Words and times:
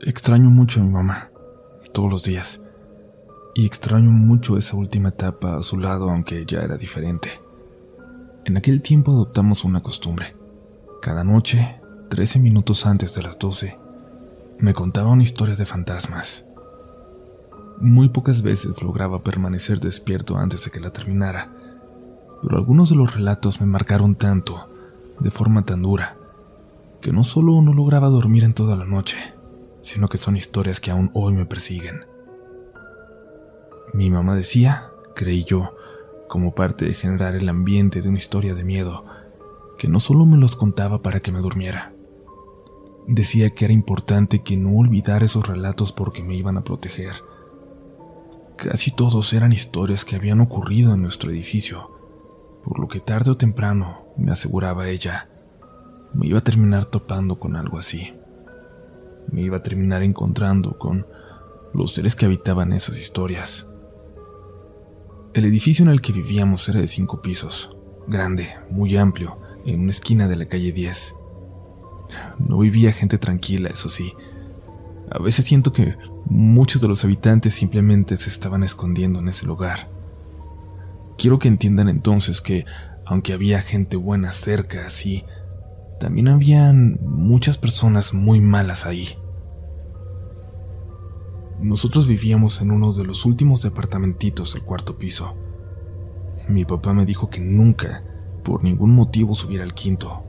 Extraño 0.00 0.50
mucho 0.50 0.80
a 0.80 0.82
mi 0.82 0.90
mamá, 0.90 1.30
todos 1.92 2.10
los 2.10 2.24
días. 2.24 2.60
Y 3.54 3.64
extraño 3.64 4.10
mucho 4.10 4.58
esa 4.58 4.76
última 4.76 5.10
etapa 5.10 5.56
a 5.56 5.62
su 5.62 5.78
lado, 5.78 6.10
aunque 6.10 6.44
ya 6.44 6.62
era 6.62 6.76
diferente. 6.76 7.40
En 8.44 8.56
aquel 8.56 8.82
tiempo 8.82 9.12
adoptamos 9.12 9.64
una 9.64 9.82
costumbre. 9.82 10.34
Cada 11.00 11.22
noche, 11.22 11.80
13 12.10 12.40
minutos 12.40 12.86
antes 12.86 13.14
de 13.14 13.22
las 13.22 13.38
12, 13.38 13.78
me 14.58 14.74
contaba 14.74 15.12
una 15.12 15.22
historia 15.22 15.54
de 15.54 15.64
fantasmas. 15.64 16.44
Muy 17.80 18.08
pocas 18.08 18.42
veces 18.42 18.82
lograba 18.82 19.22
permanecer 19.22 19.78
despierto 19.78 20.36
antes 20.36 20.64
de 20.64 20.72
que 20.72 20.80
la 20.80 20.90
terminara, 20.90 21.52
pero 22.42 22.56
algunos 22.58 22.90
de 22.90 22.96
los 22.96 23.14
relatos 23.14 23.60
me 23.60 23.66
marcaron 23.66 24.16
tanto, 24.16 24.68
de 25.20 25.30
forma 25.30 25.64
tan 25.64 25.82
dura, 25.82 26.16
que 27.00 27.12
no 27.12 27.22
solo 27.22 27.62
no 27.62 27.72
lograba 27.72 28.08
dormir 28.08 28.42
en 28.44 28.54
toda 28.54 28.76
la 28.76 28.84
noche, 28.84 29.16
sino 29.84 30.08
que 30.08 30.18
son 30.18 30.36
historias 30.36 30.80
que 30.80 30.90
aún 30.90 31.10
hoy 31.12 31.34
me 31.34 31.44
persiguen. 31.44 32.06
Mi 33.92 34.10
mamá 34.10 34.34
decía, 34.34 34.90
creí 35.14 35.44
yo, 35.44 35.76
como 36.26 36.54
parte 36.54 36.86
de 36.86 36.94
generar 36.94 37.36
el 37.36 37.48
ambiente 37.48 38.00
de 38.00 38.08
una 38.08 38.18
historia 38.18 38.54
de 38.54 38.64
miedo, 38.64 39.04
que 39.78 39.86
no 39.86 40.00
solo 40.00 40.24
me 40.24 40.38
los 40.38 40.56
contaba 40.56 41.02
para 41.02 41.20
que 41.20 41.30
me 41.30 41.40
durmiera. 41.40 41.92
Decía 43.06 43.50
que 43.50 43.66
era 43.66 43.74
importante 43.74 44.42
que 44.42 44.56
no 44.56 44.74
olvidara 44.78 45.26
esos 45.26 45.46
relatos 45.46 45.92
porque 45.92 46.24
me 46.24 46.34
iban 46.34 46.56
a 46.56 46.64
proteger. 46.64 47.12
Casi 48.56 48.90
todos 48.90 49.32
eran 49.34 49.52
historias 49.52 50.06
que 50.06 50.16
habían 50.16 50.40
ocurrido 50.40 50.94
en 50.94 51.02
nuestro 51.02 51.30
edificio, 51.30 51.90
por 52.64 52.80
lo 52.80 52.88
que 52.88 53.00
tarde 53.00 53.30
o 53.30 53.36
temprano, 53.36 54.06
me 54.16 54.32
aseguraba 54.32 54.88
ella, 54.88 55.28
me 56.14 56.26
iba 56.26 56.38
a 56.38 56.44
terminar 56.44 56.86
topando 56.86 57.38
con 57.38 57.56
algo 57.56 57.78
así. 57.78 58.14
Me 59.30 59.42
iba 59.42 59.58
a 59.58 59.62
terminar 59.62 60.02
encontrando 60.02 60.78
con 60.78 61.06
los 61.72 61.92
seres 61.92 62.14
que 62.14 62.26
habitaban 62.26 62.72
esas 62.72 62.98
historias. 62.98 63.68
El 65.34 65.44
edificio 65.44 65.84
en 65.84 65.90
el 65.90 66.00
que 66.00 66.12
vivíamos 66.12 66.68
era 66.68 66.80
de 66.80 66.86
cinco 66.86 67.20
pisos, 67.20 67.76
grande, 68.06 68.48
muy 68.70 68.96
amplio, 68.96 69.38
en 69.66 69.80
una 69.80 69.90
esquina 69.90 70.28
de 70.28 70.36
la 70.36 70.46
calle 70.46 70.70
10. 70.70 71.14
No 72.38 72.58
vivía 72.58 72.92
gente 72.92 73.18
tranquila, 73.18 73.70
eso 73.70 73.88
sí. 73.88 74.14
A 75.10 75.18
veces 75.18 75.44
siento 75.44 75.72
que 75.72 75.96
muchos 76.26 76.80
de 76.80 76.88
los 76.88 77.04
habitantes 77.04 77.54
simplemente 77.54 78.16
se 78.16 78.30
estaban 78.30 78.62
escondiendo 78.62 79.18
en 79.18 79.28
ese 79.28 79.46
lugar. 79.46 79.88
Quiero 81.18 81.38
que 81.38 81.48
entiendan 81.48 81.88
entonces 81.88 82.40
que, 82.40 82.64
aunque 83.04 83.32
había 83.32 83.62
gente 83.62 83.96
buena 83.96 84.32
cerca, 84.32 84.86
así, 84.86 85.24
también 85.98 86.28
habían 86.28 86.98
muchas 87.02 87.58
personas 87.58 88.14
muy 88.14 88.40
malas 88.40 88.86
ahí. 88.86 89.16
Nosotros 91.60 92.06
vivíamos 92.06 92.60
en 92.60 92.70
uno 92.70 92.92
de 92.92 93.04
los 93.04 93.24
últimos 93.24 93.62
departamentitos 93.62 94.54
del 94.54 94.62
cuarto 94.64 94.98
piso. 94.98 95.36
Mi 96.48 96.64
papá 96.64 96.92
me 96.92 97.06
dijo 97.06 97.30
que 97.30 97.40
nunca, 97.40 98.04
por 98.42 98.64
ningún 98.64 98.94
motivo, 98.94 99.34
subiera 99.34 99.64
al 99.64 99.72
quinto. 99.72 100.24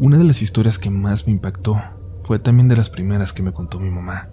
Una 0.00 0.18
de 0.18 0.24
las 0.24 0.42
historias 0.42 0.78
que 0.78 0.90
más 0.90 1.26
me 1.26 1.32
impactó 1.32 1.80
fue 2.24 2.38
también 2.38 2.66
de 2.66 2.76
las 2.76 2.90
primeras 2.90 3.32
que 3.32 3.42
me 3.42 3.52
contó 3.52 3.78
mi 3.78 3.90
mamá. 3.90 4.30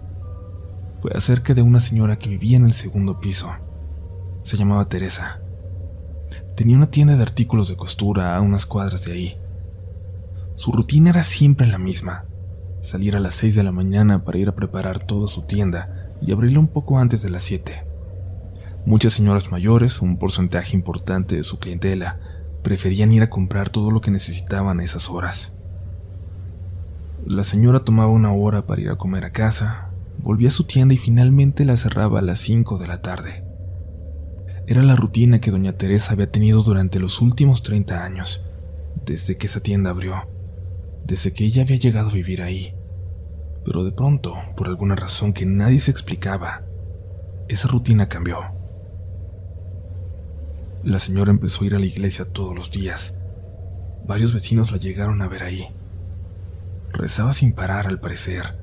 Fue 1.00 1.12
acerca 1.14 1.54
de 1.54 1.62
una 1.62 1.78
señora 1.78 2.16
que 2.16 2.30
vivía 2.30 2.56
en 2.56 2.64
el 2.64 2.72
segundo 2.72 3.20
piso. 3.20 3.52
Se 4.42 4.56
llamaba 4.56 4.88
Teresa. 4.88 5.41
Tenía 6.56 6.76
una 6.76 6.90
tienda 6.90 7.16
de 7.16 7.22
artículos 7.22 7.68
de 7.68 7.76
costura 7.76 8.36
a 8.36 8.40
unas 8.42 8.66
cuadras 8.66 9.04
de 9.04 9.12
ahí. 9.12 9.36
Su 10.54 10.70
rutina 10.70 11.10
era 11.10 11.22
siempre 11.22 11.66
la 11.66 11.78
misma. 11.78 12.24
Salir 12.82 13.16
a 13.16 13.20
las 13.20 13.34
6 13.34 13.54
de 13.54 13.62
la 13.62 13.72
mañana 13.72 14.24
para 14.24 14.38
ir 14.38 14.48
a 14.48 14.54
preparar 14.54 15.06
toda 15.06 15.28
su 15.28 15.42
tienda 15.42 16.10
y 16.20 16.30
abrirla 16.30 16.58
un 16.58 16.68
poco 16.68 16.98
antes 16.98 17.22
de 17.22 17.30
las 17.30 17.42
7. 17.42 17.84
Muchas 18.84 19.14
señoras 19.14 19.50
mayores, 19.50 20.02
un 20.02 20.18
porcentaje 20.18 20.76
importante 20.76 21.36
de 21.36 21.44
su 21.44 21.58
clientela, 21.58 22.18
preferían 22.62 23.12
ir 23.12 23.22
a 23.22 23.30
comprar 23.30 23.70
todo 23.70 23.90
lo 23.90 24.00
que 24.00 24.10
necesitaban 24.10 24.80
a 24.80 24.84
esas 24.84 25.08
horas. 25.08 25.52
La 27.24 27.44
señora 27.44 27.80
tomaba 27.84 28.10
una 28.10 28.32
hora 28.32 28.66
para 28.66 28.80
ir 28.82 28.90
a 28.90 28.96
comer 28.96 29.24
a 29.24 29.32
casa, 29.32 29.90
volvía 30.18 30.48
a 30.48 30.52
su 30.52 30.64
tienda 30.64 30.92
y 30.92 30.98
finalmente 30.98 31.64
la 31.64 31.76
cerraba 31.76 32.18
a 32.18 32.22
las 32.22 32.40
5 32.40 32.78
de 32.78 32.86
la 32.88 33.00
tarde. 33.00 33.41
Era 34.72 34.82
la 34.82 34.96
rutina 34.96 35.38
que 35.38 35.50
doña 35.50 35.74
Teresa 35.74 36.14
había 36.14 36.32
tenido 36.32 36.62
durante 36.62 36.98
los 36.98 37.20
últimos 37.20 37.62
30 37.62 38.02
años, 38.02 38.42
desde 39.04 39.36
que 39.36 39.46
esa 39.46 39.60
tienda 39.60 39.90
abrió, 39.90 40.26
desde 41.04 41.34
que 41.34 41.44
ella 41.44 41.60
había 41.60 41.76
llegado 41.76 42.08
a 42.08 42.14
vivir 42.14 42.40
ahí. 42.40 42.74
Pero 43.66 43.84
de 43.84 43.92
pronto, 43.92 44.34
por 44.56 44.68
alguna 44.68 44.96
razón 44.96 45.34
que 45.34 45.44
nadie 45.44 45.78
se 45.78 45.90
explicaba, 45.90 46.62
esa 47.48 47.68
rutina 47.68 48.08
cambió. 48.08 48.38
La 50.84 51.00
señora 51.00 51.32
empezó 51.32 51.64
a 51.64 51.66
ir 51.66 51.74
a 51.74 51.78
la 51.78 51.84
iglesia 51.84 52.24
todos 52.24 52.56
los 52.56 52.70
días. 52.70 53.12
Varios 54.06 54.32
vecinos 54.32 54.72
la 54.72 54.78
llegaron 54.78 55.20
a 55.20 55.28
ver 55.28 55.42
ahí. 55.42 55.68
Rezaba 56.94 57.34
sin 57.34 57.52
parar 57.52 57.88
al 57.88 58.00
parecer. 58.00 58.56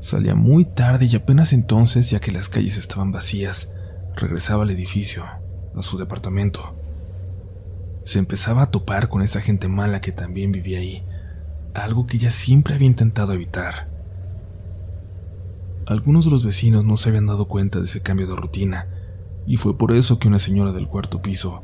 Salía 0.00 0.34
muy 0.34 0.64
tarde 0.64 1.04
y 1.04 1.14
apenas 1.14 1.52
entonces, 1.52 2.10
ya 2.10 2.18
que 2.18 2.32
las 2.32 2.48
calles 2.48 2.76
estaban 2.76 3.12
vacías, 3.12 3.71
regresaba 4.16 4.64
al 4.64 4.70
edificio, 4.70 5.24
a 5.74 5.82
su 5.82 5.98
departamento. 5.98 6.74
Se 8.04 8.18
empezaba 8.18 8.62
a 8.62 8.70
topar 8.70 9.08
con 9.08 9.22
esa 9.22 9.40
gente 9.40 9.68
mala 9.68 10.00
que 10.00 10.12
también 10.12 10.52
vivía 10.52 10.78
ahí, 10.78 11.04
algo 11.74 12.06
que 12.06 12.16
ella 12.16 12.30
siempre 12.30 12.74
había 12.74 12.86
intentado 12.86 13.32
evitar. 13.32 13.88
Algunos 15.86 16.24
de 16.24 16.30
los 16.30 16.44
vecinos 16.44 16.84
no 16.84 16.96
se 16.96 17.08
habían 17.08 17.26
dado 17.26 17.46
cuenta 17.46 17.78
de 17.78 17.86
ese 17.86 18.00
cambio 18.00 18.26
de 18.26 18.36
rutina, 18.36 18.88
y 19.46 19.56
fue 19.56 19.76
por 19.76 19.92
eso 19.92 20.18
que 20.18 20.28
una 20.28 20.38
señora 20.38 20.72
del 20.72 20.88
cuarto 20.88 21.22
piso 21.22 21.62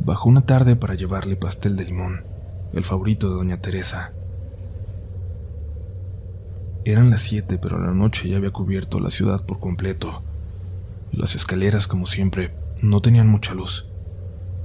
bajó 0.00 0.28
una 0.28 0.46
tarde 0.46 0.76
para 0.76 0.94
llevarle 0.94 1.36
pastel 1.36 1.76
de 1.76 1.84
limón, 1.84 2.24
el 2.72 2.84
favorito 2.84 3.28
de 3.28 3.36
doña 3.36 3.60
Teresa. 3.60 4.12
Eran 6.84 7.10
las 7.10 7.22
siete, 7.22 7.58
pero 7.58 7.80
la 7.80 7.92
noche 7.92 8.28
ya 8.28 8.36
había 8.36 8.52
cubierto 8.52 9.00
la 9.00 9.10
ciudad 9.10 9.44
por 9.44 9.58
completo. 9.58 10.22
Las 11.16 11.34
escaleras, 11.34 11.88
como 11.88 12.04
siempre, 12.04 12.54
no 12.82 13.00
tenían 13.00 13.26
mucha 13.26 13.54
luz. 13.54 13.88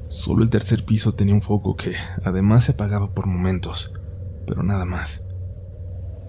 Solo 0.09 0.43
el 0.43 0.49
tercer 0.49 0.83
piso 0.83 1.13
tenía 1.13 1.33
un 1.33 1.41
foco 1.41 1.77
que, 1.77 1.93
además, 2.25 2.65
se 2.65 2.73
apagaba 2.73 3.11
por 3.11 3.25
momentos, 3.25 3.93
pero 4.45 4.61
nada 4.61 4.83
más. 4.83 5.23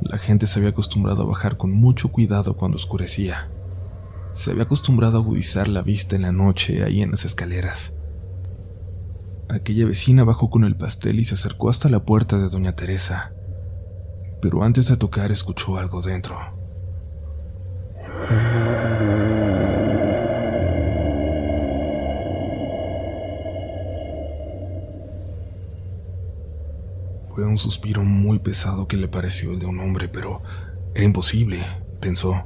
La 0.01 0.19
gente 0.19 0.47
se 0.47 0.61
había 0.61 0.71
acostumbrado 0.71 1.23
a 1.23 1.27
bajar 1.27 1.57
con 1.57 1.73
mucho 1.73 2.13
cuidado 2.13 2.57
cuando 2.57 2.77
oscurecía. 2.77 3.49
Se 4.33 4.53
había 4.53 4.63
acostumbrado 4.63 5.19
a 5.19 5.21
agudizar 5.21 5.67
la 5.67 5.83
vista 5.83 6.15
en 6.15 6.23
la 6.23 6.31
noche 6.31 6.85
ahí 6.85 7.03
en 7.03 7.11
las 7.11 7.25
escaleras. 7.25 7.93
Aquella 9.49 9.87
vecina 9.87 10.23
bajó 10.23 10.51
con 10.51 10.63
el 10.63 10.77
pastel 10.77 11.19
y 11.19 11.25
se 11.25 11.35
acercó 11.35 11.69
hasta 11.69 11.89
la 11.89 12.05
puerta 12.05 12.39
de 12.39 12.49
doña 12.49 12.77
Teresa. 12.77 13.33
Pero 14.41 14.63
antes 14.63 14.87
de 14.87 14.97
tocar 14.97 15.33
escuchó 15.33 15.79
algo 15.79 16.01
dentro. 16.01 16.39
Fue 27.35 27.47
un 27.47 27.57
suspiro 27.57 28.05
muy 28.05 28.41
pesado 28.41 28.87
que 28.87 28.99
le 28.99 29.09
pareció 29.09 29.53
el 29.53 29.59
de 29.59 29.65
un 29.65 29.81
hombre, 29.81 30.09
pero 30.09 30.43
era 30.95 31.05
imposible, 31.05 31.61
pensó. 31.99 32.45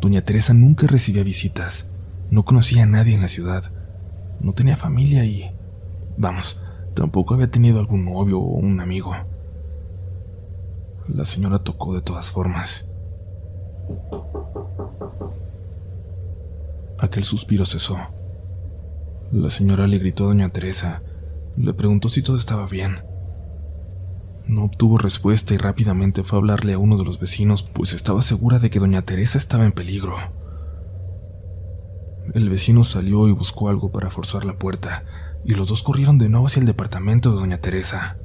Doña 0.00 0.22
Teresa 0.22 0.54
nunca 0.54 0.86
recibía 0.86 1.24
visitas, 1.24 1.86
no 2.30 2.44
conocía 2.44 2.84
a 2.84 2.86
nadie 2.86 3.14
en 3.14 3.22
la 3.22 3.28
ciudad, 3.28 3.64
no 4.38 4.52
tenía 4.52 4.76
familia 4.76 5.24
y, 5.24 5.50
vamos, 6.16 6.60
tampoco 6.94 7.34
había 7.34 7.50
tenido 7.50 7.80
algún 7.80 8.04
novio 8.04 8.38
o 8.38 8.58
un 8.58 8.78
amigo. 8.78 9.12
La 11.08 11.24
señora 11.24 11.58
tocó 11.58 11.92
de 11.92 12.02
todas 12.02 12.30
formas. 12.30 12.86
Aquel 17.00 17.24
suspiro 17.24 17.64
cesó. 17.64 17.96
La 19.32 19.50
señora 19.50 19.88
le 19.88 19.98
gritó 19.98 20.24
a 20.24 20.26
doña 20.28 20.48
Teresa, 20.50 21.02
le 21.56 21.74
preguntó 21.74 22.08
si 22.08 22.22
todo 22.22 22.36
estaba 22.36 22.66
bien. 22.68 22.98
No 24.46 24.64
obtuvo 24.64 24.96
respuesta 24.96 25.54
y 25.54 25.56
rápidamente 25.56 26.22
fue 26.22 26.38
a 26.38 26.40
hablarle 26.40 26.74
a 26.74 26.78
uno 26.78 26.96
de 26.96 27.04
los 27.04 27.18
vecinos, 27.18 27.64
pues 27.64 27.92
estaba 27.92 28.22
segura 28.22 28.60
de 28.60 28.70
que 28.70 28.78
doña 28.78 29.02
Teresa 29.02 29.38
estaba 29.38 29.64
en 29.64 29.72
peligro. 29.72 30.16
El 32.32 32.48
vecino 32.48 32.84
salió 32.84 33.28
y 33.28 33.32
buscó 33.32 33.68
algo 33.68 33.90
para 33.90 34.08
forzar 34.08 34.44
la 34.44 34.56
puerta, 34.56 35.04
y 35.44 35.54
los 35.54 35.68
dos 35.68 35.82
corrieron 35.82 36.18
de 36.18 36.28
nuevo 36.28 36.46
hacia 36.46 36.60
el 36.60 36.66
departamento 36.66 37.32
de 37.32 37.40
doña 37.40 37.58
Teresa. 37.58 38.18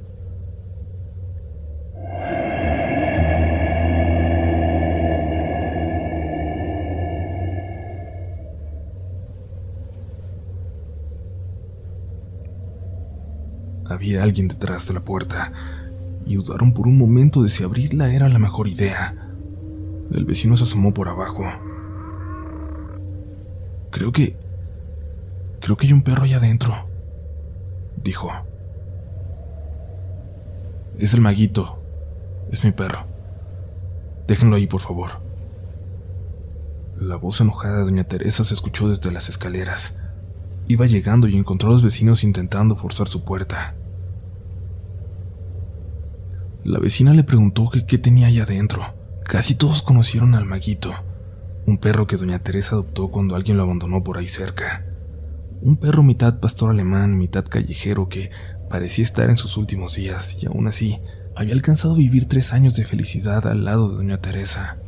Había 13.84 14.22
alguien 14.22 14.48
detrás 14.48 14.88
de 14.88 14.94
la 14.94 15.04
puerta, 15.04 15.52
y 16.32 16.36
dudaron 16.36 16.72
por 16.72 16.86
un 16.86 16.96
momento 16.96 17.42
de 17.42 17.50
si 17.50 17.62
abrirla 17.62 18.10
era 18.10 18.26
la 18.30 18.38
mejor 18.38 18.66
idea. 18.66 19.14
El 20.10 20.24
vecino 20.24 20.56
se 20.56 20.64
asomó 20.64 20.94
por 20.94 21.08
abajo. 21.08 21.44
Creo 23.90 24.12
que... 24.12 24.34
Creo 25.60 25.76
que 25.76 25.86
hay 25.86 25.92
un 25.92 26.02
perro 26.02 26.24
allá 26.24 26.38
adentro, 26.38 26.74
dijo. 28.02 28.32
Es 30.98 31.12
el 31.12 31.20
maguito. 31.20 31.78
Es 32.50 32.64
mi 32.64 32.72
perro. 32.72 33.04
Déjenlo 34.26 34.56
ahí, 34.56 34.66
por 34.66 34.80
favor. 34.80 35.10
La 36.96 37.16
voz 37.16 37.42
enojada 37.42 37.78
de 37.78 37.84
doña 37.84 38.04
Teresa 38.04 38.42
se 38.44 38.54
escuchó 38.54 38.88
desde 38.88 39.12
las 39.12 39.28
escaleras. 39.28 39.98
Iba 40.66 40.86
llegando 40.86 41.28
y 41.28 41.36
encontró 41.36 41.68
a 41.68 41.72
los 41.72 41.82
vecinos 41.82 42.24
intentando 42.24 42.74
forzar 42.74 43.08
su 43.08 43.22
puerta. 43.22 43.74
La 46.64 46.78
vecina 46.78 47.12
le 47.12 47.24
preguntó 47.24 47.68
que 47.70 47.86
qué 47.86 47.98
tenía 47.98 48.28
allá 48.28 48.44
adentro. 48.44 48.82
Casi 49.24 49.54
todos 49.54 49.82
conocieron 49.82 50.34
al 50.34 50.44
maguito, 50.44 50.92
un 51.64 51.78
perro 51.78 52.06
que 52.06 52.16
doña 52.16 52.40
Teresa 52.40 52.74
adoptó 52.74 53.08
cuando 53.08 53.36
alguien 53.36 53.56
lo 53.56 53.62
abandonó 53.62 54.02
por 54.02 54.18
ahí 54.18 54.26
cerca. 54.26 54.84
Un 55.60 55.76
perro 55.76 56.02
mitad 56.02 56.40
pastor 56.40 56.70
alemán, 56.70 57.16
mitad 57.16 57.44
callejero 57.44 58.08
que 58.08 58.30
parecía 58.68 59.04
estar 59.04 59.30
en 59.30 59.36
sus 59.36 59.56
últimos 59.56 59.94
días 59.94 60.42
y 60.42 60.46
aún 60.46 60.66
así 60.66 60.98
había 61.36 61.54
alcanzado 61.54 61.94
a 61.94 61.98
vivir 61.98 62.26
tres 62.26 62.52
años 62.52 62.74
de 62.74 62.84
felicidad 62.84 63.46
al 63.46 63.64
lado 63.64 63.90
de 63.90 63.96
doña 63.96 64.20
Teresa. 64.20 64.78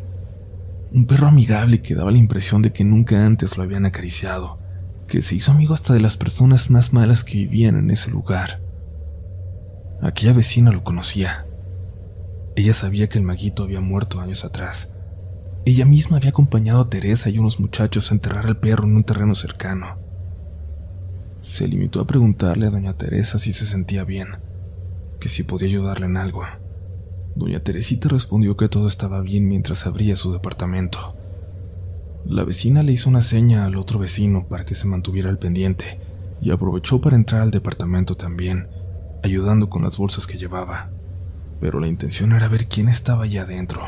Un 0.93 1.07
perro 1.07 1.29
amigable 1.29 1.81
que 1.81 1.95
daba 1.95 2.11
la 2.11 2.19
impresión 2.19 2.61
de 2.61 2.73
que 2.73 2.85
nunca 2.85 3.25
antes 3.25 3.57
lo 3.57 3.63
habían 3.63 3.87
acariciado, 3.87 4.59
que 5.07 5.23
se 5.23 5.37
hizo 5.37 5.53
amigo 5.53 5.75
hasta 5.75 5.95
de 5.95 6.01
las 6.01 6.17
personas 6.17 6.71
más 6.71 6.93
malas 6.93 7.23
que 7.23 7.39
vivían 7.39 7.77
en 7.77 7.91
ese 7.91 8.11
lugar. 8.11 8.61
Aquella 10.03 10.33
vecina 10.33 10.73
lo 10.73 10.83
conocía. 10.83 11.44
Ella 12.57 12.73
sabía 12.73 13.09
que 13.09 13.19
el 13.19 13.25
maguito 13.25 13.65
había 13.65 13.81
muerto 13.81 14.21
años 14.21 14.45
atrás. 14.45 14.91
Ella 15.65 15.85
misma 15.85 16.19
había 16.19 16.31
acompañado 16.31 16.83
a 16.83 16.91
Teresa 16.91 17.31
y 17.31 17.39
unos 17.39 17.59
muchachos 17.59 18.11
a 18.11 18.15
enterrar 18.15 18.47
al 18.47 18.59
perro 18.59 18.85
en 18.85 18.97
un 18.97 19.05
terreno 19.05 19.35
cercano. 19.35 19.97
Se 21.41 21.67
limitó 21.67 22.01
a 22.01 22.07
preguntarle 22.07 22.67
a 22.67 22.71
doña 22.71 22.97
Teresa 22.97 23.39
si 23.39 23.53
se 23.53 23.67
sentía 23.67 24.05
bien, 24.05 24.37
que 25.21 25.29
si 25.29 25.43
podía 25.43 25.69
ayudarle 25.69 26.07
en 26.07 26.17
algo. 26.17 26.45
Doña 27.35 27.61
Teresita 27.61 28.09
respondió 28.09 28.57
que 28.57 28.69
todo 28.69 28.87
estaba 28.87 29.21
bien 29.21 29.49
mientras 29.49 29.87
abría 29.87 30.15
su 30.15 30.33
departamento. 30.33 31.17
La 32.25 32.45
vecina 32.45 32.83
le 32.83 32.93
hizo 32.93 33.11
una 33.11 33.23
seña 33.23 33.67
al 33.67 33.77
otro 33.77 33.99
vecino 33.99 34.47
para 34.47 34.65
que 34.65 34.75
se 34.75 34.87
mantuviera 34.87 35.29
al 35.29 35.39
pendiente 35.39 35.99
y 36.41 36.53
aprovechó 36.53 37.01
para 37.01 37.17
entrar 37.17 37.43
al 37.43 37.51
departamento 37.51 38.17
también, 38.17 38.69
ayudando 39.23 39.69
con 39.69 39.83
las 39.83 39.99
bolsas 39.99 40.27
que 40.27 40.39
llevaba. 40.39 40.94
Pero 41.65 41.81
la 41.81 41.89
intención 41.89 42.33
era 42.33 42.47
ver 42.47 42.69
quién 42.69 42.91
estaba 42.91 43.25
allá 43.25 43.41
adentro. 43.41 43.81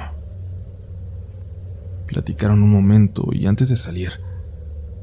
Platicaron 2.07 2.63
un 2.63 2.71
momento 2.71 3.29
y 3.33 3.47
antes 3.47 3.69
de 3.69 3.77
salir, 3.77 4.13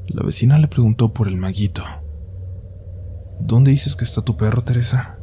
la 0.08 0.24
vecina 0.24 0.58
le 0.58 0.66
preguntó 0.66 1.12
por 1.12 1.28
el 1.28 1.36
maguito. 1.36 1.84
¿Dónde 3.38 3.70
dices 3.70 3.94
que 3.94 4.02
está 4.02 4.22
tu 4.22 4.36
perro, 4.36 4.64
Teresa? 4.64 5.18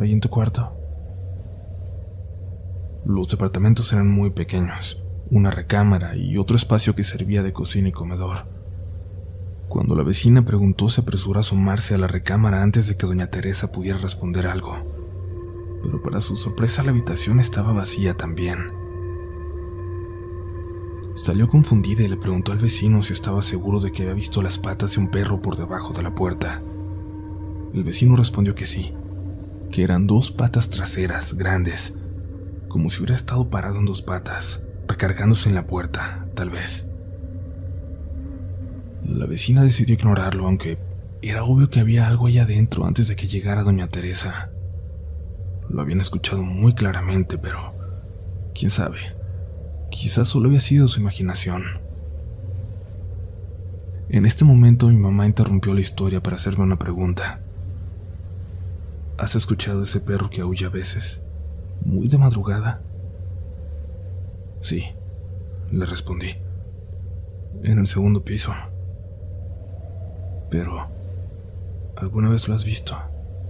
¿Ahí 0.00 0.12
en 0.12 0.18
tu 0.18 0.30
cuarto? 0.30 0.76
Los 3.04 3.28
departamentos 3.28 3.92
eran 3.92 4.08
muy 4.08 4.30
pequeños, 4.30 5.00
una 5.30 5.52
recámara 5.52 6.16
y 6.16 6.38
otro 6.38 6.56
espacio 6.56 6.96
que 6.96 7.04
servía 7.04 7.44
de 7.44 7.52
cocina 7.52 7.90
y 7.90 7.92
comedor. 7.92 8.48
Cuando 9.68 9.94
la 9.94 10.02
vecina 10.02 10.44
preguntó, 10.44 10.88
se 10.88 11.02
apresuró 11.02 11.38
a 11.38 11.42
asomarse 11.42 11.94
a 11.94 11.98
la 11.98 12.08
recámara 12.08 12.64
antes 12.64 12.88
de 12.88 12.96
que 12.96 13.06
doña 13.06 13.28
Teresa 13.28 13.70
pudiera 13.70 13.98
responder 13.98 14.48
algo. 14.48 14.89
Pero 15.82 16.02
para 16.02 16.20
su 16.20 16.36
sorpresa 16.36 16.82
la 16.82 16.90
habitación 16.90 17.40
estaba 17.40 17.72
vacía 17.72 18.16
también. 18.16 18.72
Salió 21.14 21.48
confundida 21.48 22.02
y 22.02 22.08
le 22.08 22.16
preguntó 22.16 22.52
al 22.52 22.58
vecino 22.58 23.02
si 23.02 23.12
estaba 23.12 23.42
seguro 23.42 23.80
de 23.80 23.92
que 23.92 24.02
había 24.02 24.14
visto 24.14 24.42
las 24.42 24.58
patas 24.58 24.94
de 24.94 25.00
un 25.00 25.08
perro 25.08 25.42
por 25.42 25.56
debajo 25.56 25.92
de 25.92 26.02
la 26.02 26.14
puerta. 26.14 26.62
El 27.74 27.84
vecino 27.84 28.16
respondió 28.16 28.54
que 28.54 28.66
sí, 28.66 28.94
que 29.70 29.82
eran 29.82 30.06
dos 30.06 30.30
patas 30.30 30.70
traseras 30.70 31.34
grandes, 31.34 31.94
como 32.68 32.90
si 32.90 32.98
hubiera 32.98 33.14
estado 33.14 33.50
parado 33.50 33.78
en 33.78 33.86
dos 33.86 34.02
patas, 34.02 34.60
recargándose 34.88 35.48
en 35.48 35.54
la 35.54 35.66
puerta, 35.66 36.26
tal 36.34 36.50
vez. 36.50 36.86
La 39.04 39.26
vecina 39.26 39.62
decidió 39.62 39.94
ignorarlo, 39.94 40.46
aunque 40.46 40.78
era 41.22 41.44
obvio 41.44 41.68
que 41.68 41.80
había 41.80 42.08
algo 42.08 42.26
allá 42.28 42.44
adentro 42.44 42.86
antes 42.86 43.08
de 43.08 43.16
que 43.16 43.26
llegara 43.26 43.62
doña 43.62 43.88
Teresa. 43.88 44.50
Lo 45.70 45.82
habían 45.82 46.00
escuchado 46.00 46.42
muy 46.42 46.74
claramente, 46.74 47.38
pero 47.38 47.74
quién 48.54 48.70
sabe, 48.70 48.98
quizás 49.90 50.28
solo 50.28 50.48
había 50.48 50.60
sido 50.60 50.88
su 50.88 51.00
imaginación. 51.00 51.64
En 54.08 54.26
este 54.26 54.44
momento 54.44 54.88
mi 54.88 54.96
mamá 54.96 55.26
interrumpió 55.26 55.72
la 55.72 55.80
historia 55.80 56.22
para 56.22 56.36
hacerme 56.36 56.64
una 56.64 56.78
pregunta. 56.78 57.40
¿Has 59.16 59.36
escuchado 59.36 59.84
ese 59.84 60.00
perro 60.00 60.28
que 60.28 60.40
aúlla 60.40 60.66
a 60.66 60.70
veces? 60.70 61.22
muy 61.84 62.08
de 62.08 62.18
madrugada? 62.18 62.82
Sí, 64.60 64.84
le 65.70 65.86
respondí. 65.86 66.36
En 67.62 67.78
el 67.78 67.86
segundo 67.86 68.22
piso. 68.24 68.52
Pero, 70.50 70.88
¿alguna 71.96 72.28
vez 72.28 72.48
lo 72.48 72.54
has 72.54 72.64
visto? 72.64 72.96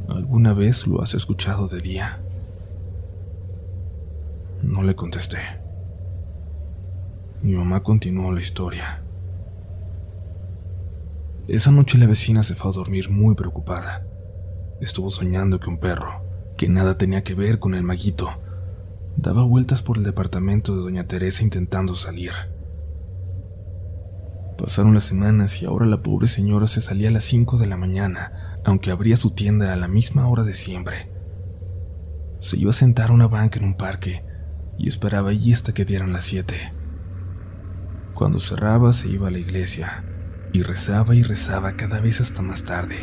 ¿Alguna 0.08 0.54
vez 0.54 0.86
lo 0.86 1.02
has 1.02 1.14
escuchado 1.14 1.68
de 1.68 1.80
día? 1.80 2.20
No 4.62 4.82
le 4.82 4.94
contesté. 4.94 5.38
Mi 7.42 7.54
mamá 7.54 7.82
continuó 7.82 8.32
la 8.32 8.40
historia. 8.40 9.02
Esa 11.48 11.70
noche 11.70 11.98
la 11.98 12.06
vecina 12.06 12.42
se 12.42 12.54
fue 12.54 12.70
a 12.70 12.74
dormir 12.74 13.10
muy 13.10 13.34
preocupada. 13.34 14.04
Estuvo 14.80 15.10
soñando 15.10 15.58
que 15.58 15.68
un 15.68 15.78
perro, 15.78 16.22
que 16.56 16.68
nada 16.68 16.98
tenía 16.98 17.24
que 17.24 17.34
ver 17.34 17.58
con 17.58 17.74
el 17.74 17.82
maguito. 17.82 18.30
Daba 19.16 19.42
vueltas 19.42 19.82
por 19.82 19.96
el 19.96 20.04
departamento 20.04 20.76
de 20.76 20.82
doña 20.82 21.06
Teresa 21.08 21.42
intentando 21.42 21.94
salir. 21.94 22.32
Pasaron 24.56 24.92
las 24.92 25.04
semanas 25.04 25.62
y 25.62 25.64
ahora 25.64 25.86
la 25.86 26.02
pobre 26.02 26.28
señora 26.28 26.66
se 26.66 26.82
salía 26.82 27.08
a 27.08 27.12
las 27.12 27.24
5 27.24 27.56
de 27.56 27.66
la 27.66 27.78
mañana, 27.78 28.49
aunque 28.70 28.90
abría 28.90 29.16
su 29.16 29.32
tienda 29.32 29.72
a 29.72 29.76
la 29.76 29.88
misma 29.88 30.28
hora 30.28 30.44
de 30.44 30.54
siempre. 30.54 31.10
Se 32.40 32.56
iba 32.56 32.70
a 32.70 32.74
sentar 32.74 33.10
a 33.10 33.12
una 33.12 33.26
banca 33.26 33.58
en 33.58 33.64
un 33.64 33.76
parque 33.76 34.24
y 34.78 34.88
esperaba 34.88 35.30
allí 35.30 35.52
hasta 35.52 35.74
que 35.74 35.84
dieran 35.84 36.12
las 36.12 36.24
7. 36.24 36.54
Cuando 38.14 38.38
cerraba 38.38 38.92
se 38.92 39.08
iba 39.08 39.28
a 39.28 39.30
la 39.30 39.38
iglesia 39.38 40.04
y 40.52 40.62
rezaba 40.62 41.14
y 41.14 41.22
rezaba 41.22 41.76
cada 41.76 42.00
vez 42.00 42.20
hasta 42.20 42.42
más 42.42 42.64
tarde. 42.64 42.96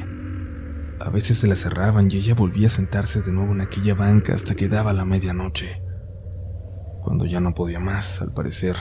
A 0.99 1.09
veces 1.09 1.39
se 1.39 1.47
la 1.47 1.55
cerraban 1.55 2.09
y 2.09 2.17
ella 2.17 2.33
volvía 2.33 2.67
a 2.67 2.71
sentarse 2.71 3.21
de 3.21 3.31
nuevo 3.31 3.53
en 3.53 3.61
aquella 3.61 3.93
banca 3.93 4.33
hasta 4.33 4.55
que 4.55 4.67
daba 4.67 4.93
la 4.93 5.05
medianoche. 5.05 5.81
Cuando 7.03 7.25
ya 7.25 7.39
no 7.39 7.53
podía 7.53 7.79
más, 7.79 8.21
al 8.21 8.33
parecer, 8.33 8.75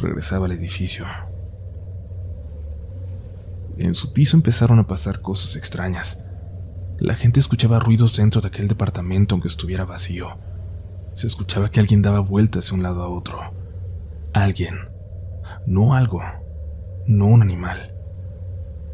regresaba 0.00 0.46
al 0.46 0.52
edificio. 0.52 1.04
En 3.80 3.94
su 3.94 4.12
piso 4.12 4.36
empezaron 4.36 4.78
a 4.78 4.86
pasar 4.86 5.20
cosas 5.20 5.56
extrañas. 5.56 6.20
La 6.98 7.14
gente 7.14 7.40
escuchaba 7.40 7.80
ruidos 7.80 8.16
dentro 8.16 8.40
de 8.40 8.48
aquel 8.48 8.68
departamento 8.68 9.34
aunque 9.34 9.48
estuviera 9.48 9.84
vacío. 9.84 10.38
Se 11.14 11.26
escuchaba 11.26 11.70
que 11.70 11.80
alguien 11.80 12.02
daba 12.02 12.20
vueltas 12.20 12.68
de 12.68 12.74
un 12.76 12.82
lado 12.82 13.02
a 13.02 13.08
otro. 13.08 13.40
Alguien. 14.32 14.76
No 15.66 15.94
algo. 15.94 16.22
No 17.06 17.26
un 17.26 17.42
animal 17.42 17.90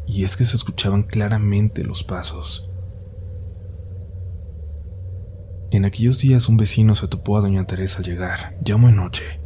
y 0.07 0.23
es 0.23 0.37
que 0.37 0.45
se 0.45 0.55
escuchaban 0.55 1.03
claramente 1.03 1.83
los 1.83 2.03
pasos. 2.03 2.71
En 5.69 5.83
aquellos 5.83 6.19
días 6.19 6.47
un 6.47 6.55
vecino 6.55 6.95
se 6.95 7.09
topó 7.09 7.37
a 7.37 7.41
doña 7.41 7.67
Teresa 7.67 7.99
al 7.99 8.05
llegar, 8.05 8.57
ya 8.63 8.77
muy 8.77 8.93
noche, 8.93 9.41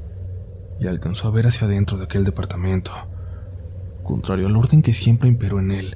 y 0.79 0.85
alcanzó 0.85 1.27
a 1.27 1.31
ver 1.31 1.47
hacia 1.47 1.65
adentro 1.65 1.97
de 1.97 2.03
aquel 2.03 2.23
departamento. 2.23 2.91
Contrario 4.11 4.47
al 4.47 4.57
orden 4.57 4.81
que 4.81 4.91
siempre 4.91 5.29
imperó 5.29 5.61
en 5.61 5.71
él, 5.71 5.95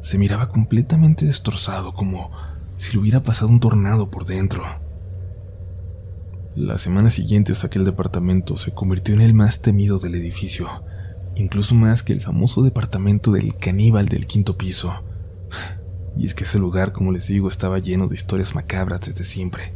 se 0.00 0.16
miraba 0.16 0.48
completamente 0.48 1.26
destrozado, 1.26 1.92
como 1.92 2.30
si 2.78 2.94
le 2.94 2.98
hubiera 2.98 3.22
pasado 3.22 3.48
un 3.48 3.60
tornado 3.60 4.10
por 4.10 4.24
dentro. 4.24 4.64
Las 6.54 6.80
semanas 6.80 7.12
siguientes 7.12 7.62
aquel 7.62 7.84
departamento 7.84 8.56
se 8.56 8.72
convirtió 8.72 9.14
en 9.14 9.20
el 9.20 9.34
más 9.34 9.60
temido 9.60 9.98
del 9.98 10.14
edificio, 10.14 10.66
incluso 11.34 11.74
más 11.74 12.02
que 12.02 12.14
el 12.14 12.22
famoso 12.22 12.62
departamento 12.62 13.30
del 13.32 13.54
caníbal 13.58 14.08
del 14.08 14.26
quinto 14.26 14.56
piso. 14.56 15.04
Y 16.16 16.24
es 16.24 16.34
que 16.34 16.44
ese 16.44 16.58
lugar, 16.58 16.94
como 16.94 17.12
les 17.12 17.26
digo, 17.26 17.48
estaba 17.48 17.80
lleno 17.80 18.08
de 18.08 18.14
historias 18.14 18.54
macabras 18.54 19.02
desde 19.02 19.24
siempre. 19.24 19.74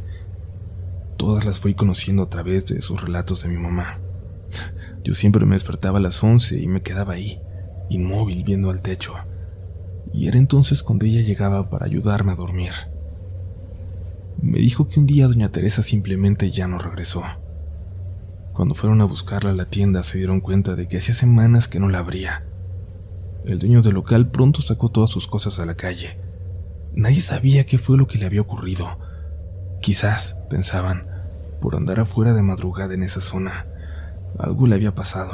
Todas 1.15 1.45
las 1.45 1.59
fui 1.59 1.75
conociendo 1.75 2.23
a 2.23 2.29
través 2.29 2.65
de 2.65 2.79
esos 2.79 2.99
relatos 2.99 3.43
de 3.43 3.49
mi 3.49 3.57
mamá. 3.57 3.99
Yo 5.03 5.13
siempre 5.13 5.45
me 5.45 5.53
despertaba 5.53 5.99
a 5.99 6.01
las 6.01 6.23
once 6.23 6.59
y 6.59 6.65
me 6.65 6.81
quedaba 6.81 7.13
ahí, 7.13 7.39
inmóvil 7.91 8.43
viendo 8.43 8.69
al 8.69 8.81
techo. 8.81 9.13
Y 10.13 10.27
era 10.27 10.37
entonces 10.37 10.83
cuando 10.83 11.05
ella 11.05 11.21
llegaba 11.21 11.69
para 11.69 11.85
ayudarme 11.85 12.31
a 12.31 12.35
dormir. 12.35 12.71
Me 14.41 14.59
dijo 14.59 14.87
que 14.87 14.99
un 14.99 15.05
día 15.05 15.27
doña 15.27 15.51
Teresa 15.51 15.83
simplemente 15.83 16.51
ya 16.51 16.67
no 16.67 16.79
regresó. 16.79 17.23
Cuando 18.53 18.75
fueron 18.75 19.01
a 19.01 19.05
buscarla 19.05 19.51
a 19.51 19.53
la 19.53 19.65
tienda 19.65 20.03
se 20.03 20.17
dieron 20.17 20.41
cuenta 20.41 20.75
de 20.75 20.87
que 20.87 20.97
hacía 20.97 21.13
semanas 21.13 21.67
que 21.67 21.79
no 21.79 21.89
la 21.89 21.99
abría. 21.99 22.43
El 23.45 23.59
dueño 23.59 23.81
del 23.81 23.93
local 23.93 24.29
pronto 24.29 24.61
sacó 24.61 24.89
todas 24.89 25.09
sus 25.09 25.27
cosas 25.27 25.59
a 25.59 25.65
la 25.65 25.75
calle. 25.75 26.17
Nadie 26.93 27.21
sabía 27.21 27.65
qué 27.65 27.77
fue 27.77 27.97
lo 27.97 28.07
que 28.07 28.17
le 28.17 28.25
había 28.25 28.41
ocurrido. 28.41 28.99
Quizás, 29.81 30.37
pensaban, 30.49 31.07
por 31.61 31.75
andar 31.75 31.99
afuera 31.99 32.33
de 32.33 32.43
madrugada 32.43 32.93
en 32.93 33.03
esa 33.03 33.21
zona, 33.21 33.65
algo 34.37 34.67
le 34.67 34.75
había 34.75 34.93
pasado. 34.93 35.33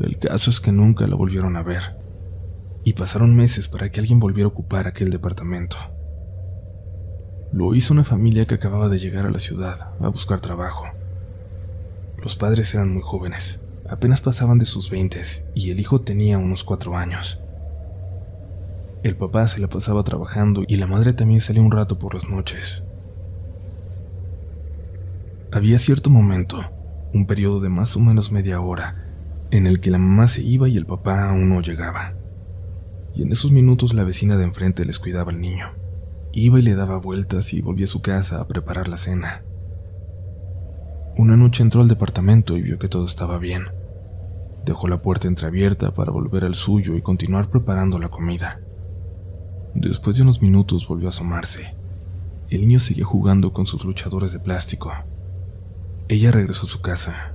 El 0.00 0.18
caso 0.18 0.48
es 0.48 0.60
que 0.60 0.72
nunca 0.72 1.06
la 1.06 1.14
volvieron 1.14 1.56
a 1.56 1.62
ver, 1.62 1.96
y 2.84 2.94
pasaron 2.94 3.36
meses 3.36 3.68
para 3.68 3.90
que 3.90 4.00
alguien 4.00 4.18
volviera 4.18 4.46
a 4.46 4.52
ocupar 4.52 4.86
aquel 4.86 5.10
departamento. 5.10 5.76
Lo 7.52 7.74
hizo 7.74 7.92
una 7.92 8.04
familia 8.04 8.46
que 8.46 8.54
acababa 8.54 8.88
de 8.88 8.98
llegar 8.98 9.26
a 9.26 9.30
la 9.30 9.40
ciudad 9.40 9.92
a 10.00 10.08
buscar 10.08 10.40
trabajo. 10.40 10.86
Los 12.16 12.34
padres 12.34 12.74
eran 12.74 12.92
muy 12.92 13.02
jóvenes, 13.02 13.60
apenas 13.88 14.22
pasaban 14.22 14.58
de 14.58 14.66
sus 14.66 14.88
veintes 14.88 15.44
y 15.54 15.70
el 15.70 15.80
hijo 15.80 16.00
tenía 16.00 16.38
unos 16.38 16.64
cuatro 16.64 16.96
años. 16.96 17.40
El 19.02 19.16
papá 19.16 19.48
se 19.48 19.60
la 19.60 19.68
pasaba 19.68 20.02
trabajando 20.02 20.62
y 20.66 20.76
la 20.76 20.86
madre 20.86 21.12
también 21.12 21.40
salía 21.40 21.62
un 21.62 21.72
rato 21.72 21.98
por 21.98 22.14
las 22.14 22.28
noches. 22.28 22.84
Había 25.52 25.78
cierto 25.78 26.08
momento, 26.08 26.60
un 27.12 27.26
periodo 27.26 27.60
de 27.60 27.68
más 27.68 27.96
o 27.96 28.00
menos 28.00 28.30
media 28.30 28.60
hora, 28.60 29.09
en 29.50 29.66
el 29.66 29.80
que 29.80 29.90
la 29.90 29.98
mamá 29.98 30.28
se 30.28 30.42
iba 30.42 30.68
y 30.68 30.76
el 30.76 30.86
papá 30.86 31.30
aún 31.30 31.48
no 31.48 31.60
llegaba. 31.60 32.14
Y 33.14 33.22
en 33.22 33.32
esos 33.32 33.50
minutos 33.50 33.94
la 33.94 34.04
vecina 34.04 34.36
de 34.36 34.44
enfrente 34.44 34.84
les 34.84 34.98
cuidaba 34.98 35.32
al 35.32 35.40
niño. 35.40 35.66
Iba 36.32 36.60
y 36.60 36.62
le 36.62 36.74
daba 36.74 36.98
vueltas 36.98 37.52
y 37.52 37.60
volvía 37.60 37.86
a 37.86 37.88
su 37.88 38.02
casa 38.02 38.40
a 38.40 38.46
preparar 38.46 38.88
la 38.88 38.96
cena. 38.96 39.42
Una 41.16 41.36
noche 41.36 41.62
entró 41.62 41.82
al 41.82 41.88
departamento 41.88 42.56
y 42.56 42.62
vio 42.62 42.78
que 42.78 42.88
todo 42.88 43.04
estaba 43.04 43.38
bien. 43.38 43.64
Dejó 44.64 44.86
la 44.88 45.02
puerta 45.02 45.26
entreabierta 45.26 45.92
para 45.92 46.12
volver 46.12 46.44
al 46.44 46.54
suyo 46.54 46.96
y 46.96 47.02
continuar 47.02 47.48
preparando 47.48 47.98
la 47.98 48.08
comida. 48.08 48.60
Después 49.74 50.16
de 50.16 50.22
unos 50.22 50.40
minutos 50.40 50.86
volvió 50.86 51.08
a 51.08 51.10
asomarse. 51.10 51.74
El 52.48 52.62
niño 52.62 52.80
seguía 52.80 53.04
jugando 53.04 53.52
con 53.52 53.66
sus 53.66 53.84
luchadores 53.84 54.32
de 54.32 54.38
plástico. 54.38 54.92
Ella 56.08 56.30
regresó 56.30 56.66
a 56.66 56.68
su 56.68 56.80
casa. 56.80 57.34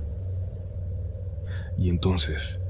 Y 1.78 1.90
entonces 1.90 2.60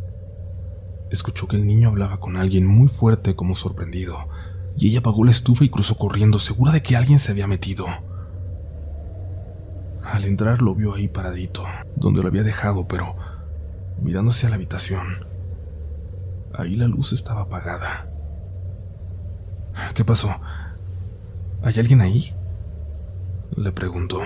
escuchó 1.10 1.46
que 1.46 1.56
el 1.56 1.66
niño 1.66 1.88
hablaba 1.88 2.18
con 2.18 2.36
alguien 2.36 2.66
muy 2.66 2.88
fuerte 2.88 3.36
como 3.36 3.54
sorprendido, 3.54 4.28
y 4.76 4.88
ella 4.88 4.98
apagó 4.98 5.24
la 5.24 5.30
estufa 5.30 5.64
y 5.64 5.70
cruzó 5.70 5.96
corriendo, 5.96 6.38
segura 6.38 6.72
de 6.72 6.82
que 6.82 6.96
alguien 6.96 7.18
se 7.18 7.32
había 7.32 7.46
metido. 7.46 7.86
Al 10.02 10.24
entrar 10.24 10.62
lo 10.62 10.74
vio 10.74 10.94
ahí 10.94 11.08
paradito, 11.08 11.64
donde 11.96 12.22
lo 12.22 12.28
había 12.28 12.42
dejado, 12.42 12.86
pero 12.86 13.16
mirándose 14.02 14.46
a 14.46 14.50
la 14.50 14.56
habitación. 14.56 15.26
Ahí 16.54 16.76
la 16.76 16.86
luz 16.86 17.12
estaba 17.12 17.42
apagada. 17.42 18.10
¿Qué 19.94 20.04
pasó? 20.04 20.40
¿Hay 21.62 21.74
alguien 21.78 22.00
ahí? 22.00 22.34
Le 23.56 23.72
preguntó. 23.72 24.20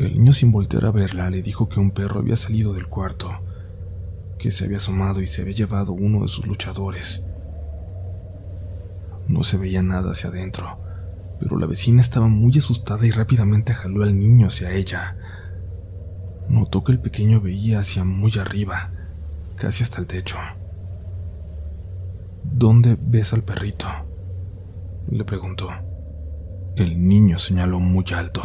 El 0.00 0.14
niño 0.14 0.32
sin 0.32 0.50
voltear 0.50 0.86
a 0.86 0.92
verla 0.92 1.28
le 1.28 1.42
dijo 1.42 1.68
que 1.68 1.78
un 1.78 1.90
perro 1.90 2.20
había 2.20 2.34
salido 2.34 2.72
del 2.72 2.86
cuarto, 2.86 3.28
que 4.38 4.50
se 4.50 4.64
había 4.64 4.78
asomado 4.78 5.20
y 5.20 5.26
se 5.26 5.42
había 5.42 5.52
llevado 5.52 5.92
uno 5.92 6.22
de 6.22 6.28
sus 6.28 6.46
luchadores. 6.46 7.22
No 9.28 9.42
se 9.42 9.58
veía 9.58 9.82
nada 9.82 10.12
hacia 10.12 10.30
adentro, 10.30 10.78
pero 11.38 11.58
la 11.58 11.66
vecina 11.66 12.00
estaba 12.00 12.28
muy 12.28 12.56
asustada 12.56 13.06
y 13.06 13.10
rápidamente 13.10 13.74
jaló 13.74 14.02
al 14.02 14.18
niño 14.18 14.46
hacia 14.46 14.72
ella. 14.72 15.18
Notó 16.48 16.82
que 16.82 16.92
el 16.92 16.98
pequeño 16.98 17.42
veía 17.42 17.80
hacia 17.80 18.02
muy 18.02 18.32
arriba, 18.38 18.92
casi 19.56 19.82
hasta 19.82 20.00
el 20.00 20.06
techo. 20.06 20.38
¿Dónde 22.42 22.96
ves 22.98 23.34
al 23.34 23.42
perrito? 23.42 23.86
Le 25.10 25.24
preguntó. 25.26 25.68
El 26.74 27.06
niño 27.06 27.36
señaló 27.36 27.80
muy 27.80 28.06
alto. 28.16 28.42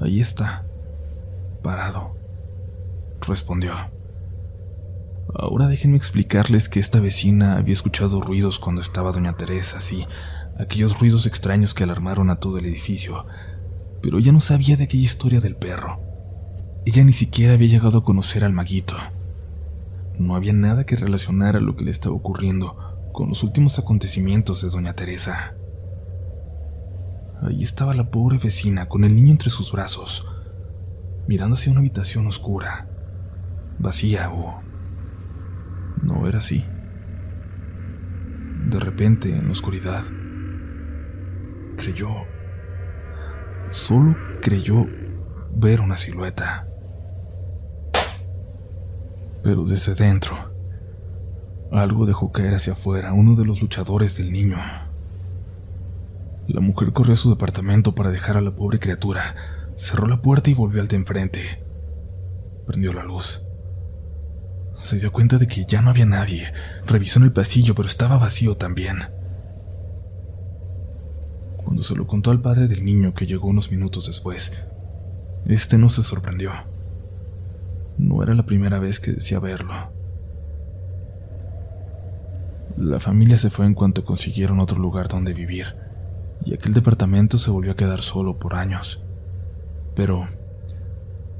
Ahí 0.00 0.20
está, 0.20 0.64
parado, 1.62 2.16
respondió. 3.20 3.74
Ahora 5.34 5.68
déjenme 5.68 5.96
explicarles 5.96 6.68
que 6.68 6.80
esta 6.80 7.00
vecina 7.00 7.56
había 7.56 7.74
escuchado 7.74 8.20
ruidos 8.20 8.58
cuando 8.58 8.80
estaba 8.80 9.12
doña 9.12 9.36
Teresa, 9.36 9.80
sí, 9.80 10.06
aquellos 10.58 10.98
ruidos 10.98 11.26
extraños 11.26 11.74
que 11.74 11.84
alarmaron 11.84 12.30
a 12.30 12.36
todo 12.36 12.58
el 12.58 12.66
edificio, 12.66 13.26
pero 14.00 14.18
ella 14.18 14.32
no 14.32 14.40
sabía 14.40 14.76
de 14.76 14.84
aquella 14.84 15.04
historia 15.04 15.40
del 15.40 15.56
perro. 15.56 16.00
Ella 16.86 17.04
ni 17.04 17.12
siquiera 17.12 17.54
había 17.54 17.68
llegado 17.68 17.98
a 17.98 18.04
conocer 18.04 18.44
al 18.44 18.52
maguito. 18.52 18.96
No 20.18 20.34
había 20.34 20.52
nada 20.52 20.86
que 20.86 20.96
relacionara 20.96 21.60
lo 21.60 21.76
que 21.76 21.84
le 21.84 21.90
estaba 21.90 22.14
ocurriendo 22.14 23.10
con 23.12 23.28
los 23.28 23.42
últimos 23.42 23.78
acontecimientos 23.78 24.62
de 24.62 24.70
doña 24.70 24.94
Teresa. 24.94 25.57
Ahí 27.42 27.62
estaba 27.62 27.94
la 27.94 28.10
pobre 28.10 28.38
vecina 28.38 28.86
con 28.86 29.04
el 29.04 29.14
niño 29.14 29.30
entre 29.30 29.50
sus 29.50 29.70
brazos, 29.70 30.26
mirando 31.28 31.54
hacia 31.54 31.70
una 31.70 31.80
habitación 31.80 32.26
oscura, 32.26 32.88
vacía 33.78 34.30
o... 34.30 34.60
No 36.02 36.26
era 36.26 36.38
así. 36.38 36.64
De 38.68 38.80
repente, 38.80 39.34
en 39.34 39.46
la 39.46 39.52
oscuridad, 39.52 40.04
creyó, 41.76 42.08
solo 43.70 44.16
creyó 44.40 44.86
ver 45.54 45.80
una 45.80 45.96
silueta. 45.96 46.66
Pero 49.42 49.64
desde 49.64 49.94
dentro, 49.94 50.36
algo 51.70 52.04
dejó 52.04 52.32
caer 52.32 52.54
hacia 52.54 52.72
afuera 52.72 53.12
uno 53.12 53.34
de 53.34 53.44
los 53.44 53.62
luchadores 53.62 54.16
del 54.16 54.32
niño. 54.32 54.56
La 56.48 56.62
mujer 56.62 56.94
corrió 56.94 57.12
a 57.12 57.16
su 57.16 57.28
departamento 57.28 57.94
para 57.94 58.10
dejar 58.10 58.38
a 58.38 58.40
la 58.40 58.56
pobre 58.56 58.78
criatura, 58.78 59.34
cerró 59.76 60.06
la 60.06 60.22
puerta 60.22 60.48
y 60.48 60.54
volvió 60.54 60.80
al 60.80 60.88
de 60.88 60.96
enfrente. 60.96 61.62
Prendió 62.66 62.94
la 62.94 63.04
luz. 63.04 63.42
Se 64.80 64.98
dio 64.98 65.12
cuenta 65.12 65.36
de 65.36 65.46
que 65.46 65.66
ya 65.66 65.82
no 65.82 65.90
había 65.90 66.06
nadie. 66.06 66.50
Revisó 66.86 67.18
en 67.18 67.26
el 67.26 67.32
pasillo, 67.32 67.74
pero 67.74 67.86
estaba 67.86 68.16
vacío 68.16 68.56
también. 68.56 69.10
Cuando 71.58 71.82
se 71.82 71.94
lo 71.94 72.06
contó 72.06 72.30
al 72.30 72.40
padre 72.40 72.66
del 72.66 72.82
niño 72.82 73.12
que 73.12 73.26
llegó 73.26 73.48
unos 73.48 73.70
minutos 73.70 74.06
después, 74.06 74.50
este 75.44 75.76
no 75.76 75.90
se 75.90 76.02
sorprendió. 76.02 76.52
No 77.98 78.22
era 78.22 78.32
la 78.32 78.46
primera 78.46 78.78
vez 78.78 79.00
que 79.00 79.12
decía 79.12 79.38
verlo. 79.38 79.74
La 82.78 83.00
familia 83.00 83.36
se 83.36 83.50
fue 83.50 83.66
en 83.66 83.74
cuanto 83.74 84.06
consiguieron 84.06 84.60
otro 84.60 84.78
lugar 84.78 85.08
donde 85.08 85.34
vivir 85.34 85.87
y 86.44 86.54
aquel 86.54 86.74
departamento 86.74 87.38
se 87.38 87.50
volvió 87.50 87.72
a 87.72 87.76
quedar 87.76 88.02
solo 88.02 88.38
por 88.38 88.54
años. 88.54 89.00
Pero 89.94 90.28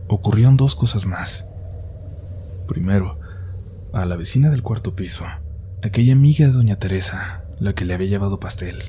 ocurrieron 0.08 0.56
dos 0.56 0.74
cosas 0.74 1.06
más. 1.06 1.44
Primero, 2.66 3.18
a 3.92 4.04
la 4.04 4.16
vecina 4.16 4.50
del 4.50 4.62
cuarto 4.62 4.94
piso, 4.94 5.24
aquella 5.82 6.12
amiga 6.12 6.46
de 6.46 6.52
doña 6.52 6.78
Teresa, 6.78 7.44
la 7.58 7.74
que 7.74 7.84
le 7.84 7.94
había 7.94 8.08
llevado 8.08 8.40
pastel. 8.40 8.82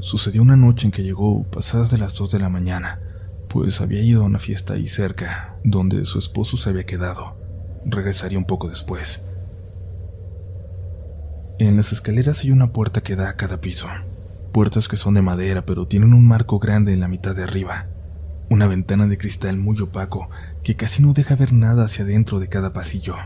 Sucedió 0.00 0.42
una 0.42 0.56
noche 0.56 0.86
en 0.86 0.92
que 0.92 1.02
llegó 1.02 1.44
pasadas 1.44 1.90
de 1.90 1.98
las 1.98 2.14
dos 2.14 2.30
de 2.30 2.40
la 2.40 2.48
mañana, 2.48 3.00
pues 3.48 3.80
había 3.80 4.02
ido 4.02 4.22
a 4.22 4.26
una 4.26 4.38
fiesta 4.38 4.74
ahí 4.74 4.88
cerca, 4.88 5.56
donde 5.62 6.04
su 6.04 6.18
esposo 6.18 6.56
se 6.56 6.70
había 6.70 6.86
quedado. 6.86 7.36
Regresaría 7.84 8.38
un 8.38 8.46
poco 8.46 8.68
después. 8.68 9.24
En 11.58 11.76
las 11.76 11.92
escaleras 11.92 12.42
hay 12.42 12.50
una 12.50 12.72
puerta 12.72 13.02
que 13.02 13.14
da 13.14 13.28
a 13.28 13.36
cada 13.36 13.60
piso 13.60 13.88
puertas 14.54 14.86
que 14.86 14.96
son 14.96 15.14
de 15.14 15.20
madera 15.20 15.66
pero 15.66 15.88
tienen 15.88 16.14
un 16.14 16.26
marco 16.28 16.60
grande 16.60 16.92
en 16.92 17.00
la 17.00 17.08
mitad 17.08 17.34
de 17.34 17.42
arriba, 17.42 17.88
una 18.48 18.68
ventana 18.68 19.08
de 19.08 19.18
cristal 19.18 19.58
muy 19.58 19.78
opaco 19.80 20.30
que 20.62 20.76
casi 20.76 21.02
no 21.02 21.12
deja 21.12 21.34
ver 21.34 21.52
nada 21.52 21.84
hacia 21.84 22.04
adentro 22.04 22.38
de 22.38 22.48
cada 22.48 22.72
pasillo. 22.72 23.16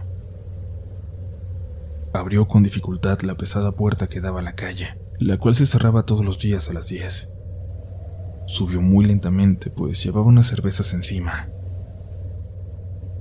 Abrió 2.14 2.49
con 2.49 2.62
dificultad 2.62 3.20
la 3.20 3.37
pesada 3.37 3.73
puerta 3.73 4.08
que 4.08 4.23
daba 4.23 4.40
a 4.40 4.42
la 4.42 4.54
calle, 4.54 4.99
la 5.18 5.37
cual 5.37 5.54
se 5.54 5.66
cerraba 5.66 6.04
todos 6.04 6.25
los 6.25 6.38
días 6.38 6.70
a 6.70 6.73
las 6.73 6.88
10. 6.88 7.28
Subió 8.47 8.80
muy 8.80 9.04
lentamente, 9.04 9.68
pues 9.68 10.02
llevaba 10.02 10.26
unas 10.26 10.47
cervezas 10.47 10.94
encima. 10.94 11.50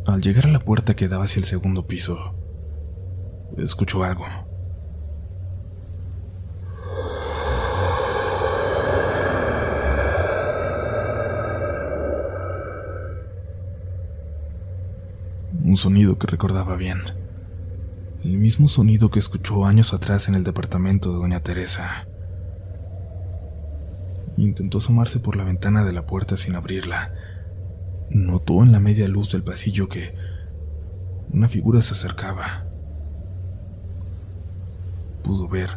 Al 0.05 0.21
llegar 0.21 0.45
a 0.45 0.51
la 0.51 0.59
puerta 0.59 0.95
que 0.95 1.09
daba 1.09 1.25
hacia 1.25 1.41
el 1.41 1.45
segundo 1.45 1.87
piso, 1.87 2.33
escuchó 3.57 4.05
algo. 4.05 4.25
Sonido 15.77 16.17
que 16.17 16.27
recordaba 16.27 16.75
bien. 16.75 17.01
El 18.23 18.37
mismo 18.37 18.67
sonido 18.67 19.09
que 19.09 19.19
escuchó 19.19 19.65
años 19.65 19.93
atrás 19.93 20.27
en 20.27 20.35
el 20.35 20.43
departamento 20.43 21.11
de 21.11 21.19
Doña 21.19 21.39
Teresa. 21.41 22.07
Intentó 24.35 24.79
asomarse 24.79 25.19
por 25.19 25.35
la 25.35 25.43
ventana 25.43 25.83
de 25.83 25.93
la 25.93 26.05
puerta 26.05 26.35
sin 26.35 26.55
abrirla. 26.55 27.13
Notó 28.09 28.63
en 28.63 28.71
la 28.71 28.79
media 28.79 29.07
luz 29.07 29.31
del 29.31 29.43
pasillo 29.43 29.87
que 29.87 30.13
una 31.31 31.47
figura 31.47 31.81
se 31.81 31.93
acercaba. 31.93 32.65
Pudo 35.23 35.47
ver, 35.47 35.69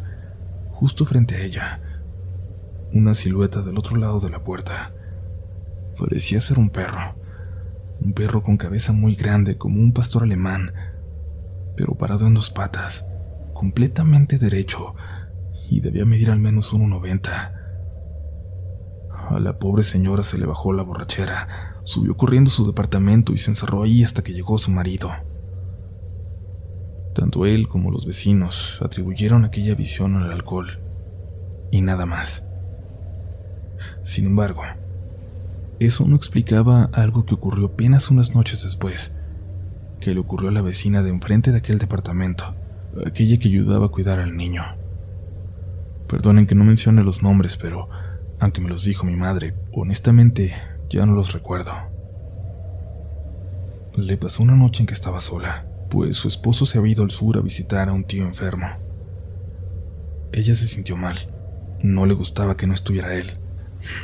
justo 0.71 1.05
frente 1.05 1.35
a 1.35 1.41
ella, 1.41 1.79
una 2.93 3.13
silueta 3.15 3.61
del 3.61 3.77
otro 3.77 3.97
lado 3.97 4.19
de 4.19 4.29
la 4.29 4.43
puerta. 4.43 4.93
Parecía 5.97 6.41
ser 6.41 6.57
un 6.57 6.69
perro, 6.69 7.15
un 8.01 8.13
perro 8.13 8.43
con 8.43 8.57
cabeza 8.57 8.93
muy 8.93 9.15
grande 9.15 9.57
como 9.57 9.79
un 9.79 9.93
pastor 9.93 10.23
alemán, 10.23 10.73
pero 11.75 11.95
parado 11.95 12.27
en 12.27 12.33
dos 12.33 12.49
patas, 12.49 13.05
completamente 13.53 14.37
derecho, 14.37 14.95
y 15.69 15.79
debía 15.79 16.05
medir 16.05 16.31
al 16.31 16.39
menos 16.39 16.73
1,90. 16.73 17.53
A 19.29 19.39
la 19.39 19.59
pobre 19.59 19.83
señora 19.83 20.23
se 20.23 20.37
le 20.37 20.45
bajó 20.45 20.73
la 20.73 20.83
borrachera, 20.83 21.79
subió 21.83 22.17
corriendo 22.17 22.49
a 22.49 22.53
su 22.53 22.65
departamento 22.65 23.33
y 23.33 23.37
se 23.37 23.51
encerró 23.51 23.83
ahí 23.83 24.03
hasta 24.03 24.23
que 24.23 24.33
llegó 24.33 24.57
su 24.57 24.71
marido. 24.71 25.11
Tanto 27.13 27.45
él 27.45 27.67
como 27.67 27.91
los 27.91 28.05
vecinos 28.05 28.81
atribuyeron 28.81 29.45
aquella 29.45 29.75
visión 29.75 30.15
al 30.15 30.31
alcohol, 30.31 30.79
y 31.71 31.81
nada 31.81 32.05
más. 32.05 32.43
Sin 34.03 34.25
embargo, 34.25 34.63
eso 35.85 36.07
no 36.07 36.15
explicaba 36.15 36.91
algo 36.93 37.25
que 37.25 37.33
ocurrió 37.33 37.65
apenas 37.65 38.11
unas 38.11 38.35
noches 38.35 38.61
después, 38.61 39.15
que 39.99 40.13
le 40.13 40.19
ocurrió 40.19 40.49
a 40.49 40.51
la 40.51 40.61
vecina 40.61 41.01
de 41.01 41.09
enfrente 41.09 41.51
de 41.51 41.57
aquel 41.57 41.79
departamento, 41.79 42.53
aquella 43.03 43.39
que 43.39 43.47
ayudaba 43.47 43.87
a 43.87 43.89
cuidar 43.89 44.19
al 44.19 44.37
niño. 44.37 44.63
Perdonen 46.07 46.45
que 46.45 46.53
no 46.53 46.65
mencione 46.65 47.03
los 47.03 47.23
nombres, 47.23 47.57
pero 47.57 47.89
aunque 48.39 48.61
me 48.61 48.69
los 48.69 48.83
dijo 48.83 49.07
mi 49.07 49.15
madre, 49.15 49.55
honestamente 49.73 50.53
ya 50.87 51.07
no 51.07 51.13
los 51.13 51.33
recuerdo. 51.33 51.71
Le 53.95 54.17
pasó 54.17 54.43
una 54.43 54.55
noche 54.55 54.83
en 54.83 54.87
que 54.87 54.93
estaba 54.93 55.19
sola, 55.19 55.65
pues 55.89 56.15
su 56.15 56.27
esposo 56.27 56.67
se 56.67 56.77
había 56.77 56.91
ido 56.91 57.03
al 57.03 57.09
sur 57.09 57.37
a 57.37 57.41
visitar 57.41 57.89
a 57.89 57.93
un 57.93 58.03
tío 58.03 58.23
enfermo. 58.25 58.67
Ella 60.31 60.53
se 60.53 60.67
sintió 60.67 60.95
mal, 60.95 61.17
no 61.81 62.05
le 62.05 62.13
gustaba 62.13 62.55
que 62.55 62.67
no 62.67 62.75
estuviera 62.75 63.15
él, 63.15 63.40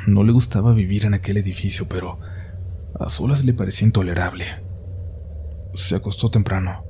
no 0.05 0.23
le 0.23 0.31
gustaba 0.31 0.73
vivir 0.73 1.05
en 1.05 1.13
aquel 1.13 1.37
edificio, 1.37 1.87
pero 1.87 2.19
a 2.99 3.09
solas 3.09 3.45
le 3.45 3.53
parecía 3.53 3.85
intolerable. 3.85 4.45
Se 5.73 5.95
acostó 5.95 6.29
temprano, 6.29 6.83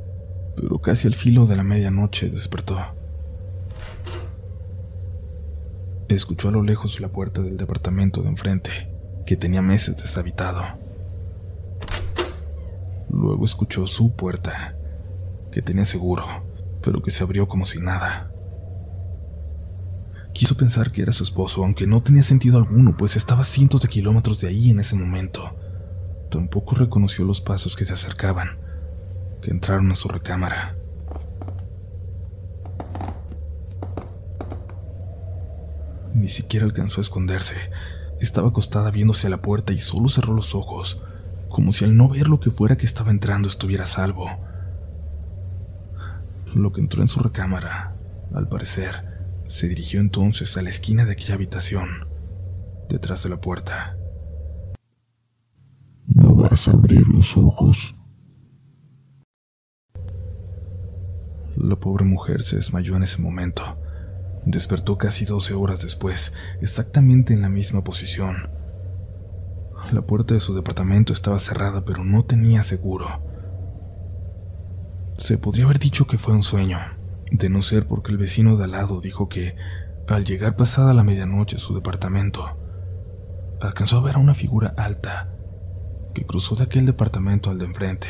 pero 0.56 0.79
casi 0.79 1.08
al 1.08 1.15
filo 1.15 1.46
de 1.46 1.56
la 1.56 1.63
medianoche 1.63 2.29
despertó. 2.29 2.77
Escuchó 6.08 6.50
a 6.50 6.51
lo 6.51 6.63
lejos 6.63 7.01
la 7.01 7.10
puerta 7.10 7.41
del 7.41 7.58
departamento 7.58 8.22
de 8.22 8.29
enfrente, 8.29 8.72
que 9.25 9.36
tenía 9.36 9.62
meses 9.62 9.98
deshabitado. 9.98 10.63
Luego 13.10 13.44
escuchó 13.44 13.88
su 13.88 14.15
puerta, 14.15 14.77
que 15.51 15.62
tenía 15.62 15.84
seguro, 15.84 16.25
pero 16.82 17.01
que 17.01 17.12
se 17.12 17.24
abrió 17.24 17.48
como 17.48 17.65
si 17.65 17.79
nada. 17.79 18.32
Quiso 20.38 20.56
pensar 20.56 20.91
que 20.91 21.01
era 21.01 21.13
su 21.13 21.24
esposo, 21.24 21.63
aunque 21.63 21.88
no 21.88 22.03
tenía 22.03 22.22
sentido 22.22 22.60
alguno, 22.60 22.96
pues 22.96 23.15
estaba 23.15 23.44
cientos 23.44 23.82
de 23.82 23.88
kilómetros 23.88 24.39
de 24.39 24.48
ahí 24.48 24.70
en 24.70 24.79
ese 24.79 24.96
momento. 24.96 25.58
Tampoco 26.29 26.75
reconoció 26.75 27.25
los 27.25 27.41
pasos 27.41 27.75
que 27.75 27.86
se 27.86 27.94
acercaban, 27.94 28.50
que 29.41 29.50
entraron 29.50 29.91
a 29.91 29.96
su 29.96 30.08
recámara. 30.08 30.75
Ni 36.13 36.27
siquiera 36.27 36.67
alcanzó 36.67 37.01
a 37.01 37.06
esconderse. 37.06 37.56
Estaba 38.22 38.50
acostada 38.50 38.91
viéndose 38.91 39.25
a 39.25 39.32
la 39.32 39.41
puerta 39.41 39.74
y 39.74 39.79
solo 39.79 40.08
cerró 40.08 40.36
los 40.36 40.53
ojos, 40.53 41.01
como 41.50 41.73
si 41.73 41.84
al 41.84 41.97
no 41.97 42.10
ver 42.10 42.28
lo 42.28 42.39
que 42.39 42.52
fuera 42.52 42.78
que 42.78 42.86
estaba 42.86 43.10
entrando 43.10 43.50
estuviera 43.50 43.86
a 43.86 43.88
salvo. 43.88 44.30
Lo 46.54 46.71
que 46.73 46.82
entró 46.82 47.02
en 47.02 47.08
su 47.08 47.21
recámara, 47.21 47.95
al 48.36 48.47
parecer, 48.47 49.07
se 49.48 49.68
dirigió 49.68 50.02
entonces 50.02 50.58
a 50.58 50.62
la 50.62 50.70
esquina 50.70 51.06
de 51.06 51.14
aquella 51.14 51.36
habitación, 51.36 52.08
detrás 52.90 53.24
de 53.24 53.30
la 53.30 53.42
puerta. 53.42 53.98
No 56.08 56.36
vas 56.36 56.68
a 56.68 56.72
abrir 56.72 57.08
los 57.08 57.36
ojos. 57.38 57.96
La 61.56 61.76
pobre 61.76 62.06
mujer 62.06 62.44
se 62.44 62.58
desmayó 62.58 62.96
en 62.96 63.04
ese 63.04 63.22
momento. 63.22 63.64
Despertó 64.46 64.98
casi 64.98 65.26
12 65.26 65.54
horas 65.54 65.82
después, 65.82 66.34
exactamente 66.62 67.34
en 67.34 67.42
la 67.42 67.50
misma 67.50 67.84
posición. 67.84 68.50
La 69.92 70.02
puerta 70.02 70.34
de 70.34 70.40
su 70.40 70.54
departamento 70.56 71.14
estaba 71.14 71.40
cerrada, 71.40 71.84
pero 71.86 72.04
no 72.04 72.24
tenía 72.26 72.64
seguro. 72.64 73.08
Se 75.18 75.38
podría 75.38 75.66
haber 75.66 75.80
dicho 75.80 76.06
que 76.06 76.18
fue 76.18 76.34
un 76.34 76.44
sueño, 76.44 76.80
de 77.32 77.50
no 77.50 77.62
ser 77.62 77.88
porque 77.88 78.12
el 78.12 78.18
vecino 78.18 78.58
de 78.58 78.66
al 78.66 78.72
lado 78.72 79.02
dijo 79.02 79.30
que, 79.30 79.56
al 80.08 80.26
llegar 80.26 80.56
pasada 80.56 80.94
la 80.94 81.04
medianoche 81.04 81.58
a 81.58 81.60
su 81.60 81.76
departamento, 81.76 82.58
alcanzó 83.62 83.98
a 83.98 84.02
ver 84.02 84.16
a 84.16 84.20
una 84.20 84.34
figura 84.34 84.74
alta 84.78 85.34
que 86.13 86.26
cruzó 86.26 86.56
de 86.56 86.63
aquel 86.63 86.86
departamento 86.86 87.50
al 87.50 87.60
de 87.60 87.66
enfrente, 87.66 88.08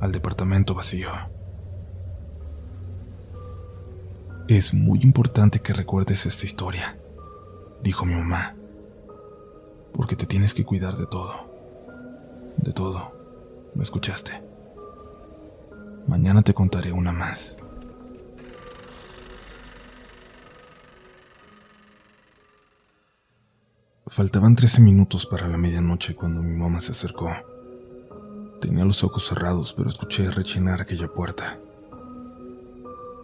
al 0.00 0.12
departamento 0.12 0.74
vacío. 0.74 1.08
Es 4.48 4.74
muy 4.74 5.00
importante 5.02 5.60
que 5.60 5.72
recuerdes 5.72 6.26
esta 6.26 6.46
historia, 6.46 6.98
dijo 7.82 8.04
mi 8.06 8.14
mamá, 8.14 8.54
porque 9.92 10.14
te 10.14 10.26
tienes 10.26 10.54
que 10.54 10.64
cuidar 10.64 10.96
de 10.96 11.06
todo, 11.06 11.34
de 12.58 12.72
todo. 12.72 13.16
¿Me 13.74 13.82
escuchaste? 13.82 14.42
Mañana 16.06 16.42
te 16.42 16.54
contaré 16.54 16.92
una 16.92 17.12
más. 17.12 17.56
Faltaban 24.08 24.54
trece 24.54 24.80
minutos 24.80 25.26
para 25.26 25.48
la 25.48 25.56
medianoche 25.56 26.14
cuando 26.14 26.40
mi 26.40 26.56
mamá 26.56 26.80
se 26.80 26.92
acercó. 26.92 27.28
Tenía 28.60 28.84
los 28.84 29.02
ojos 29.02 29.26
cerrados, 29.26 29.72
pero 29.72 29.88
escuché 29.88 30.30
rechinar 30.30 30.80
aquella 30.80 31.08
puerta. 31.08 31.58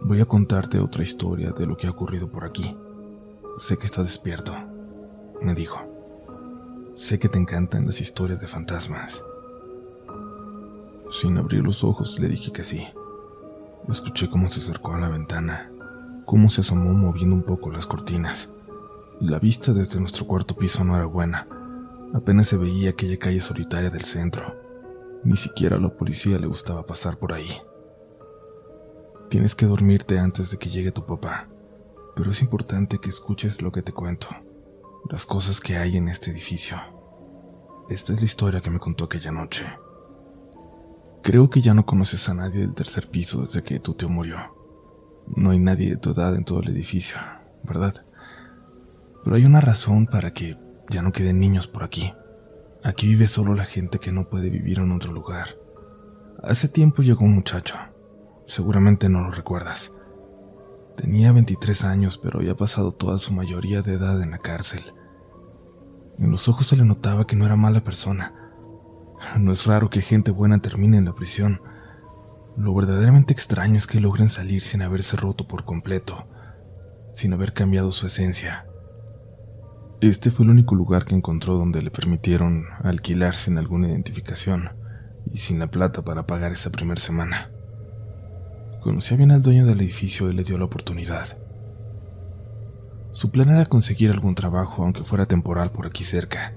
Voy 0.01 0.19
a 0.19 0.25
contarte 0.25 0.79
otra 0.79 1.03
historia 1.03 1.51
de 1.51 1.65
lo 1.65 1.77
que 1.77 1.87
ha 1.87 1.91
ocurrido 1.91 2.27
por 2.27 2.43
aquí. 2.43 2.75
Sé 3.59 3.77
que 3.77 3.85
está 3.85 4.03
despierto, 4.03 4.53
me 5.41 5.55
dijo. 5.55 5.79
Sé 6.97 7.17
que 7.17 7.29
te 7.29 7.39
encantan 7.39 7.85
las 7.85 8.01
historias 8.01 8.41
de 8.41 8.47
fantasmas. 8.47 9.23
Sin 11.09 11.37
abrir 11.37 11.63
los 11.63 11.85
ojos 11.85 12.19
le 12.19 12.27
dije 12.27 12.51
que 12.51 12.65
sí. 12.65 12.85
Escuché 13.87 14.29
cómo 14.29 14.49
se 14.49 14.59
acercó 14.59 14.93
a 14.93 14.99
la 14.99 15.07
ventana, 15.07 15.71
cómo 16.25 16.49
se 16.49 16.59
asomó 16.59 16.93
moviendo 16.93 17.35
un 17.35 17.43
poco 17.43 17.71
las 17.71 17.87
cortinas. 17.87 18.49
La 19.23 19.39
vista 19.39 19.71
desde 19.71 20.01
nuestro 20.01 20.27
cuarto 20.27 20.53
piso 20.53 20.83
no 20.83 20.97
era 20.97 21.05
buena. 21.05 21.47
Apenas 22.13 22.49
se 22.49 22.57
veía 22.57 22.89
aquella 22.89 23.17
calle 23.17 23.39
solitaria 23.39 23.89
del 23.89 24.03
centro. 24.03 24.53
Ni 25.23 25.37
siquiera 25.37 25.77
a 25.77 25.79
la 25.79 25.95
policía 25.95 26.37
le 26.37 26.45
gustaba 26.45 26.85
pasar 26.85 27.17
por 27.17 27.31
ahí. 27.31 27.47
Tienes 29.29 29.55
que 29.55 29.65
dormirte 29.65 30.19
antes 30.19 30.51
de 30.51 30.57
que 30.57 30.67
llegue 30.67 30.91
tu 30.91 31.05
papá, 31.05 31.47
pero 32.17 32.31
es 32.31 32.41
importante 32.41 32.99
que 32.99 33.07
escuches 33.07 33.61
lo 33.61 33.71
que 33.71 33.81
te 33.81 33.93
cuento, 33.93 34.27
las 35.09 35.25
cosas 35.25 35.61
que 35.61 35.77
hay 35.77 35.95
en 35.95 36.09
este 36.09 36.31
edificio. 36.31 36.75
Esta 37.87 38.11
es 38.11 38.19
la 38.19 38.25
historia 38.25 38.59
que 38.59 38.71
me 38.71 38.79
contó 38.79 39.05
aquella 39.05 39.31
noche. 39.31 39.63
Creo 41.21 41.49
que 41.49 41.61
ya 41.61 41.73
no 41.73 41.85
conoces 41.85 42.27
a 42.27 42.33
nadie 42.33 42.59
del 42.59 42.73
tercer 42.73 43.07
piso 43.07 43.39
desde 43.39 43.63
que 43.63 43.79
tu 43.79 43.93
tío 43.93 44.09
murió. 44.09 44.35
No 45.33 45.51
hay 45.51 45.59
nadie 45.59 45.91
de 45.91 45.97
tu 45.97 46.09
edad 46.09 46.35
en 46.35 46.43
todo 46.43 46.59
el 46.59 46.67
edificio, 46.67 47.15
¿verdad? 47.63 48.03
Pero 49.23 49.35
hay 49.35 49.45
una 49.45 49.61
razón 49.61 50.07
para 50.07 50.33
que 50.33 50.57
ya 50.89 51.01
no 51.01 51.11
queden 51.11 51.39
niños 51.39 51.67
por 51.67 51.83
aquí. 51.83 52.13
Aquí 52.83 53.07
vive 53.07 53.27
solo 53.27 53.55
la 53.55 53.65
gente 53.65 53.99
que 53.99 54.11
no 54.11 54.27
puede 54.29 54.49
vivir 54.49 54.79
en 54.79 54.91
otro 54.91 55.13
lugar. 55.13 55.57
Hace 56.41 56.67
tiempo 56.67 57.01
llegó 57.01 57.23
un 57.23 57.35
muchacho. 57.35 57.75
Seguramente 58.45 59.07
no 59.07 59.21
lo 59.21 59.31
recuerdas. 59.31 59.93
Tenía 60.97 61.31
23 61.31 61.85
años, 61.85 62.17
pero 62.17 62.39
había 62.39 62.55
pasado 62.55 62.91
toda 62.91 63.17
su 63.17 63.33
mayoría 63.33 63.81
de 63.81 63.93
edad 63.93 64.21
en 64.21 64.31
la 64.31 64.39
cárcel. 64.39 64.81
En 66.19 66.29
los 66.29 66.49
ojos 66.49 66.67
se 66.67 66.75
le 66.75 66.83
notaba 66.83 67.25
que 67.25 67.35
no 67.37 67.45
era 67.45 67.55
mala 67.55 67.83
persona. 67.83 68.33
No 69.39 69.51
es 69.53 69.65
raro 69.65 69.89
que 69.89 70.01
gente 70.01 70.31
buena 70.31 70.59
termine 70.59 70.97
en 70.97 71.05
la 71.05 71.15
prisión. 71.15 71.61
Lo 72.57 72.75
verdaderamente 72.75 73.33
extraño 73.33 73.77
es 73.77 73.87
que 73.87 74.01
logren 74.01 74.29
salir 74.29 74.61
sin 74.61 74.81
haberse 74.81 75.15
roto 75.15 75.47
por 75.47 75.63
completo, 75.63 76.27
sin 77.15 77.33
haber 77.33 77.53
cambiado 77.53 77.91
su 77.91 78.05
esencia. 78.05 78.67
Este 80.03 80.31
fue 80.31 80.43
el 80.43 80.51
único 80.51 80.75
lugar 80.75 81.05
que 81.05 81.15
encontró 81.15 81.53
donde 81.53 81.81
le 81.81 81.89
permitieron 81.89 82.65
alquilar 82.83 83.35
sin 83.35 83.57
alguna 83.57 83.87
identificación 83.87 84.71
y 85.31 85.37
sin 85.37 85.59
la 85.59 85.67
plata 85.67 86.01
para 86.01 86.27
pagar 86.27 86.51
esa 86.51 86.71
primera 86.71 86.99
semana. 86.99 87.51
Conocía 88.81 89.15
bien 89.15 89.31
al 89.31 89.41
dueño 89.41 89.65
del 89.65 89.79
edificio 89.79 90.29
y 90.29 90.33
le 90.33 90.43
dio 90.43 90.57
la 90.57 90.65
oportunidad. 90.65 91.37
Su 93.11 93.31
plan 93.31 93.47
era 93.47 93.63
conseguir 93.63 94.11
algún 94.11 94.35
trabajo, 94.35 94.83
aunque 94.83 95.05
fuera 95.05 95.25
temporal 95.25 95.71
por 95.71 95.87
aquí 95.87 96.03
cerca, 96.03 96.51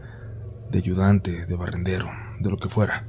de 0.73 0.79
ayudante, 0.79 1.47
de 1.47 1.55
barrendero, 1.55 2.11
de 2.41 2.51
lo 2.51 2.57
que 2.57 2.69
fuera. 2.69 3.07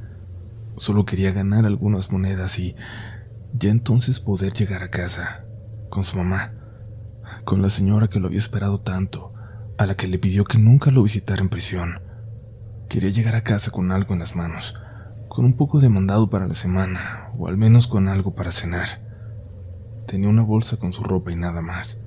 Solo 0.75 1.03
quería 1.03 1.31
ganar 1.31 1.65
algunas 1.65 2.11
monedas 2.11 2.59
y 2.59 2.75
ya 3.53 3.71
entonces 3.71 4.19
poder 4.19 4.53
llegar 4.53 4.83
a 4.83 4.91
casa, 4.91 5.45
con 5.89 6.03
su 6.03 6.15
mamá, 6.15 6.53
con 7.43 7.63
la 7.63 7.71
señora 7.71 8.07
que 8.07 8.19
lo 8.19 8.27
había 8.27 8.37
esperado 8.37 8.81
tanto, 8.81 9.33
a 9.77 9.85
la 9.85 9.95
que 9.95 10.07
le 10.07 10.17
pidió 10.17 10.43
que 10.45 10.57
nunca 10.57 10.89
lo 10.89 11.03
visitara 11.03 11.41
en 11.41 11.49
prisión. 11.49 12.01
Quería 12.89 13.11
llegar 13.11 13.35
a 13.35 13.43
casa 13.43 13.69
con 13.69 13.91
algo 13.91 14.13
en 14.13 14.19
las 14.19 14.35
manos, 14.35 14.75
con 15.27 15.45
un 15.45 15.53
poco 15.53 15.79
de 15.79 15.89
mandado 15.89 16.29
para 16.29 16.47
la 16.47 16.55
semana, 16.55 17.29
o 17.37 17.47
al 17.47 17.57
menos 17.57 17.85
con 17.85 18.07
algo 18.07 18.33
para 18.33 18.51
cenar. 18.51 19.01
Tenía 20.07 20.29
una 20.29 20.41
bolsa 20.41 20.77
con 20.77 20.93
su 20.93 21.03
ropa 21.03 21.31
y 21.31 21.35
nada 21.35 21.61
más. 21.61 21.99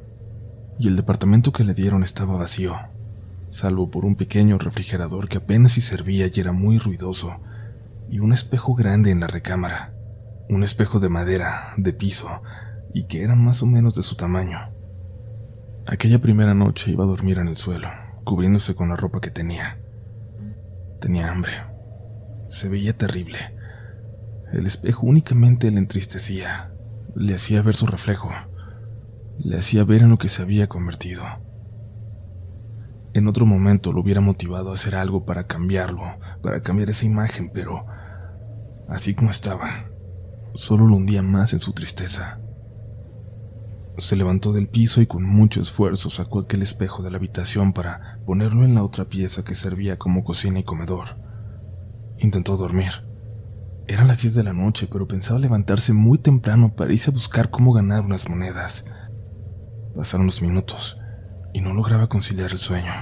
Y 0.79 0.89
el 0.89 0.97
departamento 0.97 1.53
que 1.53 1.63
le 1.63 1.75
dieron 1.75 2.03
estaba 2.03 2.37
vacío, 2.37 2.77
salvo 3.51 3.91
por 3.91 4.05
un 4.05 4.17
pequeño 4.17 4.59
refrigerador 4.59 5.29
que 5.29 5.39
apenas 5.39 5.73
si 5.73 5.81
servía 5.81 6.27
y 6.27 6.41
era 6.41 6.53
muy 6.53 6.79
ruidoso, 6.79 7.37
y 8.11 8.19
un 8.19 8.33
espejo 8.33 8.75
grande 8.75 9.13
en 9.13 9.21
la 9.21 9.29
recámara, 9.29 9.93
un 10.49 10.65
espejo 10.65 10.99
de 10.99 11.09
madera, 11.09 11.75
de 11.77 11.93
piso, 11.93 12.43
y 12.93 13.05
que 13.05 13.23
era 13.23 13.37
más 13.37 13.63
o 13.63 13.67
menos 13.67 13.95
de 13.95 14.03
su 14.03 14.17
tamaño. 14.17 14.70
Aquella 15.91 16.21
primera 16.21 16.55
noche 16.55 16.93
iba 16.93 17.03
a 17.03 17.07
dormir 17.09 17.39
en 17.39 17.49
el 17.49 17.57
suelo, 17.57 17.89
cubriéndose 18.23 18.77
con 18.77 18.91
la 18.91 18.95
ropa 18.95 19.21
que 19.21 19.33
tenía. 19.33 19.81
Tenía 21.01 21.33
hambre. 21.33 21.51
Se 22.49 22.69
veía 22.69 22.97
terrible. 22.97 23.39
El 24.53 24.69
espejo 24.69 25.05
únicamente 25.05 25.69
le 25.69 25.79
entristecía, 25.79 26.71
le 27.17 27.35
hacía 27.35 27.63
ver 27.63 27.75
su 27.75 27.87
reflejo, 27.87 28.31
le 29.41 29.59
hacía 29.59 29.83
ver 29.83 30.03
en 30.03 30.11
lo 30.11 30.19
que 30.19 30.29
se 30.29 30.43
había 30.43 30.69
convertido. 30.69 31.25
En 33.13 33.27
otro 33.27 33.45
momento 33.45 33.93
lo 33.93 34.01
hubiera 34.01 34.21
motivado 34.21 34.71
a 34.71 34.75
hacer 34.75 34.95
algo 34.95 35.25
para 35.25 35.49
cambiarlo, 35.49 36.05
para 36.41 36.63
cambiar 36.63 36.91
esa 36.91 37.05
imagen, 37.05 37.51
pero 37.53 37.85
así 38.89 39.17
como 39.17 39.33
estaba, 39.33 39.87
solo 40.55 40.87
lo 40.87 40.95
hundía 40.95 41.23
más 41.23 41.53
en 41.53 41.59
su 41.59 41.73
tristeza. 41.73 42.39
Se 44.01 44.17
levantó 44.17 44.55
del 44.55 44.67
piso 44.67 45.03
y 45.03 45.07
con 45.07 45.25
mucho 45.25 45.61
esfuerzo 45.61 46.09
sacó 46.09 46.41
aquel 46.41 46.63
espejo 46.63 47.03
de 47.03 47.11
la 47.11 47.19
habitación 47.19 47.75
para 47.75 48.19
ponerlo 48.25 48.65
en 48.65 48.75
la 48.75 48.83
otra 48.83 49.05
pieza 49.05 49.45
que 49.45 49.55
servía 49.55 49.99
como 49.99 50.25
cocina 50.25 50.59
y 50.59 50.65
comedor. 50.65 51.19
Intentó 52.17 52.57
dormir. 52.57 53.05
Eran 53.87 54.09
las 54.09 54.23
10 54.23 54.37
de 54.37 54.43
la 54.43 54.55
noche, 54.55 54.89
pero 54.91 55.07
pensaba 55.07 55.39
levantarse 55.39 55.93
muy 55.93 56.17
temprano 56.17 56.75
para 56.75 56.93
irse 56.95 57.11
a 57.11 57.13
buscar 57.13 57.51
cómo 57.51 57.75
ganar 57.75 58.03
unas 58.03 58.27
monedas. 58.27 58.87
Pasaron 59.95 60.25
los 60.25 60.41
minutos 60.41 60.99
y 61.53 61.61
no 61.61 61.75
lograba 61.75 62.09
conciliar 62.09 62.51
el 62.53 62.59
sueño. 62.59 62.93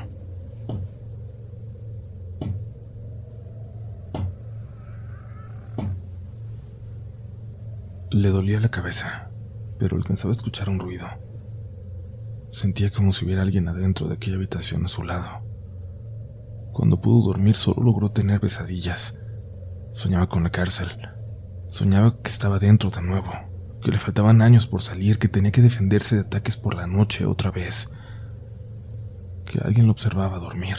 Le 8.10 8.28
dolía 8.30 8.58
la 8.58 8.70
cabeza 8.70 9.27
pero 9.78 9.96
alcanzaba 9.96 10.30
a 10.30 10.36
escuchar 10.36 10.68
un 10.68 10.80
ruido. 10.80 11.06
Sentía 12.50 12.90
como 12.90 13.12
si 13.12 13.24
hubiera 13.24 13.42
alguien 13.42 13.68
adentro 13.68 14.08
de 14.08 14.14
aquella 14.14 14.36
habitación 14.36 14.84
a 14.84 14.88
su 14.88 15.02
lado. 15.02 15.42
Cuando 16.72 17.00
pudo 17.00 17.26
dormir 17.26 17.56
solo 17.56 17.82
logró 17.82 18.10
tener 18.10 18.40
pesadillas. 18.40 19.14
Soñaba 19.92 20.28
con 20.28 20.44
la 20.44 20.50
cárcel. 20.50 20.88
Soñaba 21.68 22.20
que 22.22 22.30
estaba 22.30 22.58
dentro 22.58 22.90
de 22.90 23.02
nuevo, 23.02 23.30
que 23.82 23.90
le 23.90 23.98
faltaban 23.98 24.40
años 24.42 24.66
por 24.66 24.80
salir, 24.80 25.18
que 25.18 25.28
tenía 25.28 25.52
que 25.52 25.60
defenderse 25.60 26.14
de 26.14 26.22
ataques 26.22 26.56
por 26.56 26.74
la 26.74 26.86
noche 26.86 27.26
otra 27.26 27.50
vez, 27.50 27.90
que 29.44 29.60
alguien 29.60 29.86
lo 29.86 29.92
observaba 29.92 30.38
dormir. 30.38 30.76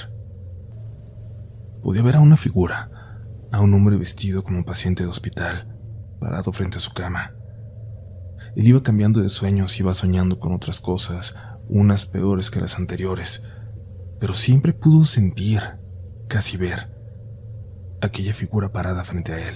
Podía 1.84 2.02
ver 2.02 2.18
a 2.18 2.22
una 2.22 2.38
figura, 2.38 2.90
a 3.52 3.62
un 3.62 3.74
hombre 3.74 3.98
vestido 3.98 4.44
como 4.44 4.66
paciente 4.66 5.04
de 5.04 5.10
hospital, 5.10 5.76
parado 6.20 6.52
frente 6.52 6.78
a 6.78 6.82
su 6.82 6.92
cama. 6.92 7.34
Él 8.60 8.68
iba 8.68 8.84
cambiando 8.84 9.22
de 9.22 9.30
sueños, 9.30 9.80
iba 9.80 9.94
soñando 9.94 10.38
con 10.38 10.52
otras 10.52 10.82
cosas, 10.82 11.34
unas 11.70 12.06
peores 12.06 12.52
que 12.52 12.60
las 12.60 12.76
anteriores, 12.76 13.42
pero 14.20 14.34
siempre 14.34 14.74
pudo 14.74 15.06
sentir, 15.06 15.62
casi 16.28 16.58
ver, 16.58 16.90
aquella 18.02 18.34
figura 18.34 18.74
parada 18.74 19.06
frente 19.06 19.32
a 19.32 19.48
él. 19.48 19.56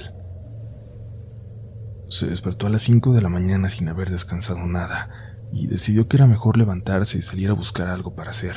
Se 2.07 2.27
despertó 2.27 2.67
a 2.67 2.69
las 2.69 2.83
5 2.83 3.13
de 3.13 3.21
la 3.21 3.27
mañana 3.27 3.67
sin 3.67 3.89
haber 3.89 4.09
descansado 4.09 4.65
nada 4.65 5.09
y 5.51 5.67
decidió 5.67 6.07
que 6.07 6.15
era 6.15 6.25
mejor 6.25 6.55
levantarse 6.55 7.17
y 7.17 7.21
salir 7.21 7.49
a 7.49 7.55
buscar 7.55 7.89
algo 7.89 8.15
para 8.15 8.31
hacer. 8.31 8.55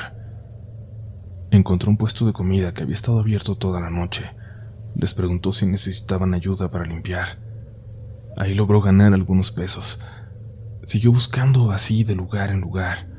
Encontró 1.51 1.91
un 1.91 1.97
puesto 1.97 2.25
de 2.25 2.31
comida 2.31 2.73
que 2.73 2.83
había 2.83 2.95
estado 2.95 3.19
abierto 3.19 3.57
toda 3.57 3.81
la 3.81 3.89
noche. 3.89 4.31
Les 4.95 5.13
preguntó 5.13 5.51
si 5.51 5.65
necesitaban 5.65 6.33
ayuda 6.33 6.71
para 6.71 6.85
limpiar. 6.85 7.37
Ahí 8.37 8.53
logró 8.53 8.79
ganar 8.79 9.13
algunos 9.13 9.51
pesos, 9.51 9.99
Siguió 10.87 11.11
buscando 11.11 11.71
así 11.71 12.05
de 12.05 12.15
lugar 12.15 12.49
en 12.49 12.61
lugar. 12.61 13.09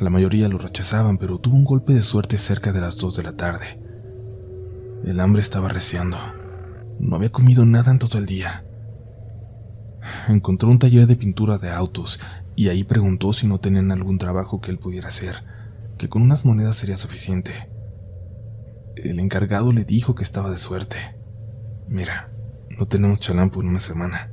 La 0.00 0.08
mayoría 0.08 0.48
lo 0.48 0.56
rechazaban, 0.56 1.18
pero 1.18 1.38
tuvo 1.38 1.54
un 1.54 1.64
golpe 1.64 1.92
de 1.92 2.00
suerte 2.00 2.38
cerca 2.38 2.72
de 2.72 2.80
las 2.80 2.96
dos 2.96 3.14
de 3.14 3.22
la 3.22 3.36
tarde. 3.36 3.78
El 5.04 5.20
hambre 5.20 5.42
estaba 5.42 5.68
reciando. 5.68 6.16
No 6.98 7.16
había 7.16 7.30
comido 7.30 7.66
nada 7.66 7.92
en 7.92 7.98
todo 7.98 8.16
el 8.16 8.24
día. 8.24 8.64
Encontró 10.28 10.70
un 10.70 10.78
taller 10.78 11.06
de 11.06 11.14
pintura 11.14 11.58
de 11.58 11.70
autos 11.70 12.18
y 12.56 12.70
ahí 12.70 12.84
preguntó 12.84 13.34
si 13.34 13.46
no 13.46 13.60
tenían 13.60 13.92
algún 13.92 14.16
trabajo 14.16 14.62
que 14.62 14.70
él 14.70 14.78
pudiera 14.78 15.10
hacer, 15.10 15.44
que 15.98 16.08
con 16.08 16.22
unas 16.22 16.46
monedas 16.46 16.76
sería 16.76 16.96
suficiente. 16.96 17.68
El 18.96 19.20
encargado 19.20 19.72
le 19.72 19.84
dijo 19.84 20.14
que 20.14 20.22
estaba 20.22 20.50
de 20.50 20.56
suerte. 20.56 20.96
Mira, 21.86 22.30
no 22.70 22.86
tenemos 22.86 23.20
chalampo 23.20 23.60
en 23.60 23.68
una 23.68 23.80
semana. 23.80 24.31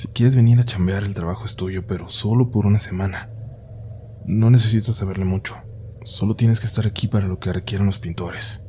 Si 0.00 0.08
quieres 0.08 0.34
venir 0.34 0.58
a 0.58 0.64
chambear, 0.64 1.04
el 1.04 1.12
trabajo 1.12 1.44
es 1.44 1.56
tuyo, 1.56 1.86
pero 1.86 2.08
solo 2.08 2.50
por 2.50 2.64
una 2.64 2.78
semana. 2.78 3.28
No 4.24 4.48
necesitas 4.48 4.96
saberle 4.96 5.26
mucho. 5.26 5.56
Solo 6.06 6.36
tienes 6.36 6.58
que 6.58 6.64
estar 6.64 6.86
aquí 6.86 7.06
para 7.06 7.26
lo 7.28 7.38
que 7.38 7.52
requieran 7.52 7.84
los 7.84 7.98
pintores. 7.98 8.62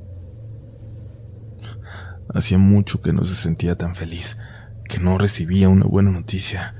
Hacía 2.34 2.58
mucho 2.58 3.02
que 3.02 3.14
no 3.14 3.24
se 3.24 3.36
sentía 3.36 3.78
tan 3.78 3.96
feliz, 3.96 4.38
que 4.90 5.00
no 5.00 5.18
recibía 5.18 5.70
una 5.70 5.86
buena 5.86 6.12
noticia. 6.12 6.76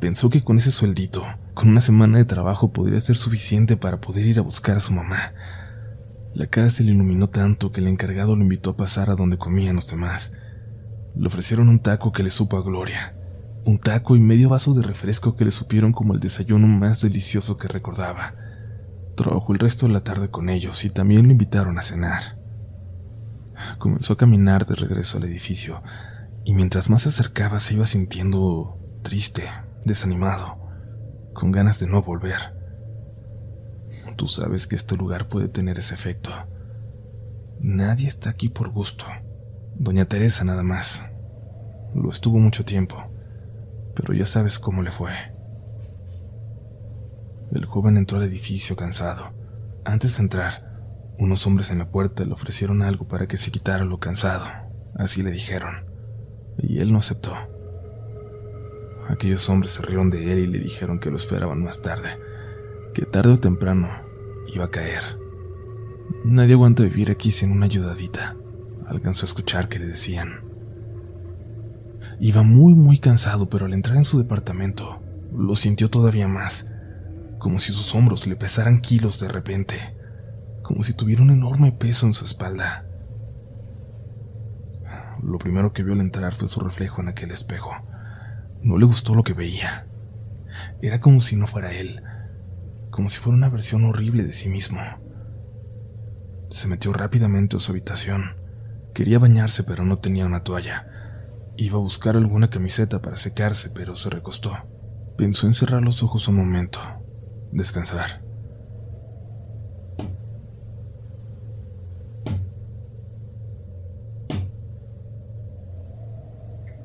Pensó 0.00 0.28
que 0.28 0.42
con 0.42 0.58
ese 0.58 0.72
sueldito, 0.72 1.24
con 1.54 1.68
una 1.68 1.82
semana 1.82 2.18
de 2.18 2.24
trabajo, 2.24 2.72
podría 2.72 2.98
ser 2.98 3.14
suficiente 3.14 3.76
para 3.76 4.00
poder 4.00 4.26
ir 4.26 4.40
a 4.40 4.42
buscar 4.42 4.76
a 4.76 4.80
su 4.80 4.92
mamá. 4.92 5.34
La 6.32 6.48
cara 6.48 6.68
se 6.68 6.82
le 6.82 6.90
iluminó 6.90 7.28
tanto 7.28 7.70
que 7.70 7.80
el 7.80 7.86
encargado 7.86 8.34
lo 8.34 8.42
invitó 8.42 8.70
a 8.70 8.76
pasar 8.76 9.08
a 9.08 9.14
donde 9.14 9.38
comían 9.38 9.76
los 9.76 9.88
demás. 9.88 10.32
Le 11.16 11.26
ofrecieron 11.26 11.68
un 11.68 11.80
taco 11.80 12.12
que 12.12 12.22
le 12.22 12.30
supo 12.30 12.56
a 12.56 12.62
gloria, 12.62 13.14
un 13.64 13.78
taco 13.78 14.16
y 14.16 14.20
medio 14.20 14.48
vaso 14.48 14.74
de 14.74 14.82
refresco 14.82 15.36
que 15.36 15.44
le 15.44 15.50
supieron 15.50 15.92
como 15.92 16.14
el 16.14 16.20
desayuno 16.20 16.66
más 16.66 17.00
delicioso 17.00 17.56
que 17.56 17.68
recordaba. 17.68 18.34
Trabajó 19.16 19.52
el 19.52 19.58
resto 19.58 19.86
de 19.86 19.92
la 19.92 20.02
tarde 20.02 20.30
con 20.30 20.48
ellos 20.48 20.84
y 20.84 20.90
también 20.90 21.26
lo 21.26 21.32
invitaron 21.32 21.78
a 21.78 21.82
cenar. 21.82 22.38
Comenzó 23.78 24.14
a 24.14 24.16
caminar 24.16 24.66
de 24.66 24.74
regreso 24.74 25.18
al 25.18 25.24
edificio 25.24 25.82
y 26.44 26.52
mientras 26.52 26.90
más 26.90 27.02
se 27.02 27.08
acercaba 27.10 27.60
se 27.60 27.74
iba 27.74 27.86
sintiendo 27.86 28.78
triste, 29.02 29.44
desanimado, 29.84 30.58
con 31.32 31.52
ganas 31.52 31.78
de 31.80 31.86
no 31.86 32.02
volver. 32.02 32.54
Tú 34.16 34.28
sabes 34.28 34.66
que 34.66 34.76
este 34.76 34.96
lugar 34.96 35.28
puede 35.28 35.48
tener 35.48 35.78
ese 35.78 35.94
efecto. 35.94 36.30
Nadie 37.60 38.08
está 38.08 38.30
aquí 38.30 38.48
por 38.48 38.68
gusto. 38.70 39.06
Doña 39.76 40.04
Teresa 40.04 40.44
nada 40.44 40.62
más. 40.62 41.04
Lo 41.94 42.08
estuvo 42.10 42.38
mucho 42.38 42.64
tiempo, 42.64 42.96
pero 43.94 44.14
ya 44.14 44.24
sabes 44.24 44.58
cómo 44.58 44.82
le 44.82 44.92
fue. 44.92 45.10
El 47.52 47.66
joven 47.66 47.96
entró 47.96 48.18
al 48.18 48.24
edificio 48.24 48.76
cansado. 48.76 49.32
Antes 49.84 50.16
de 50.16 50.22
entrar, 50.22 50.80
unos 51.18 51.46
hombres 51.46 51.70
en 51.70 51.78
la 51.78 51.90
puerta 51.90 52.24
le 52.24 52.32
ofrecieron 52.32 52.82
algo 52.82 53.06
para 53.08 53.26
que 53.26 53.36
se 53.36 53.50
quitara 53.50 53.84
lo 53.84 53.98
cansado, 53.98 54.46
así 54.94 55.22
le 55.22 55.32
dijeron, 55.32 55.86
y 56.58 56.78
él 56.78 56.92
no 56.92 56.98
aceptó. 56.98 57.34
Aquellos 59.08 59.48
hombres 59.50 59.72
se 59.72 59.82
rieron 59.82 60.08
de 60.08 60.32
él 60.32 60.38
y 60.38 60.46
le 60.46 60.60
dijeron 60.60 60.98
que 61.00 61.10
lo 61.10 61.16
esperaban 61.16 61.62
más 61.62 61.82
tarde, 61.82 62.10
que 62.94 63.06
tarde 63.06 63.32
o 63.32 63.36
temprano 63.36 63.88
iba 64.52 64.66
a 64.66 64.70
caer. 64.70 65.02
Nadie 66.24 66.54
aguanta 66.54 66.84
vivir 66.84 67.10
aquí 67.10 67.32
sin 67.32 67.50
una 67.50 67.66
ayudadita 67.66 68.36
alcanzó 68.86 69.24
a 69.24 69.28
escuchar 69.28 69.68
que 69.68 69.78
le 69.78 69.86
decían. 69.86 70.40
Iba 72.20 72.42
muy 72.42 72.74
muy 72.74 72.98
cansado, 72.98 73.48
pero 73.48 73.66
al 73.66 73.74
entrar 73.74 73.96
en 73.96 74.04
su 74.04 74.18
departamento, 74.18 75.02
lo 75.32 75.56
sintió 75.56 75.90
todavía 75.90 76.28
más, 76.28 76.68
como 77.38 77.58
si 77.58 77.72
sus 77.72 77.94
hombros 77.94 78.26
le 78.26 78.36
pesaran 78.36 78.80
kilos 78.80 79.18
de 79.20 79.28
repente, 79.28 79.76
como 80.62 80.82
si 80.82 80.94
tuviera 80.94 81.22
un 81.22 81.30
enorme 81.30 81.72
peso 81.72 82.06
en 82.06 82.14
su 82.14 82.24
espalda. 82.24 82.86
Lo 85.22 85.38
primero 85.38 85.72
que 85.72 85.82
vio 85.82 85.94
al 85.94 86.00
entrar 86.00 86.34
fue 86.34 86.48
su 86.48 86.60
reflejo 86.60 87.00
en 87.00 87.08
aquel 87.08 87.30
espejo. 87.30 87.72
No 88.62 88.78
le 88.78 88.84
gustó 88.84 89.14
lo 89.14 89.22
que 89.22 89.32
veía. 89.32 89.86
Era 90.82 91.00
como 91.00 91.20
si 91.20 91.36
no 91.36 91.46
fuera 91.46 91.72
él, 91.72 92.02
como 92.90 93.10
si 93.10 93.18
fuera 93.18 93.36
una 93.36 93.48
versión 93.48 93.84
horrible 93.84 94.24
de 94.24 94.32
sí 94.32 94.48
mismo. 94.48 94.80
Se 96.50 96.68
metió 96.68 96.92
rápidamente 96.92 97.56
a 97.56 97.60
su 97.60 97.72
habitación. 97.72 98.36
Quería 98.94 99.18
bañarse, 99.18 99.64
pero 99.64 99.84
no 99.84 99.98
tenía 99.98 100.24
una 100.24 100.44
toalla. 100.44 100.86
Iba 101.56 101.78
a 101.78 101.82
buscar 101.82 102.16
alguna 102.16 102.48
camiseta 102.48 103.02
para 103.02 103.16
secarse, 103.16 103.68
pero 103.70 103.96
se 103.96 104.08
recostó. 104.08 104.52
Pensó 105.18 105.48
en 105.48 105.54
cerrar 105.54 105.82
los 105.82 106.04
ojos 106.04 106.28
un 106.28 106.36
momento, 106.36 106.78
descansar. 107.50 108.22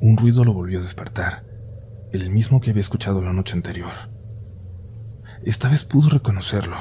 Un 0.01 0.17
ruido 0.17 0.43
lo 0.43 0.53
volvió 0.53 0.79
a 0.79 0.81
despertar, 0.81 1.45
el 2.11 2.31
mismo 2.31 2.59
que 2.59 2.71
había 2.71 2.81
escuchado 2.81 3.21
la 3.21 3.33
noche 3.33 3.53
anterior. 3.53 3.93
Esta 5.43 5.69
vez 5.69 5.83
pudo 5.85 6.09
reconocerlo. 6.09 6.77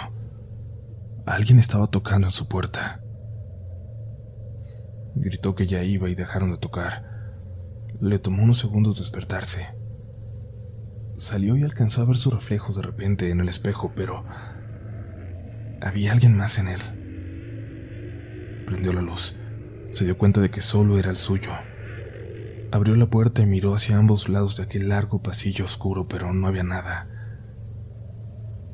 Alguien 1.27 1.59
estaba 1.59 1.89
tocando 1.89 2.29
en 2.29 2.31
su 2.31 2.49
puerta. 2.49 3.03
Gritó 5.15 5.55
que 5.55 5.67
ya 5.67 5.83
iba 5.83 6.09
y 6.09 6.15
dejaron 6.15 6.53
de 6.53 6.59
tocar. 6.59 7.05
Le 8.01 8.19
tomó 8.19 8.43
unos 8.43 8.59
segundos 8.59 8.99
despertarse. 8.99 9.69
Salió 11.17 11.57
y 11.57 11.65
alcanzó 11.65 12.03
a 12.03 12.05
ver 12.05 12.17
su 12.17 12.31
reflejo 12.31 12.73
de 12.73 12.83
repente 12.83 13.31
en 13.31 13.41
el 13.41 13.49
espejo, 13.49 13.93
pero 13.97 14.25
había 15.81 16.13
alguien 16.13 16.37
más 16.37 16.59
en 16.59 16.69
él. 16.69 16.81
Prendió 18.67 18.93
la 18.93 19.03
luz. 19.03 19.35
Se 19.91 20.05
dio 20.05 20.17
cuenta 20.17 20.41
de 20.41 20.51
que 20.51 20.61
solo 20.61 20.99
era 20.99 21.11
el 21.11 21.17
suyo. 21.17 21.51
Abrió 22.71 22.95
la 22.95 23.07
puerta 23.07 23.43
y 23.43 23.47
miró 23.47 23.75
hacia 23.75 23.97
ambos 23.97 24.29
lados 24.29 24.57
de 24.57 24.65
aquel 24.65 24.91
largo 24.91 25.23
pasillo 25.23 25.65
oscuro, 25.65 26.07
pero 26.07 26.33
no 26.35 26.47
había 26.47 26.63
nada. 26.63 27.09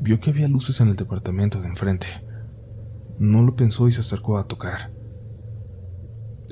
Vio 0.00 0.20
que 0.20 0.30
había 0.30 0.48
luces 0.48 0.80
en 0.80 0.88
el 0.88 0.96
departamento 0.96 1.60
de 1.62 1.68
enfrente. 1.68 2.08
No 3.18 3.42
lo 3.42 3.54
pensó 3.54 3.88
y 3.88 3.92
se 3.92 4.00
acercó 4.00 4.36
a 4.36 4.48
tocar. 4.48 4.90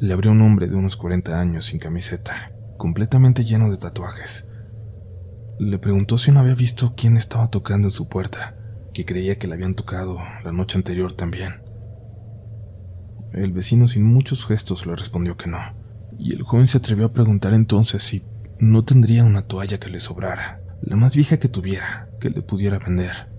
Le 0.03 0.13
abrió 0.13 0.33
un 0.33 0.43
hombre 0.43 0.67
de 0.67 0.75
unos 0.75 0.97
40 0.97 1.41
años 1.41 1.67
sin 1.67 1.79
camiseta, 1.79 2.53
completamente 2.77 3.45
lleno 3.45 3.71
de 3.71 3.77
tatuajes. 3.77 4.47
Le 5.59 5.79
preguntó 5.79 6.19
si 6.19 6.33
no 6.33 6.41
había 6.41 6.55
visto 6.55 6.95
quién 6.97 7.17
estaba 7.17 7.49
tocando 7.49 7.87
en 7.89 7.93
su 7.93 8.09
puerta, 8.09 8.57
que 8.93 9.05
creía 9.05 9.39
que 9.39 9.47
le 9.47 9.55
habían 9.55 9.75
tocado 9.75 10.19
la 10.45 10.53
noche 10.53 10.77
anterior 10.77 11.13
también. 11.13 11.63
El 13.33 13.53
vecino 13.53 13.87
sin 13.87 14.03
muchos 14.03 14.45
gestos 14.45 14.87
le 14.87 14.97
respondió 14.97 15.37
que 15.37 15.49
no 15.49 15.61
y 16.19 16.33
el 16.35 16.43
joven 16.43 16.67
se 16.67 16.79
atrevió 16.79 17.07
a 17.07 17.13
preguntar 17.13 17.55
entonces 17.55 18.03
si 18.03 18.23
no 18.59 18.85
tendría 18.85 19.25
una 19.25 19.43
toalla 19.43 19.79
que 19.79 19.89
le 19.89 20.01
sobrara, 20.01 20.61
la 20.81 20.97
más 20.97 21.17
vieja 21.17 21.39
que 21.39 21.49
tuviera, 21.49 22.09
que 22.21 22.31
le 22.31 22.43
pudiera 22.43 22.79
vender. 22.79 23.32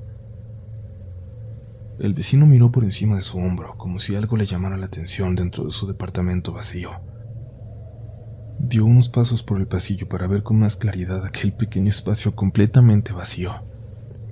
El 2.00 2.14
vecino 2.14 2.46
miró 2.46 2.72
por 2.72 2.84
encima 2.84 3.16
de 3.16 3.22
su 3.22 3.38
hombro, 3.38 3.78
como 3.78 4.00
si 4.00 4.16
algo 4.16 4.36
le 4.36 4.46
llamara 4.46 4.78
la 4.78 4.88
atención 4.88 5.36
dentro 5.36 5.66
de 5.66 5.72
su 5.72 5.88
departamento 5.88 6.52
vacío. 6.52 6.92
Dio 8.60 8.86
unos 8.86 9.10
pasos 9.10 9.44
por 9.44 9.60
el 9.60 9.68
pasillo 9.68 10.08
para 10.08 10.26
ver 10.26 10.42
con 10.42 10.58
más 10.58 10.76
claridad 10.76 11.26
aquel 11.26 11.54
pequeño 11.54 11.90
espacio 11.90 12.36
completamente 12.36 13.14
vacío. 13.14 13.54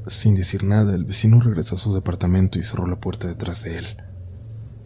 Sin 0.07 0.35
decir 0.35 0.63
nada, 0.63 0.95
el 0.95 1.05
vecino 1.05 1.39
regresó 1.39 1.75
a 1.75 1.77
su 1.77 1.93
departamento 1.93 2.57
y 2.57 2.63
cerró 2.63 2.87
la 2.87 2.95
puerta 2.95 3.27
detrás 3.27 3.63
de 3.63 3.77
él. 3.77 3.85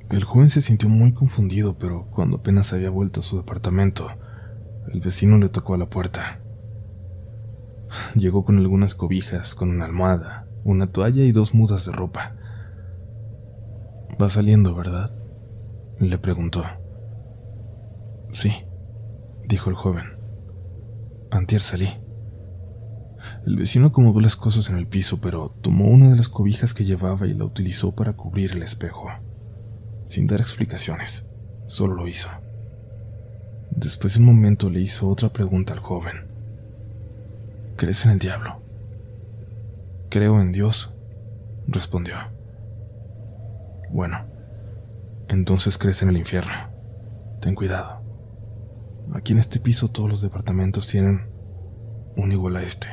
El 0.09 0.23
joven 0.23 0.49
se 0.49 0.61
sintió 0.61 0.89
muy 0.89 1.13
confundido, 1.13 1.77
pero 1.77 2.07
cuando 2.11 2.37
apenas 2.37 2.73
había 2.73 2.89
vuelto 2.89 3.21
a 3.21 3.23
su 3.23 3.37
departamento, 3.37 4.09
el 4.91 4.99
vecino 4.99 5.37
le 5.37 5.49
tocó 5.49 5.73
a 5.73 5.77
la 5.77 5.89
puerta. 5.89 6.39
Llegó 8.15 8.45
con 8.45 8.57
algunas 8.57 8.95
cobijas, 8.95 9.55
con 9.55 9.69
una 9.69 9.85
almohada, 9.85 10.47
una 10.63 10.87
toalla 10.87 11.23
y 11.23 11.31
dos 11.31 11.53
mudas 11.53 11.85
de 11.85 11.91
ropa. 11.91 12.35
Va 14.21 14.29
saliendo, 14.29 14.73
¿verdad? 14.75 15.13
Le 15.99 16.17
preguntó. 16.17 16.63
Sí, 18.33 18.51
dijo 19.47 19.69
el 19.69 19.75
joven. 19.75 20.05
Antier 21.31 21.61
salí. 21.61 21.89
El 23.45 23.57
vecino 23.57 23.87
acomodó 23.87 24.21
las 24.21 24.35
cosas 24.35 24.69
en 24.69 24.77
el 24.77 24.87
piso, 24.87 25.19
pero 25.21 25.49
tomó 25.61 25.85
una 25.85 26.09
de 26.09 26.15
las 26.15 26.29
cobijas 26.29 26.73
que 26.73 26.85
llevaba 26.85 27.27
y 27.27 27.33
la 27.33 27.45
utilizó 27.45 27.95
para 27.95 28.13
cubrir 28.13 28.51
el 28.51 28.63
espejo 28.63 29.09
sin 30.07 30.27
dar 30.27 30.41
explicaciones, 30.41 31.25
solo 31.67 31.95
lo 31.95 32.07
hizo. 32.07 32.29
Después 33.71 34.13
de 34.13 34.19
un 34.19 34.25
momento 34.25 34.69
le 34.69 34.81
hizo 34.81 35.09
otra 35.09 35.29
pregunta 35.29 35.73
al 35.73 35.79
joven. 35.79 36.25
¿Crees 37.75 38.05
en 38.05 38.11
el 38.11 38.19
diablo? 38.19 38.61
Creo 40.09 40.39
en 40.39 40.51
Dios, 40.51 40.91
respondió. 41.67 42.15
Bueno, 43.95 44.25
entonces 45.29 45.77
crees 45.77 46.01
en 46.01 46.09
el 46.09 46.17
infierno. 46.17 46.51
Ten 47.39 47.55
cuidado. 47.55 48.01
Aquí 49.13 49.31
en 49.31 49.39
este 49.39 49.57
piso 49.57 49.87
todos 49.87 50.09
los 50.09 50.21
departamentos 50.21 50.85
tienen 50.85 51.29
un 52.17 52.29
igual 52.29 52.57
a 52.57 52.63
este. 52.63 52.89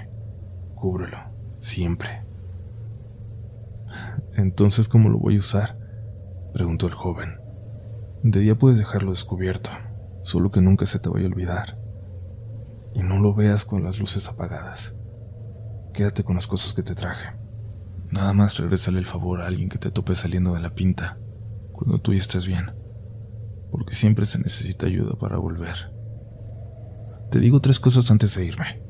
Cúbrelo, 0.76 1.18
siempre. 1.58 2.22
Entonces, 4.36 4.86
¿cómo 4.86 5.08
lo 5.08 5.18
voy 5.18 5.34
a 5.34 5.40
usar? 5.40 5.76
preguntó 6.54 6.86
el 6.86 6.94
joven. 6.94 7.40
De 8.22 8.38
día 8.38 8.54
puedes 8.54 8.78
dejarlo 8.78 9.10
descubierto, 9.10 9.70
solo 10.22 10.52
que 10.52 10.60
nunca 10.60 10.86
se 10.86 11.00
te 11.00 11.08
vaya 11.08 11.24
a 11.24 11.30
olvidar. 11.30 11.78
Y 12.94 13.02
no 13.02 13.18
lo 13.18 13.34
veas 13.34 13.64
con 13.64 13.82
las 13.82 13.98
luces 13.98 14.28
apagadas. 14.28 14.94
Quédate 15.94 16.22
con 16.22 16.36
las 16.36 16.46
cosas 16.46 16.72
que 16.74 16.84
te 16.84 16.94
traje. 16.94 17.41
Nada 18.12 18.34
más 18.34 18.58
regresale 18.58 18.98
el 18.98 19.06
favor 19.06 19.40
a 19.40 19.46
alguien 19.46 19.70
que 19.70 19.78
te 19.78 19.90
tope 19.90 20.14
saliendo 20.14 20.52
de 20.52 20.60
la 20.60 20.74
pinta 20.74 21.16
cuando 21.72 21.98
tú 21.98 22.12
ya 22.12 22.20
estés 22.20 22.46
bien, 22.46 22.70
porque 23.70 23.94
siempre 23.94 24.26
se 24.26 24.38
necesita 24.38 24.86
ayuda 24.86 25.14
para 25.14 25.38
volver. 25.38 25.90
Te 27.30 27.38
digo 27.38 27.62
tres 27.62 27.80
cosas 27.80 28.10
antes 28.10 28.36
de 28.36 28.44
irme. 28.44 28.82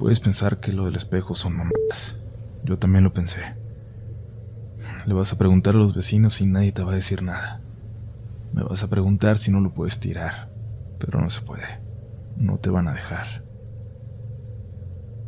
Puedes 0.00 0.18
pensar 0.18 0.58
que 0.58 0.72
lo 0.72 0.86
del 0.86 0.96
espejo 0.96 1.36
son 1.36 1.52
mamadas. 1.52 2.16
Yo 2.64 2.78
también 2.80 3.04
lo 3.04 3.12
pensé. 3.12 3.54
Le 5.06 5.14
vas 5.14 5.32
a 5.32 5.38
preguntar 5.38 5.76
a 5.76 5.78
los 5.78 5.94
vecinos 5.94 6.40
y 6.40 6.46
nadie 6.46 6.72
te 6.72 6.82
va 6.82 6.90
a 6.90 6.96
decir 6.96 7.22
nada. 7.22 7.60
Me 8.52 8.64
vas 8.64 8.82
a 8.82 8.90
preguntar 8.90 9.38
si 9.38 9.52
no 9.52 9.60
lo 9.60 9.72
puedes 9.72 10.00
tirar, 10.00 10.50
pero 10.98 11.20
no 11.20 11.30
se 11.30 11.42
puede. 11.42 11.78
No 12.36 12.58
te 12.58 12.70
van 12.70 12.88
a 12.88 12.92
dejar. 12.92 13.44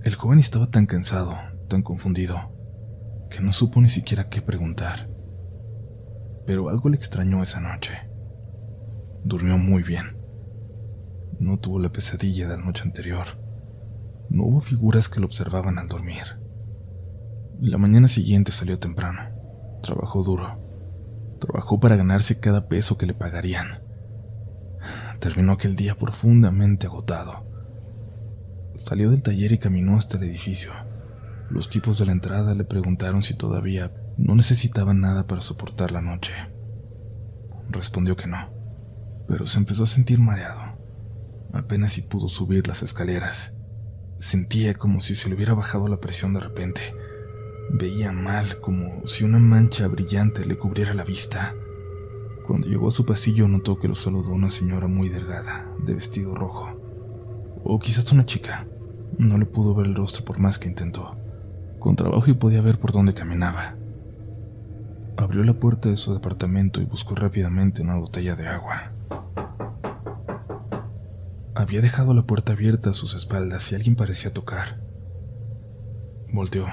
El 0.03 0.17
joven 0.17 0.41
estaba 0.41 0.67
tan 0.69 0.87
cansado, 0.87 1.39
tan 1.69 1.83
confundido, 1.83 2.56
que 3.37 3.43
no 3.43 3.53
supo 3.53 3.83
ni 3.83 3.91
siquiera 3.91 4.31
qué 4.31 4.41
preguntar. 4.41 5.11
Pero 6.47 6.71
algo 6.71 6.89
le 6.89 6.97
extrañó 6.97 7.43
esa 7.43 7.61
noche. 7.61 7.93
Durmió 9.25 9.59
muy 9.59 9.83
bien. 9.83 10.17
No 11.39 11.59
tuvo 11.59 11.79
la 11.79 11.91
pesadilla 11.91 12.49
de 12.49 12.57
la 12.57 12.65
noche 12.65 12.85
anterior. 12.85 13.27
No 14.31 14.45
hubo 14.45 14.61
figuras 14.61 15.11
que 15.11 15.21
lo 15.21 15.27
observaban 15.27 15.79
al 15.79 15.87
dormir. 15.87 16.23
La 17.61 17.77
mañana 17.77 18.09
siguiente 18.09 18.53
salió 18.53 18.79
temprano. 18.79 19.21
Trabajó 19.83 20.23
duro. 20.23 20.59
Trabajó 21.39 21.79
para 21.79 21.97
ganarse 21.97 22.41
cada 22.41 22.69
peso 22.69 22.97
que 22.97 23.05
le 23.05 23.13
pagarían. 23.13 23.83
Terminó 25.21 25.53
aquel 25.53 25.77
día 25.77 25.95
profundamente 25.99 26.87
agotado. 26.87 27.45
Salió 28.77 29.11
del 29.11 29.23
taller 29.23 29.53
y 29.53 29.59
caminó 29.59 29.99
hasta 29.99 30.17
el 30.17 30.25
edificio. 30.25 30.73
Los 31.51 31.71
tipos 31.71 31.99
de 31.99 32.07
la 32.07 32.13
entrada 32.13 32.55
le 32.55 32.65
preguntaron 32.65 33.23
si 33.23 33.35
todavía 33.35 33.93
no 34.17 34.35
necesitaban 34.35 35.01
nada 35.01 35.27
para 35.27 35.41
soportar 35.41 35.93
la 35.93 36.01
noche. 36.01 36.33
Respondió 37.69 38.17
que 38.17 38.27
no, 38.27 38.51
pero 39.29 39.47
se 39.47 39.59
empezó 39.59 39.85
a 39.85 39.87
sentir 39.87 40.19
mareado. 40.19 40.77
Apenas 41.53 41.93
si 41.93 42.03
pudo 42.03 42.29
subir 42.29 42.67
las 42.67 42.83
escaleras. 42.83 43.55
Sentía 44.19 44.75
como 44.75 45.01
si 45.01 45.15
se 45.15 45.29
le 45.29 45.35
hubiera 45.35 45.55
bajado 45.55 45.89
la 45.89 46.01
presión 46.01 46.35
de 46.35 46.41
repente 46.41 46.95
Veía 47.69 48.13
mal, 48.13 48.61
como 48.61 49.07
si 49.07 49.25
una 49.25 49.39
mancha 49.39 49.89
brillante 49.89 50.45
le 50.45 50.57
cubriera 50.57 50.95
la 50.95 51.05
vista. 51.05 51.55
Cuando 52.47 52.69
llegó 52.69 52.89
a 52.89 52.93
su 52.93 53.05
pasillo 53.05 53.49
notó 53.49 53.79
que 53.79 53.89
lo 53.89 53.97
saludó 53.97 54.31
una 54.31 54.51
señora 54.51 54.87
muy 54.87 55.09
delgada, 55.09 55.67
de 55.85 55.95
vestido 55.95 56.35
rojo. 56.35 56.81
O 57.65 57.79
quizás 57.81 58.13
una 58.13 58.25
chica. 58.25 58.67
No 59.19 59.37
le 59.37 59.47
pudo 59.47 59.75
ver 59.75 59.87
el 59.87 59.97
rostro 59.97 60.25
por 60.25 60.39
más 60.39 60.59
que 60.59 60.69
intentó. 60.69 61.17
Con 61.79 61.97
trabajo 61.97 62.31
y 62.31 62.35
podía 62.35 62.61
ver 62.61 62.79
por 62.79 62.93
dónde 62.93 63.15
caminaba. 63.15 63.75
Abrió 65.17 65.45
la 65.45 65.55
puerta 65.55 65.89
de 65.89 65.97
su 65.97 66.13
departamento 66.13 66.81
y 66.81 66.85
buscó 66.85 67.15
rápidamente 67.15 67.83
una 67.83 67.97
botella 67.97 68.37
de 68.37 68.49
agua. 68.49 68.93
Había 71.55 71.81
dejado 71.81 72.13
la 72.13 72.23
puerta 72.23 72.53
abierta 72.53 72.91
a 72.91 72.95
sus 72.95 73.15
espaldas 73.15 73.73
y 73.73 73.75
alguien 73.75 73.97
parecía 73.97 74.33
tocar. 74.33 74.81
Volteó 76.33 76.67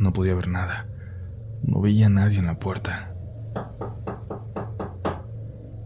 no 0.00 0.12
podía 0.12 0.34
ver 0.34 0.48
nada. 0.48 0.86
No 1.62 1.80
veía 1.80 2.06
a 2.06 2.10
nadie 2.10 2.38
en 2.38 2.46
la 2.46 2.58
puerta. 2.58 3.14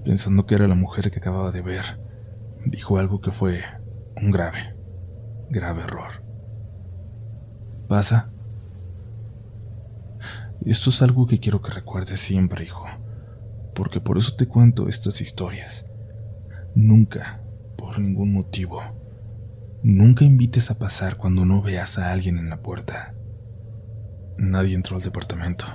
Pensando 0.04 0.46
que 0.46 0.54
era 0.54 0.68
la 0.68 0.74
mujer 0.74 1.10
que 1.10 1.18
acababa 1.18 1.50
de 1.50 1.62
ver, 1.62 2.00
dijo 2.64 2.98
algo 2.98 3.20
que 3.20 3.32
fue 3.32 3.62
un 4.16 4.30
grave, 4.30 4.74
Grave 5.50 5.82
error. 5.82 6.29
¿Pasa? 7.90 8.30
Esto 10.64 10.90
es 10.90 11.02
algo 11.02 11.26
que 11.26 11.40
quiero 11.40 11.60
que 11.60 11.72
recuerdes 11.72 12.20
siempre, 12.20 12.62
hijo, 12.62 12.84
porque 13.74 14.00
por 14.00 14.16
eso 14.16 14.36
te 14.36 14.46
cuento 14.46 14.88
estas 14.88 15.20
historias. 15.20 15.86
Nunca, 16.76 17.40
por 17.76 17.98
ningún 17.98 18.32
motivo, 18.32 18.80
nunca 19.82 20.24
invites 20.24 20.70
a 20.70 20.78
pasar 20.78 21.16
cuando 21.16 21.44
no 21.44 21.62
veas 21.62 21.98
a 21.98 22.12
alguien 22.12 22.38
en 22.38 22.48
la 22.48 22.62
puerta. 22.62 23.16
Nadie 24.38 24.76
entró 24.76 24.94
al 24.94 25.02
departamento. 25.02 25.66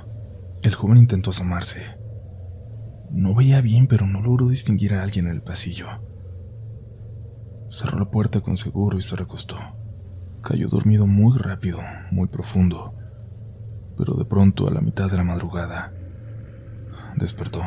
El 0.61 0.73
joven 0.73 0.99
intentó 0.99 1.31
asomarse. 1.31 1.81
No 3.11 3.35
veía 3.35 3.59
bien, 3.59 3.87
pero 3.87 4.07
no 4.07 4.21
logró 4.21 4.47
distinguir 4.47 4.93
a 4.93 5.03
alguien 5.03 5.25
en 5.25 5.33
el 5.33 5.41
pasillo. 5.41 5.87
Cerró 7.67 7.99
la 7.99 8.09
puerta 8.09 8.39
con 8.39 8.55
seguro 8.55 8.97
y 8.97 9.01
se 9.01 9.17
recostó. 9.17 9.57
Cayó 10.45 10.67
dormido 10.69 11.07
muy 11.07 11.39
rápido, 11.39 11.79
muy 12.11 12.27
profundo, 12.27 12.93
pero 13.97 14.13
de 14.13 14.25
pronto, 14.25 14.67
a 14.67 14.71
la 14.71 14.79
mitad 14.79 15.09
de 15.09 15.17
la 15.17 15.23
madrugada, 15.23 15.91
despertó. 17.15 17.63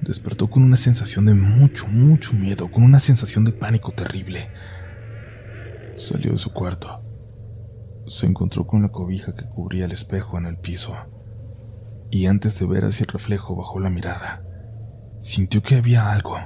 Despertó 0.00 0.48
con 0.48 0.62
una 0.62 0.76
sensación 0.76 1.26
de 1.26 1.34
mucho, 1.34 1.88
mucho 1.88 2.34
miedo, 2.34 2.70
con 2.70 2.84
una 2.84 3.00
sensación 3.00 3.44
de 3.44 3.50
pánico 3.50 3.90
terrible. 3.90 4.48
Salió 5.96 6.30
de 6.30 6.38
su 6.38 6.52
cuarto. 6.52 7.02
Se 8.06 8.26
encontró 8.26 8.64
con 8.68 8.82
la 8.82 8.90
cobija 8.90 9.34
que 9.34 9.44
cubría 9.44 9.86
el 9.86 9.92
espejo 9.92 10.38
en 10.38 10.46
el 10.46 10.56
piso, 10.56 10.94
y 12.12 12.26
antes 12.26 12.60
de 12.60 12.66
ver 12.66 12.84
hacia 12.84 13.02
el 13.02 13.12
reflejo 13.12 13.56
bajó 13.56 13.80
la 13.80 13.90
mirada. 13.90 14.44
Sintió 15.20 15.64
que 15.64 15.74
había 15.74 16.12
algo 16.12 16.36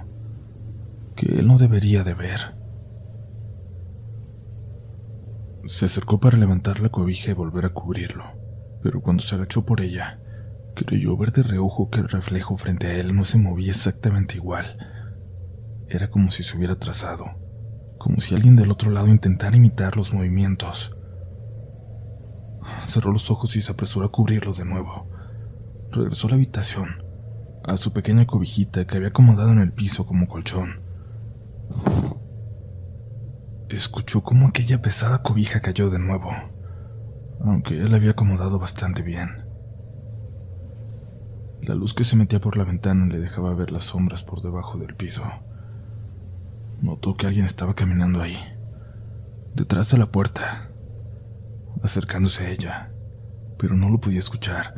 que 1.15 1.27
él 1.27 1.47
no 1.47 1.59
debería 1.59 2.05
de 2.05 2.15
ver. 2.15 2.54
Se 5.67 5.87
acercó 5.87 6.21
para 6.21 6.37
levantar 6.37 6.81
la 6.81 6.91
cobija 6.91 7.31
y 7.31 7.35
volver 7.35 7.65
a 7.65 7.71
cubrirlo, 7.71 8.25
pero 8.83 9.01
cuando 9.01 9.23
se 9.23 9.35
agachó 9.35 9.65
por 9.65 9.81
ella, 9.81 10.21
creyó 10.75 11.17
ver 11.17 11.33
de 11.33 11.43
reojo 11.43 11.89
que 11.89 12.01
el 12.01 12.09
reflejo 12.09 12.59
frente 12.59 12.89
a 12.89 12.95
él 12.97 13.17
no 13.17 13.25
se 13.25 13.39
movía 13.39 13.71
exactamente 13.71 14.37
igual. 14.37 14.77
Era 15.89 16.11
como 16.11 16.31
si 16.31 16.43
se 16.43 16.59
hubiera 16.59 16.79
trazado, 16.79 17.31
como 17.97 18.21
si 18.21 18.35
alguien 18.35 18.57
del 18.57 18.71
otro 18.71 18.91
lado 18.91 19.07
intentara 19.09 19.57
imitar 19.57 19.97
los 19.97 20.13
movimientos. 20.13 20.95
Cerró 22.87 23.11
los 23.11 23.31
ojos 23.31 23.57
y 23.57 23.63
se 23.63 23.73
apresuró 23.73 24.07
a 24.07 24.13
cubrirlos 24.13 24.59
de 24.59 24.67
nuevo. 24.67 25.09
Regresó 25.93 26.27
a 26.27 26.31
la 26.31 26.37
habitación, 26.37 27.03
a 27.65 27.79
su 27.79 27.95
pequeña 27.95 28.27
cobijita 28.27 28.87
que 28.87 28.99
había 28.99 29.09
acomodado 29.09 29.53
en 29.53 29.61
el 29.61 29.73
piso 29.73 30.05
como 30.05 30.29
colchón. 30.29 30.81
Escuchó 33.69 34.23
cómo 34.23 34.49
aquella 34.49 34.83
pesada 34.83 35.23
cobija 35.23 35.61
cayó 35.61 35.89
de 35.89 35.99
nuevo, 35.99 36.31
aunque 37.41 37.81
él 37.81 37.95
había 37.95 38.11
acomodado 38.11 38.59
bastante 38.59 39.03
bien. 39.03 39.45
La 41.63 41.75
luz 41.75 41.95
que 41.95 42.05
se 42.05 42.15
metía 42.15 42.41
por 42.41 42.59
la 42.59 42.65
ventana 42.65 43.07
le 43.07 43.19
dejaba 43.19 43.55
ver 43.55 43.71
las 43.71 43.85
sombras 43.85 44.23
por 44.23 44.43
debajo 44.43 44.79
del 44.79 44.95
piso. 44.95 45.25
Notó 46.83 47.17
que 47.17 47.27
alguien 47.27 47.47
estaba 47.47 47.75
caminando 47.75 48.21
ahí, 48.21 48.37
detrás 49.55 49.91
de 49.91 49.97
la 49.97 50.07
puerta, 50.07 50.71
acercándose 51.83 52.45
a 52.45 52.51
ella, 52.51 52.93
pero 53.59 53.75
no 53.75 53.89
lo 53.89 53.99
podía 53.99 54.19
escuchar. 54.19 54.75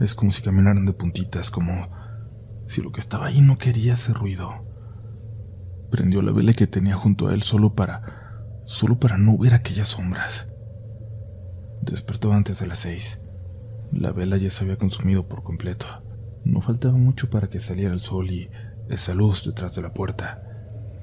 Es 0.00 0.14
como 0.14 0.30
si 0.30 0.42
caminaran 0.42 0.86
de 0.86 0.94
puntitas, 0.94 1.50
como 1.50 1.90
si 2.66 2.80
lo 2.80 2.90
que 2.90 3.00
estaba 3.00 3.26
ahí 3.26 3.42
no 3.42 3.58
quería 3.58 3.92
hacer 3.92 4.16
ruido. 4.16 4.71
Prendió 5.92 6.22
la 6.22 6.32
vela 6.32 6.54
que 6.54 6.66
tenía 6.66 6.96
junto 6.96 7.28
a 7.28 7.34
él 7.34 7.42
solo 7.42 7.74
para. 7.74 8.62
solo 8.64 8.98
para 8.98 9.18
no 9.18 9.36
ver 9.36 9.52
aquellas 9.52 9.88
sombras. 9.88 10.48
Despertó 11.82 12.32
antes 12.32 12.58
de 12.58 12.66
las 12.66 12.78
seis. 12.78 13.20
La 13.92 14.10
vela 14.10 14.38
ya 14.38 14.48
se 14.48 14.64
había 14.64 14.78
consumido 14.78 15.28
por 15.28 15.42
completo. 15.42 15.86
No 16.44 16.62
faltaba 16.62 16.96
mucho 16.96 17.28
para 17.28 17.48
que 17.48 17.60
saliera 17.60 17.92
el 17.92 18.00
sol 18.00 18.30
y 18.30 18.48
esa 18.88 19.12
luz 19.14 19.44
detrás 19.44 19.76
de 19.76 19.82
la 19.82 19.92
puerta 19.92 20.42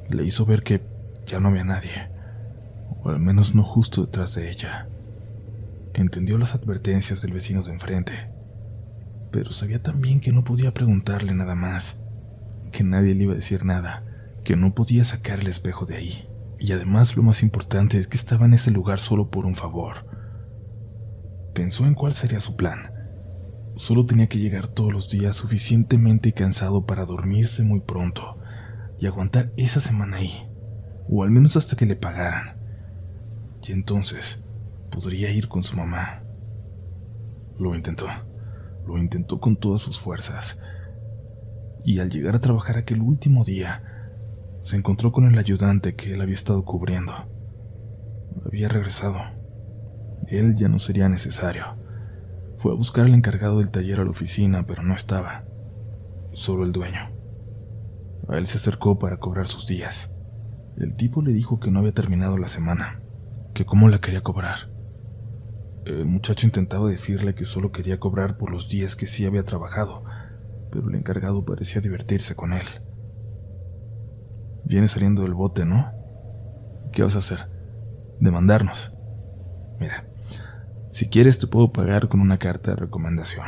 le 0.09 0.25
hizo 0.25 0.43
ver 0.45 0.63
que 0.63 0.81
ya 1.27 1.39
no 1.39 1.49
había 1.49 1.63
nadie, 1.63 2.09
o 3.03 3.09
al 3.09 3.19
menos 3.19 3.53
no 3.53 3.63
justo 3.63 4.05
detrás 4.05 4.33
de 4.33 4.49
ella. 4.49 4.87
Entendió 5.93 6.37
las 6.39 6.55
advertencias 6.55 7.21
del 7.21 7.33
vecino 7.33 7.61
de 7.61 7.73
enfrente, 7.73 8.13
pero 9.31 9.51
sabía 9.51 9.83
también 9.83 10.19
que 10.19 10.31
no 10.31 10.43
podía 10.43 10.73
preguntarle 10.73 11.35
nada 11.35 11.53
más, 11.53 11.99
que 12.71 12.83
nadie 12.83 13.13
le 13.13 13.25
iba 13.25 13.33
a 13.33 13.37
decir 13.37 13.65
nada, 13.65 14.03
que 14.43 14.55
no 14.55 14.73
podía 14.73 15.03
sacar 15.03 15.39
el 15.39 15.47
espejo 15.47 15.85
de 15.85 15.95
ahí. 15.95 16.29
Y 16.59 16.73
además 16.73 17.15
lo 17.15 17.23
más 17.23 17.41
importante 17.43 17.97
es 17.97 18.07
que 18.07 18.17
estaba 18.17 18.45
en 18.45 18.53
ese 18.53 18.71
lugar 18.71 18.99
solo 18.99 19.29
por 19.29 19.45
un 19.45 19.55
favor. 19.55 20.05
Pensó 21.53 21.85
en 21.85 21.95
cuál 21.95 22.13
sería 22.13 22.39
su 22.39 22.55
plan. 22.55 22.91
Solo 23.75 24.05
tenía 24.05 24.27
que 24.27 24.39
llegar 24.39 24.67
todos 24.67 24.91
los 24.91 25.09
días 25.09 25.37
suficientemente 25.37 26.33
cansado 26.33 26.85
para 26.85 27.05
dormirse 27.05 27.63
muy 27.63 27.79
pronto 27.79 28.37
y 28.99 29.07
aguantar 29.07 29.51
esa 29.55 29.79
semana 29.79 30.17
ahí, 30.17 30.49
o 31.07 31.23
al 31.23 31.31
menos 31.31 31.55
hasta 31.55 31.77
que 31.77 31.85
le 31.85 31.95
pagaran. 31.95 32.57
Y 33.65 33.71
entonces 33.71 34.43
podría 34.89 35.31
ir 35.31 35.47
con 35.47 35.63
su 35.63 35.77
mamá. 35.77 36.23
Lo 37.57 37.75
intentó, 37.75 38.07
lo 38.85 38.97
intentó 38.97 39.39
con 39.39 39.55
todas 39.55 39.81
sus 39.81 39.99
fuerzas. 39.99 40.59
Y 41.85 41.99
al 41.99 42.09
llegar 42.09 42.35
a 42.35 42.39
trabajar 42.39 42.77
aquel 42.77 43.01
último 43.01 43.45
día, 43.45 43.98
se 44.61 44.75
encontró 44.75 45.11
con 45.11 45.25
el 45.25 45.37
ayudante 45.37 45.95
que 45.95 46.13
él 46.13 46.21
había 46.21 46.35
estado 46.35 46.63
cubriendo. 46.63 47.13
Había 48.45 48.69
regresado. 48.69 49.19
Él 50.27 50.55
ya 50.55 50.67
no 50.67 50.79
sería 50.79 51.09
necesario. 51.09 51.65
Fue 52.57 52.71
a 52.71 52.75
buscar 52.75 53.05
al 53.05 53.13
encargado 53.13 53.59
del 53.59 53.71
taller 53.71 53.99
a 53.99 54.03
la 54.03 54.09
oficina, 54.11 54.65
pero 54.65 54.83
no 54.83 54.93
estaba. 54.93 55.45
Solo 56.33 56.63
el 56.63 56.71
dueño. 56.71 57.09
A 58.27 58.37
él 58.37 58.45
se 58.47 58.57
acercó 58.57 58.99
para 58.99 59.17
cobrar 59.17 59.47
sus 59.47 59.65
días. 59.65 60.11
El 60.77 60.95
tipo 60.95 61.21
le 61.21 61.33
dijo 61.33 61.59
que 61.59 61.71
no 61.71 61.79
había 61.79 61.93
terminado 61.93 62.37
la 62.37 62.47
semana, 62.47 63.01
que 63.53 63.65
cómo 63.65 63.89
la 63.89 63.99
quería 63.99 64.21
cobrar. 64.21 64.69
El 65.85 66.05
muchacho 66.05 66.45
intentaba 66.45 66.89
decirle 66.89 67.33
que 67.33 67.45
solo 67.45 67.71
quería 67.71 67.99
cobrar 67.99 68.37
por 68.37 68.51
los 68.51 68.69
días 68.69 68.95
que 68.95 69.07
sí 69.07 69.25
había 69.25 69.43
trabajado, 69.43 70.03
pero 70.71 70.89
el 70.89 70.95
encargado 70.95 71.43
parecía 71.43 71.81
divertirse 71.81 72.35
con 72.35 72.53
él. 72.53 72.65
Viene 74.65 74.87
saliendo 74.87 75.23
del 75.23 75.33
bote, 75.33 75.65
¿no? 75.65 75.91
¿Qué 76.91 77.03
vas 77.03 77.15
a 77.15 77.19
hacer? 77.19 77.47
Demandarnos. 78.19 78.91
Mira, 79.79 80.05
si 80.91 81.07
quieres 81.07 81.39
te 81.39 81.47
puedo 81.47 81.71
pagar 81.71 82.09
con 82.09 82.19
una 82.19 82.37
carta 82.37 82.71
de 82.71 82.77
recomendación. 82.77 83.47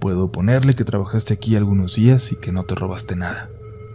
Puedo 0.00 0.30
ponerle 0.30 0.76
que 0.76 0.84
trabajaste 0.84 1.34
aquí 1.34 1.56
algunos 1.56 1.96
días 1.96 2.30
y 2.30 2.36
que 2.36 2.52
no 2.52 2.64
te 2.64 2.74
robaste 2.74 3.16
nada. 3.16 3.48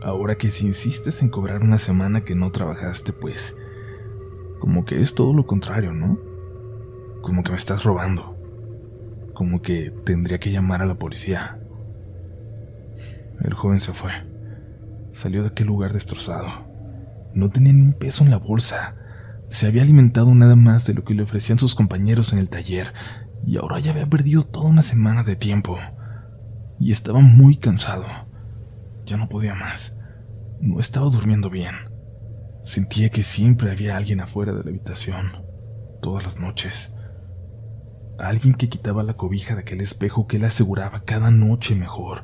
Ahora 0.04 0.36
que 0.36 0.52
si 0.52 0.68
insistes 0.68 1.22
en 1.22 1.30
cobrar 1.30 1.62
una 1.62 1.78
semana 1.78 2.22
que 2.22 2.36
no 2.36 2.52
trabajaste, 2.52 3.14
pues... 3.14 3.56
Como 4.60 4.86
que 4.86 5.00
es 5.00 5.16
todo 5.16 5.34
lo 5.34 5.46
contrario, 5.46 5.94
¿no? 5.94 6.20
Como 7.22 7.44
que 7.44 7.52
me 7.52 7.58
estás 7.58 7.84
robando. 7.84 8.36
Como 9.34 9.62
que 9.62 9.92
tendría 10.04 10.40
que 10.40 10.52
llamar 10.52 10.82
a 10.82 10.86
la 10.86 10.96
policía. 10.96 11.60
El 13.42 13.54
joven 13.54 13.80
se 13.80 13.94
fue. 13.94 14.12
Salió 15.14 15.44
de 15.44 15.50
aquel 15.50 15.68
lugar 15.68 15.94
destrozado. 15.94 16.50
No 17.36 17.52
tenía 17.52 17.72
ni 17.72 17.82
un 17.82 17.94
peso 17.94 18.24
en 18.24 18.32
la 18.32 18.38
bolsa. 18.38 18.96
Se 19.50 19.68
había 19.68 19.84
alimentado 19.84 20.34
nada 20.34 20.56
más 20.56 20.88
de 20.88 20.96
lo 20.96 21.04
que 21.04 21.14
le 21.14 21.22
ofrecían 21.22 21.60
sus 21.60 21.76
compañeros 21.76 22.34
en 22.34 22.40
el 22.40 22.50
taller, 22.50 22.94
y 23.46 23.58
ahora 23.58 23.80
ya 23.80 23.92
había 23.92 24.08
perdido 24.08 24.44
toda 24.44 24.70
una 24.70 24.82
semana 24.82 25.22
de 25.22 25.36
tiempo. 25.36 25.78
Y 26.80 26.92
estaba 26.92 27.20
muy 27.20 27.58
cansado. 27.58 28.06
Ya 29.06 29.18
no 29.18 29.30
podía 29.30 29.54
más. 29.54 29.96
No 30.60 30.80
estaba 30.80 31.08
durmiendo 31.10 31.52
bien. 31.52 31.76
Sentía 32.64 33.10
que 33.10 33.22
siempre 33.22 33.70
había 33.70 33.96
alguien 33.96 34.20
afuera 34.20 34.54
de 34.54 34.64
la 34.64 34.70
habitación, 34.72 35.44
todas 36.02 36.24
las 36.24 36.40
noches. 36.40 36.92
Alguien 38.18 38.56
que 38.56 38.70
quitaba 38.70 39.04
la 39.04 39.16
cobija 39.16 39.54
de 39.54 39.62
aquel 39.62 39.82
espejo 39.82 40.26
que 40.26 40.38
él 40.38 40.46
aseguraba 40.46 41.04
cada 41.04 41.30
noche 41.30 41.76
mejor. 41.76 42.24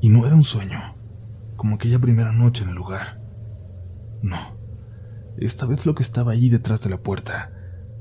Y 0.00 0.08
no 0.08 0.26
era 0.26 0.34
un 0.34 0.44
sueño 0.44 0.94
como 1.64 1.76
aquella 1.76 1.98
primera 1.98 2.30
noche 2.30 2.62
en 2.62 2.68
el 2.68 2.74
lugar. 2.74 3.22
No, 4.20 4.36
esta 5.38 5.64
vez 5.64 5.86
lo 5.86 5.94
que 5.94 6.02
estaba 6.02 6.32
allí 6.32 6.50
detrás 6.50 6.82
de 6.82 6.90
la 6.90 6.98
puerta 6.98 7.52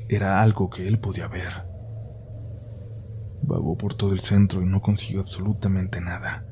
era 0.10 0.42
algo 0.42 0.70
que 0.70 0.86
él 0.86 1.00
podía 1.00 1.30
ver. 1.30 1.64
Vagó 3.42 3.78
por 3.78 3.94
todo 3.94 4.12
el 4.12 4.20
centro 4.20 4.62
y 4.62 4.66
no 4.66 4.82
consiguió 4.82 5.22
absolutamente 5.22 6.02
nada. 6.02 6.46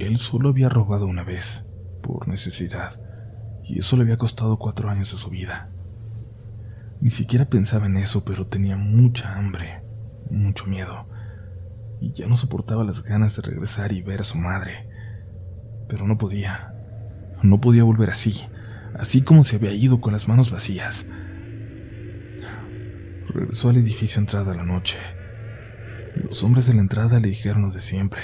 Él 0.00 0.16
solo 0.16 0.48
había 0.48 0.68
robado 0.68 1.06
una 1.06 1.22
vez, 1.22 1.68
por 2.02 2.26
necesidad, 2.26 3.00
y 3.62 3.78
eso 3.78 3.94
le 3.96 4.02
había 4.02 4.16
costado 4.16 4.58
cuatro 4.58 4.90
años 4.90 5.12
de 5.12 5.18
su 5.18 5.30
vida. 5.30 5.70
Ni 7.00 7.10
siquiera 7.10 7.44
pensaba 7.44 7.86
en 7.86 7.96
eso, 7.96 8.24
pero 8.24 8.48
tenía 8.48 8.76
mucha 8.76 9.36
hambre, 9.36 9.84
mucho 10.32 10.66
miedo, 10.66 11.06
y 12.00 12.10
ya 12.10 12.26
no 12.26 12.36
soportaba 12.36 12.82
las 12.82 13.04
ganas 13.04 13.36
de 13.36 13.42
regresar 13.42 13.92
y 13.92 14.02
ver 14.02 14.22
a 14.22 14.24
su 14.24 14.36
madre 14.36 14.87
pero 15.88 16.06
no 16.06 16.18
podía. 16.18 16.74
No 17.42 17.60
podía 17.60 17.84
volver 17.84 18.10
así. 18.10 18.44
así 18.94 19.22
como 19.22 19.44
se 19.44 19.56
había 19.56 19.72
ido 19.72 20.00
con 20.00 20.12
las 20.12 20.28
manos 20.28 20.50
vacías. 20.50 21.06
Regresó 23.28 23.70
al 23.70 23.76
edificio 23.76 24.20
entrada 24.20 24.54
la 24.54 24.64
noche. 24.64 24.98
Los 26.16 26.42
hombres 26.42 26.66
de 26.66 26.74
la 26.74 26.80
entrada 26.80 27.20
le 27.20 27.28
dijeron 27.28 27.62
lo 27.62 27.70
de 27.70 27.80
siempre. 27.80 28.20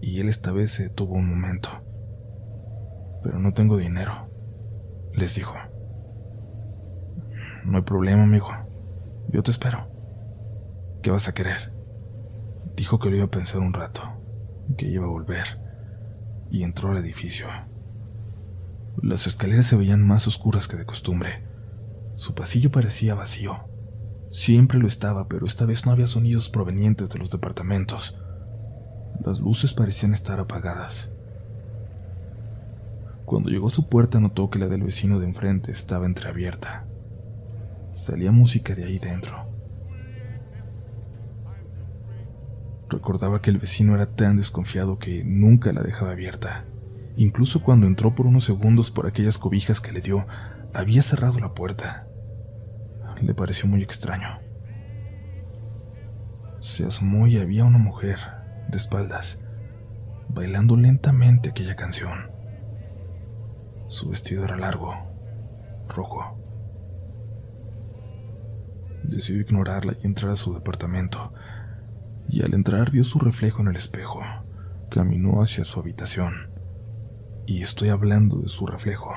Y 0.00 0.20
él 0.20 0.28
esta 0.28 0.52
vez 0.52 0.70
se 0.70 0.84
detuvo 0.84 1.14
un 1.14 1.28
momento. 1.28 1.70
Pero 3.24 3.38
no 3.38 3.52
tengo 3.52 3.76
dinero, 3.76 4.30
les 5.14 5.34
dijo. 5.34 5.54
No 7.64 7.78
hay 7.78 7.82
problema, 7.82 8.22
amigo. 8.22 8.48
Yo 9.28 9.42
te 9.42 9.50
espero. 9.50 9.88
¿Qué 11.02 11.10
vas 11.10 11.28
a 11.28 11.34
querer? 11.34 11.72
Dijo 12.76 12.98
que 12.98 13.10
lo 13.10 13.16
iba 13.16 13.24
a 13.24 13.30
pensar 13.30 13.60
un 13.60 13.72
rato, 13.72 14.02
que 14.76 14.86
iba 14.86 15.04
a 15.04 15.08
volver, 15.08 15.58
y 16.50 16.62
entró 16.62 16.90
al 16.90 16.98
edificio. 16.98 17.46
Las 19.02 19.26
escaleras 19.26 19.66
se 19.66 19.76
veían 19.76 20.06
más 20.06 20.26
oscuras 20.26 20.68
que 20.68 20.76
de 20.76 20.86
costumbre. 20.86 21.42
Su 22.14 22.34
pasillo 22.34 22.70
parecía 22.70 23.14
vacío. 23.14 23.58
Siempre 24.30 24.78
lo 24.78 24.86
estaba, 24.86 25.28
pero 25.28 25.46
esta 25.46 25.66
vez 25.66 25.86
no 25.86 25.92
había 25.92 26.06
sonidos 26.06 26.48
provenientes 26.48 27.10
de 27.10 27.18
los 27.18 27.30
departamentos. 27.30 28.16
Las 29.24 29.40
luces 29.40 29.74
parecían 29.74 30.14
estar 30.14 30.40
apagadas. 30.40 31.10
Cuando 33.24 33.50
llegó 33.50 33.66
a 33.66 33.70
su 33.70 33.88
puerta 33.88 34.20
notó 34.20 34.50
que 34.50 34.58
la 34.58 34.66
del 34.66 34.82
vecino 34.82 35.18
de 35.18 35.26
enfrente 35.26 35.72
estaba 35.72 36.06
entreabierta. 36.06 36.86
Salía 37.92 38.30
música 38.30 38.74
de 38.74 38.84
ahí 38.84 38.98
dentro. 38.98 39.55
Recordaba 42.88 43.42
que 43.42 43.50
el 43.50 43.58
vecino 43.58 43.94
era 43.94 44.06
tan 44.06 44.36
desconfiado 44.36 44.98
que 44.98 45.24
nunca 45.24 45.72
la 45.72 45.82
dejaba 45.82 46.12
abierta. 46.12 46.64
Incluso 47.16 47.62
cuando 47.62 47.86
entró 47.86 48.14
por 48.14 48.26
unos 48.26 48.44
segundos 48.44 48.90
por 48.90 49.06
aquellas 49.06 49.38
cobijas 49.38 49.80
que 49.80 49.92
le 49.92 50.00
dio, 50.00 50.26
había 50.72 51.02
cerrado 51.02 51.38
la 51.38 51.54
puerta. 51.54 52.06
Le 53.22 53.34
pareció 53.34 53.68
muy 53.68 53.82
extraño. 53.82 54.38
Se 56.60 56.84
asomó 56.84 57.26
y 57.26 57.38
había 57.38 57.64
una 57.64 57.78
mujer, 57.78 58.18
de 58.68 58.78
espaldas, 58.78 59.38
bailando 60.28 60.76
lentamente 60.76 61.50
aquella 61.50 61.76
canción. 61.76 62.30
Su 63.88 64.10
vestido 64.10 64.44
era 64.44 64.56
largo, 64.56 64.94
rojo. 65.88 66.38
Decidió 69.04 69.42
ignorarla 69.42 69.96
y 70.02 70.06
entrar 70.06 70.32
a 70.32 70.36
su 70.36 70.52
departamento, 70.54 71.32
y 72.28 72.42
al 72.42 72.54
entrar 72.54 72.90
vio 72.90 73.04
su 73.04 73.18
reflejo 73.18 73.62
en 73.62 73.68
el 73.68 73.76
espejo. 73.76 74.20
Caminó 74.90 75.42
hacia 75.42 75.64
su 75.64 75.80
habitación. 75.80 76.50
Y 77.46 77.62
estoy 77.62 77.90
hablando 77.90 78.38
de 78.38 78.48
su 78.48 78.66
reflejo. 78.66 79.12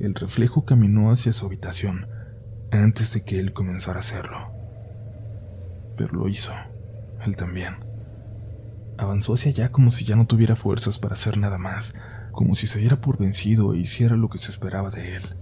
El 0.00 0.14
reflejo 0.14 0.64
caminó 0.64 1.12
hacia 1.12 1.32
su 1.32 1.46
habitación 1.46 2.06
antes 2.70 3.12
de 3.12 3.22
que 3.24 3.38
él 3.38 3.52
comenzara 3.52 3.98
a 3.98 4.00
hacerlo. 4.00 4.38
Pero 5.96 6.14
lo 6.14 6.28
hizo, 6.28 6.52
él 7.24 7.36
también. 7.36 7.76
Avanzó 8.98 9.34
hacia 9.34 9.50
allá 9.50 9.70
como 9.70 9.90
si 9.90 10.04
ya 10.04 10.16
no 10.16 10.26
tuviera 10.26 10.56
fuerzas 10.56 10.98
para 10.98 11.14
hacer 11.14 11.38
nada 11.38 11.58
más, 11.58 11.94
como 12.32 12.54
si 12.54 12.66
se 12.66 12.78
diera 12.78 13.00
por 13.00 13.18
vencido 13.18 13.74
e 13.74 13.78
hiciera 13.78 14.16
lo 14.16 14.28
que 14.28 14.38
se 14.38 14.50
esperaba 14.50 14.90
de 14.90 15.16
él. 15.16 15.36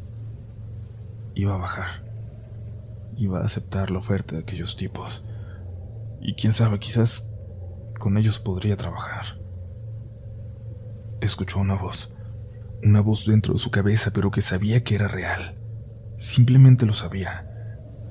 Iba 1.34 1.54
a 1.54 1.58
bajar. 1.58 2.04
Iba 3.16 3.40
a 3.40 3.44
aceptar 3.44 3.90
la 3.90 3.98
oferta 3.98 4.34
de 4.34 4.42
aquellos 4.42 4.76
tipos. 4.76 5.24
Y 6.20 6.34
quién 6.34 6.52
sabe, 6.52 6.78
quizás 6.78 7.26
con 7.98 8.16
ellos 8.18 8.38
podría 8.38 8.76
trabajar. 8.76 9.38
Escuchó 11.20 11.60
una 11.60 11.74
voz, 11.74 12.12
una 12.82 13.00
voz 13.00 13.26
dentro 13.26 13.54
de 13.54 13.58
su 13.58 13.70
cabeza, 13.70 14.10
pero 14.12 14.30
que 14.30 14.42
sabía 14.42 14.82
que 14.82 14.94
era 14.94 15.08
real. 15.08 15.56
Simplemente 16.18 16.86
lo 16.86 16.92
sabía. 16.92 17.46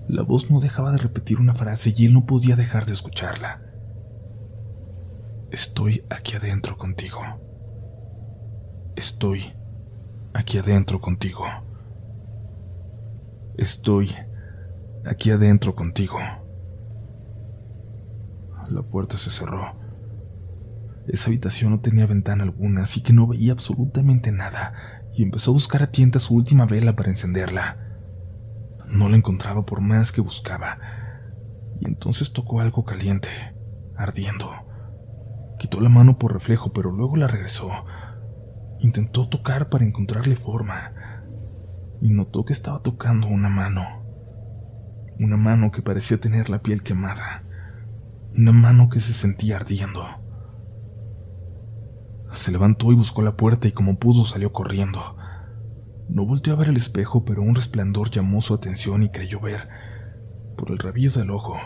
La 0.08 0.24
voz 0.24 0.50
no 0.50 0.60
dejaba 0.60 0.92
de 0.92 0.98
repetir 0.98 1.40
una 1.40 1.54
frase 1.54 1.94
y 1.96 2.06
él 2.06 2.14
no 2.14 2.26
podía 2.26 2.56
dejar 2.56 2.86
de 2.86 2.94
escucharla. 2.94 3.62
Estoy 5.52 6.04
aquí 6.10 6.36
adentro 6.36 6.78
contigo. 6.78 7.22
Estoy 8.96 9.54
aquí 10.34 10.58
adentro 10.58 11.00
contigo. 11.00 11.46
Estoy 13.58 14.16
aquí 15.06 15.32
adentro 15.32 15.76
contigo. 15.76 16.20
La 18.70 18.84
puerta 18.84 19.18
se 19.18 19.32
cerró. 19.32 19.76
Esa 21.08 21.30
habitación 21.30 21.72
no 21.72 21.80
tenía 21.80 22.06
ventana 22.06 22.44
alguna, 22.44 22.84
así 22.84 23.02
que 23.02 23.14
no 23.14 23.26
veía 23.26 23.52
absolutamente 23.52 24.32
nada, 24.32 24.74
y 25.12 25.24
empezó 25.24 25.50
a 25.50 25.54
buscar 25.56 25.82
a 25.82 25.92
tienta 25.92 26.20
su 26.20 26.36
última 26.36 26.68
vela 26.68 26.96
para 26.96 27.10
encenderla. 27.10 27.78
No 28.88 29.10
la 29.10 29.18
encontraba 29.18 29.66
por 29.66 29.82
más 29.82 30.12
que 30.12 30.22
buscaba, 30.22 30.78
y 31.80 31.88
entonces 31.88 32.32
tocó 32.32 32.60
algo 32.60 32.86
caliente, 32.86 33.30
ardiendo. 33.98 34.52
Quitó 35.58 35.82
la 35.82 35.90
mano 35.90 36.20
por 36.20 36.34
reflejo, 36.34 36.72
pero 36.72 36.92
luego 36.92 37.18
la 37.18 37.28
regresó. 37.28 37.72
Intentó 38.80 39.30
tocar 39.30 39.70
para 39.70 39.84
encontrarle 39.84 40.36
forma, 40.36 40.94
y 42.02 42.12
notó 42.12 42.46
que 42.46 42.54
estaba 42.54 42.84
tocando 42.84 43.26
una 43.26 43.50
mano. 43.50 43.82
Una 45.18 45.38
mano 45.38 45.72
que 45.72 45.82
parecía 45.82 46.20
tener 46.20 46.52
la 46.52 46.62
piel 46.62 46.84
quemada. 46.84 47.49
Una 48.40 48.54
mano 48.54 48.88
que 48.88 49.02
se 49.02 49.14
sentía 49.14 49.58
ardiendo. 49.58 50.06
Se 52.32 52.54
levantó 52.54 52.90
y 52.94 52.96
buscó 52.96 53.22
la 53.22 53.36
puerta 53.36 53.68
y 53.68 53.74
como 53.74 54.00
pudo 54.00 54.24
salió 54.24 54.54
corriendo. 54.54 55.18
No 56.08 56.26
volteó 56.26 56.54
a 56.54 56.56
ver 56.56 56.70
el 56.70 56.78
espejo, 56.78 57.26
pero 57.26 57.42
un 57.42 57.54
resplandor 57.54 58.10
llamó 58.10 58.40
su 58.40 58.54
atención 58.54 59.04
y 59.04 59.10
creyó 59.10 59.42
ver, 59.42 59.68
por 60.56 60.72
el 60.72 60.78
rabillo 60.78 61.12
del 61.12 61.32
ojo, 61.32 61.58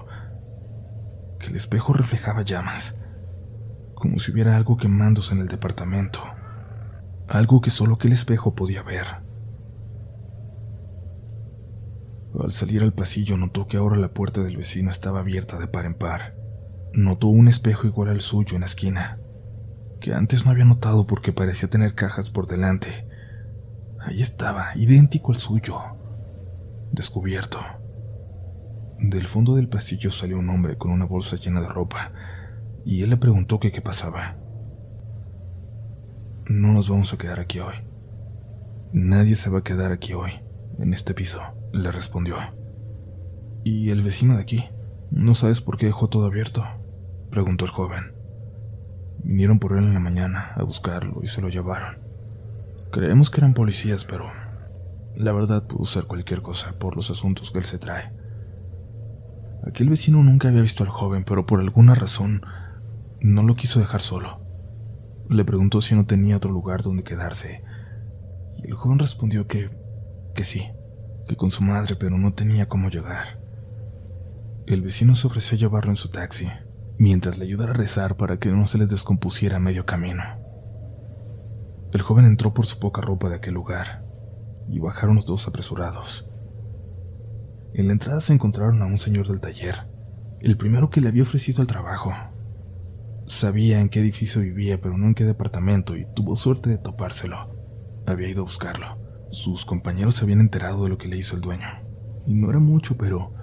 que 1.40 1.46
el 1.46 1.58
espejo 1.58 1.94
reflejaba 1.94 2.42
llamas, 2.42 3.00
como 3.94 4.18
si 4.18 4.32
hubiera 4.32 4.56
algo 4.56 4.76
quemándose 4.76 5.36
en 5.36 5.42
el 5.42 5.50
departamento, 5.50 6.22
algo 7.28 7.62
que 7.62 7.70
solo 7.70 7.94
aquel 7.94 8.14
espejo 8.14 8.56
podía 8.56 8.82
ver. 8.82 9.06
Al 12.44 12.52
salir 12.52 12.82
al 12.82 12.94
pasillo 12.94 13.38
notó 13.38 13.68
que 13.68 13.78
ahora 13.78 13.96
la 13.96 14.12
puerta 14.12 14.42
del 14.42 14.58
vecino 14.58 14.90
estaba 14.90 15.20
abierta 15.20 15.60
de 15.60 15.68
par 15.68 15.86
en 15.86 15.94
par. 15.94 16.43
Notó 16.94 17.28
un 17.28 17.48
espejo 17.48 17.88
igual 17.88 18.10
al 18.10 18.22
suyo 18.22 18.54
en 18.54 18.62
la 18.62 18.68
esquina, 18.68 19.18
que 20.00 20.14
antes 20.14 20.46
no 20.46 20.52
había 20.52 20.66
notado 20.66 21.08
porque 21.08 21.34
parecía 21.34 21.68
tener 21.68 21.96
cajas 21.96 22.30
por 22.30 22.46
delante. 22.46 23.08
Ahí 24.00 24.22
estaba, 24.22 24.76
idéntico 24.76 25.32
al 25.32 25.39
suyo, 25.39 25.80
descubierto. 26.91 27.58
Del 29.00 29.26
fondo 29.26 29.56
del 29.56 29.70
pasillo 29.70 30.12
salió 30.12 30.38
un 30.38 30.50
hombre 30.50 30.78
con 30.78 30.91
una 30.91 31.06
bolsa 31.06 31.36
llena 31.36 31.62
de 31.62 31.68
ropa, 31.68 32.12
y 32.86 33.02
él 33.02 33.10
le 33.10 33.18
preguntó 33.18 33.60
que 33.60 33.72
qué 33.72 33.82
pasaba. 33.82 34.36
No 36.46 36.74
nos 36.74 36.89
vamos 36.89 37.12
a 37.12 37.18
quedar 37.18 37.39
aquí 37.39 37.60
hoy. 37.60 37.76
Nadie 38.91 39.34
se 39.34 39.50
va 39.50 39.60
a 39.60 39.64
quedar 39.64 39.91
aquí 39.91 40.14
hoy, 40.14 40.32
en 40.78 40.94
este 40.94 41.16
piso, 41.16 41.41
le 41.72 41.91
respondió. 41.91 42.36
¿Y 43.64 43.89
el 43.89 44.04
vecino 44.04 44.36
de 44.36 44.44
aquí? 44.44 44.66
¿No 45.10 45.34
sabes 45.34 45.62
por 45.62 45.78
qué 45.78 45.88
dejó 45.88 46.08
todo 46.08 46.28
abierto? 46.28 46.64
Preguntó 47.34 47.66
el 47.66 47.72
joven. 47.72 48.14
Vinieron 49.24 49.58
por 49.58 49.72
él 49.72 49.86
en 49.86 49.96
la 49.96 50.00
mañana 50.00 50.54
a 50.56 50.62
buscarlo 50.62 51.22
y 51.24 51.28
se 51.28 51.42
lo 51.42 51.50
llevaron. 51.50 51.98
Creemos 52.92 53.32
que 53.32 53.40
eran 53.40 53.56
policías, 53.56 54.06
pero 54.06 54.32
la 55.16 55.32
verdad 55.32 55.66
pudo 55.66 55.88
ser 55.88 56.04
cualquier 56.04 56.44
cosa 56.44 56.74
por 56.78 56.96
los 56.96 57.10
asuntos 57.10 57.50
que 57.50 57.58
él 57.58 57.66
se 57.66 57.80
trae. 57.80 58.12
Aquel 59.66 59.90
vecino 59.90 60.22
nunca 60.22 60.50
había 60.50 60.62
visto 60.62 60.84
al 60.84 60.92
joven, 60.92 61.24
pero 61.24 61.48
por 61.48 61.60
alguna 61.60 61.96
razón 61.96 62.44
no 63.20 63.42
lo 63.42 63.56
quiso 63.56 63.80
dejar 63.80 64.02
solo. 64.02 64.40
Le 65.28 65.44
preguntó 65.44 65.82
si 65.82 65.96
no 65.96 66.06
tenía 66.06 66.38
otro 66.38 66.52
lugar 66.52 66.84
donde 66.84 67.04
quedarse, 67.04 67.64
y 68.58 68.68
el 68.68 68.76
joven 68.76 69.00
respondió 69.00 69.48
que, 69.48 69.72
que 70.36 70.44
sí, 70.44 70.70
que 71.28 71.36
con 71.36 71.50
su 71.50 71.64
madre, 71.64 71.96
pero 71.96 72.16
no 72.20 72.34
tenía 72.34 72.68
cómo 72.68 72.90
llegar. 72.90 73.40
El 74.68 74.84
vecino 74.84 75.16
se 75.16 75.26
ofreció 75.26 75.56
a 75.56 75.60
llevarlo 75.60 75.90
en 75.90 75.96
su 75.96 76.10
taxi, 76.10 76.48
mientras 76.98 77.38
le 77.38 77.46
ayudara 77.46 77.72
a 77.72 77.76
rezar 77.76 78.16
para 78.18 78.38
que 78.38 78.50
no 78.50 78.68
se 78.68 78.78
les 78.78 78.89
descompusiera 78.89 79.58
a 79.58 79.60
medio 79.60 79.86
camino. 79.86 80.24
El 81.91 82.02
joven 82.02 82.26
entró 82.26 82.54
por 82.54 82.66
su 82.66 82.80
poca 82.80 83.02
ropa 83.02 83.30
de 83.30 83.36
aquel 83.36 83.54
lugar 83.54 84.04
y 84.70 84.80
bajaron 84.80 85.16
los 85.16 85.26
dos 85.26 85.48
apresurados. 85.48 86.28
En 87.74 87.88
la 87.88 87.94
entrada 87.94 88.22
se 88.22 88.34
encontraron 88.34 88.82
a 88.82 88.86
un 88.86 89.00
señor 89.00 89.28
del 89.28 89.39
taller, 89.39 89.88
el 90.39 90.58
primero 90.58 90.89
que 90.89 91.02
le 91.02 91.08
había 91.08 91.24
ofrecido 91.24 91.62
el 91.62 91.68
trabajo. 91.68 92.12
Sabía 93.26 93.80
en 93.80 93.89
qué 93.89 94.00
edificio 94.00 94.41
vivía, 94.41 94.82
pero 94.82 94.98
no 94.98 95.08
en 95.08 95.16
qué 95.16 95.24
departamento, 95.24 95.96
y 95.96 96.06
tuvo 96.14 96.36
suerte 96.36 96.70
de 96.70 96.78
topárselo. 96.78 97.56
Había 98.06 98.30
ido 98.30 98.41
a 98.41 98.46
buscarlo. 98.46 98.98
Sus 99.32 99.66
compañeros 99.66 100.16
se 100.16 100.26
habían 100.26 100.41
enterado 100.41 100.84
de 100.84 100.89
lo 100.89 100.98
que 100.98 101.08
le 101.08 101.18
hizo 101.18 101.36
el 101.36 101.41
dueño. 101.41 101.68
Y 102.28 102.36
no 102.36 102.50
era 102.50 102.60
mucho, 102.60 102.98
pero 102.98 103.34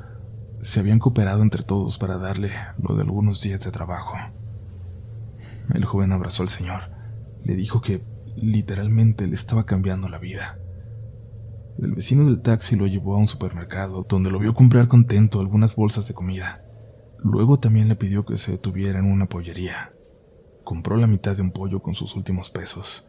se 0.63 0.81
habían 0.81 0.99
cooperado 0.99 1.43
entre 1.43 1.63
todos 1.63 1.99
para 1.99 2.19
darle 2.19 2.51
lo 2.79 2.95
de 2.95 3.03
algunos 3.03 3.41
días 3.41 3.61
de 3.61 3.71
trabajo. 3.71 4.17
El 5.73 5.85
joven 5.85 6.13
abrazó 6.13 6.43
al 6.43 6.49
señor. 6.49 6.91
Le 7.45 7.55
dijo 7.55 7.81
que 7.81 8.03
literalmente 8.37 9.27
le 9.27 9.35
estaba 9.35 9.65
cambiando 9.65 10.09
la 10.09 10.19
vida. 10.19 10.59
El 11.79 11.93
vecino 11.93 12.27
del 12.27 12.43
taxi 12.43 12.77
lo 12.77 12.87
llevó 12.87 13.15
a 13.15 13.19
un 13.19 13.29
supermercado, 13.29 14.05
donde 14.09 14.31
lo 14.31 14.39
vio 14.39 14.55
comprar 14.55 14.89
contento 14.89 15.41
algunas 15.41 15.77
bolsas 15.77 16.07
de 16.07 16.15
comida. 16.15 16.63
Luego 17.19 17.59
también 17.59 17.89
le 17.89 17.97
pidió 17.97 18.27
que 18.27 18.37
se 18.37 18.53
detuviera 18.53 18.99
en 18.99 19.07
una 19.07 19.27
pollería. 19.27 19.93
Compró 20.65 20.97
la 20.97 21.07
mitad 21.07 21.37
de 21.37 21.43
un 21.43 21.53
pollo 21.53 21.81
con 21.81 21.95
sus 21.95 22.17
últimos 22.17 22.51
pesos. 22.51 23.07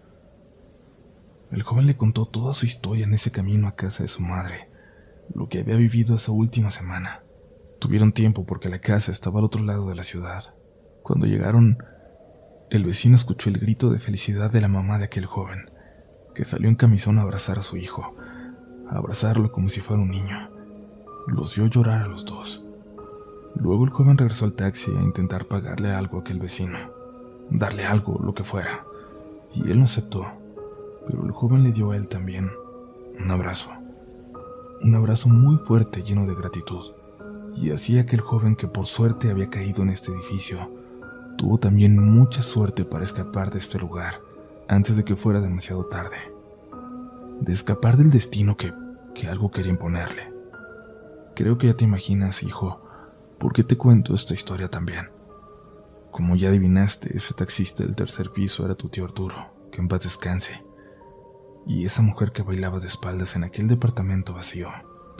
El 1.51 1.63
joven 1.63 1.85
le 1.85 1.97
contó 1.97 2.25
toda 2.25 2.53
su 2.53 2.65
historia 2.65 3.05
en 3.05 3.13
ese 3.13 3.31
camino 3.31 3.67
a 3.67 3.75
casa 3.75 4.03
de 4.03 4.07
su 4.07 4.21
madre, 4.21 4.69
lo 5.33 5.49
que 5.49 5.59
había 5.59 5.75
vivido 5.75 6.15
esa 6.15 6.31
última 6.31 6.71
semana. 6.71 7.23
Tuvieron 7.81 8.13
tiempo 8.13 8.45
porque 8.45 8.69
la 8.69 8.79
casa 8.79 9.11
estaba 9.11 9.39
al 9.39 9.45
otro 9.45 9.61
lado 9.61 9.89
de 9.89 9.95
la 9.95 10.05
ciudad. 10.05 10.53
Cuando 11.03 11.25
llegaron, 11.25 11.79
el 12.69 12.85
vecino 12.85 13.15
escuchó 13.15 13.49
el 13.49 13.57
grito 13.57 13.89
de 13.89 13.99
felicidad 13.99 14.49
de 14.49 14.61
la 14.61 14.69
mamá 14.69 14.99
de 14.99 15.05
aquel 15.05 15.25
joven, 15.25 15.69
que 16.33 16.45
salió 16.45 16.69
en 16.69 16.75
camisón 16.75 17.19
a 17.19 17.23
abrazar 17.23 17.59
a 17.59 17.63
su 17.63 17.75
hijo, 17.75 18.15
a 18.89 18.97
abrazarlo 18.97 19.51
como 19.51 19.67
si 19.67 19.81
fuera 19.81 20.01
un 20.01 20.11
niño. 20.11 20.49
Los 21.27 21.55
vio 21.57 21.65
llorar 21.65 22.03
a 22.03 22.07
los 22.07 22.23
dos. 22.23 22.63
Luego 23.55 23.83
el 23.83 23.89
joven 23.89 24.17
regresó 24.17 24.45
al 24.45 24.53
taxi 24.53 24.91
a 24.91 25.01
intentar 25.01 25.45
pagarle 25.45 25.91
algo 25.91 26.19
a 26.19 26.21
aquel 26.21 26.39
vecino, 26.39 26.77
darle 27.49 27.83
algo, 27.83 28.21
lo 28.23 28.33
que 28.33 28.45
fuera, 28.45 28.85
y 29.53 29.69
él 29.69 29.79
no 29.79 29.85
aceptó 29.85 30.39
pero 31.07 31.25
el 31.25 31.31
joven 31.31 31.63
le 31.63 31.71
dio 31.71 31.91
a 31.91 31.97
él 31.97 32.07
también 32.07 32.49
un 33.19 33.31
abrazo. 33.31 33.71
Un 34.81 34.95
abrazo 34.95 35.29
muy 35.29 35.57
fuerte 35.57 36.03
lleno 36.03 36.25
de 36.25 36.35
gratitud. 36.35 36.83
Y 37.55 37.71
así 37.71 37.99
aquel 37.99 38.21
joven 38.21 38.55
que 38.55 38.67
por 38.67 38.85
suerte 38.85 39.29
había 39.29 39.49
caído 39.49 39.83
en 39.83 39.89
este 39.89 40.11
edificio, 40.11 40.71
tuvo 41.37 41.57
también 41.57 41.97
mucha 41.97 42.41
suerte 42.41 42.85
para 42.85 43.03
escapar 43.03 43.51
de 43.51 43.59
este 43.59 43.79
lugar 43.79 44.21
antes 44.67 44.95
de 44.95 45.03
que 45.03 45.15
fuera 45.15 45.41
demasiado 45.41 45.85
tarde. 45.85 46.17
De 47.39 47.53
escapar 47.53 47.97
del 47.97 48.11
destino 48.11 48.57
que, 48.57 48.73
que 49.13 49.27
algo 49.27 49.51
quería 49.51 49.71
imponerle. 49.71 50.31
Creo 51.35 51.57
que 51.57 51.67
ya 51.67 51.73
te 51.73 51.85
imaginas, 51.85 52.43
hijo, 52.43 52.81
por 53.37 53.53
qué 53.53 53.63
te 53.63 53.77
cuento 53.77 54.13
esta 54.13 54.33
historia 54.33 54.69
también. 54.69 55.09
Como 56.11 56.35
ya 56.35 56.49
adivinaste, 56.49 57.15
ese 57.15 57.33
taxista 57.33 57.83
del 57.83 57.95
tercer 57.95 58.31
piso 58.31 58.65
era 58.65 58.75
tu 58.75 58.89
tío 58.89 59.05
Arturo, 59.05 59.35
que 59.71 59.79
en 59.79 59.87
paz 59.87 60.03
descanse 60.03 60.61
y 61.65 61.85
esa 61.85 62.01
mujer 62.01 62.31
que 62.31 62.41
bailaba 62.41 62.79
de 62.79 62.87
espaldas 62.87 63.35
en 63.35 63.43
aquel 63.43 63.67
departamento 63.67 64.33
vacío. 64.33 64.69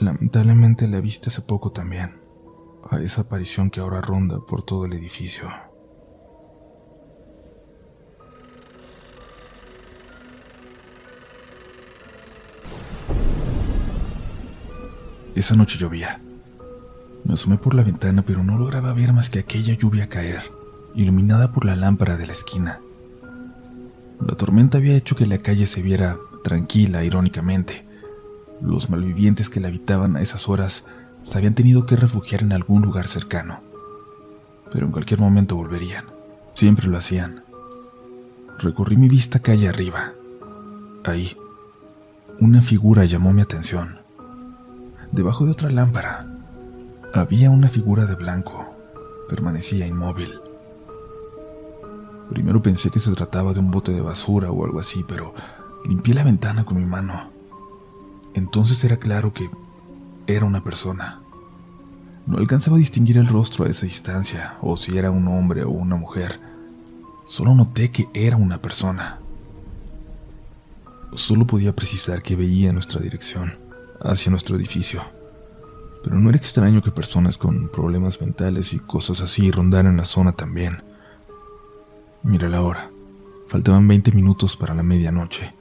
Lamentablemente 0.01 0.87
la 0.87 0.99
viste 0.99 1.29
hace 1.29 1.43
poco 1.43 1.71
también, 1.71 2.15
a 2.89 2.99
esa 3.01 3.21
aparición 3.21 3.69
que 3.69 3.81
ahora 3.81 4.01
ronda 4.01 4.39
por 4.39 4.63
todo 4.63 4.85
el 4.85 4.93
edificio. 4.93 5.47
Esa 15.35 15.55
noche 15.55 15.77
llovía. 15.77 16.19
Me 17.23 17.35
asomé 17.35 17.59
por 17.59 17.75
la 17.75 17.83
ventana, 17.83 18.23
pero 18.25 18.43
no 18.43 18.57
lograba 18.57 18.93
ver 18.93 19.13
más 19.13 19.29
que 19.29 19.37
aquella 19.37 19.75
lluvia 19.75 20.09
caer, 20.09 20.41
iluminada 20.95 21.51
por 21.51 21.63
la 21.63 21.75
lámpara 21.75 22.17
de 22.17 22.25
la 22.25 22.31
esquina. 22.33 22.81
La 24.19 24.33
tormenta 24.35 24.79
había 24.79 24.95
hecho 24.97 25.15
que 25.15 25.27
la 25.27 25.37
calle 25.37 25.67
se 25.67 25.83
viera 25.83 26.17
tranquila, 26.43 27.03
irónicamente. 27.03 27.90
Los 28.61 28.89
malvivientes 28.89 29.49
que 29.49 29.59
la 29.59 29.67
habitaban 29.67 30.15
a 30.15 30.21
esas 30.21 30.47
horas 30.49 30.85
se 31.23 31.37
habían 31.37 31.55
tenido 31.55 31.85
que 31.85 31.95
refugiar 31.95 32.43
en 32.43 32.53
algún 32.53 32.81
lugar 32.81 33.07
cercano. 33.07 33.59
Pero 34.71 34.85
en 34.85 34.91
cualquier 34.91 35.19
momento 35.19 35.55
volverían. 35.55 36.05
Siempre 36.53 36.87
lo 36.87 36.97
hacían. 36.97 37.43
Recorrí 38.59 38.97
mi 38.97 39.07
vista 39.07 39.39
calle 39.39 39.67
arriba. 39.67 40.13
Ahí, 41.03 41.35
una 42.39 42.61
figura 42.61 43.05
llamó 43.05 43.33
mi 43.33 43.41
atención. 43.41 43.99
Debajo 45.11 45.45
de 45.45 45.51
otra 45.51 45.69
lámpara, 45.69 46.27
había 47.13 47.49
una 47.49 47.69
figura 47.69 48.05
de 48.05 48.15
blanco. 48.15 48.65
Permanecía 49.27 49.87
inmóvil. 49.87 50.39
Primero 52.29 52.61
pensé 52.61 52.89
que 52.89 52.99
se 52.99 53.11
trataba 53.13 53.53
de 53.53 53.59
un 53.59 53.71
bote 53.71 53.91
de 53.91 54.01
basura 54.01 54.51
o 54.51 54.63
algo 54.65 54.79
así, 54.79 55.03
pero 55.07 55.33
Limpié 55.83 56.13
la 56.13 56.23
ventana 56.23 56.63
con 56.63 56.77
mi 56.77 56.85
mano. 56.85 57.31
Entonces 58.33 58.83
era 58.83 58.97
claro 58.97 59.33
que 59.33 59.49
era 60.27 60.45
una 60.45 60.63
persona. 60.63 61.19
No 62.25 62.37
alcanzaba 62.37 62.77
a 62.77 62.79
distinguir 62.79 63.17
el 63.17 63.27
rostro 63.27 63.65
a 63.65 63.69
esa 63.69 63.85
distancia, 63.85 64.55
o 64.61 64.77
si 64.77 64.97
era 64.97 65.11
un 65.11 65.27
hombre 65.27 65.63
o 65.63 65.69
una 65.69 65.95
mujer. 65.95 66.39
Solo 67.25 67.55
noté 67.55 67.91
que 67.91 68.07
era 68.13 68.37
una 68.37 68.59
persona. 68.61 69.19
Solo 71.15 71.45
podía 71.45 71.75
precisar 71.75 72.21
que 72.21 72.35
veía 72.35 72.71
nuestra 72.71 73.01
dirección, 73.01 73.53
hacia 74.01 74.29
nuestro 74.29 74.55
edificio. 74.55 75.01
Pero 76.03 76.17
no 76.17 76.29
era 76.29 76.37
extraño 76.37 76.81
que 76.81 76.91
personas 76.91 77.37
con 77.37 77.69
problemas 77.69 78.21
mentales 78.21 78.73
y 78.73 78.79
cosas 78.79 79.21
así 79.21 79.51
rondaran 79.51 79.97
la 79.97 80.05
zona 80.05 80.31
también. 80.31 80.83
Mira 82.23 82.49
la 82.49 82.61
hora. 82.61 82.89
Faltaban 83.49 83.87
20 83.87 84.13
minutos 84.13 84.55
para 84.55 84.73
la 84.73 84.83
medianoche. 84.83 85.53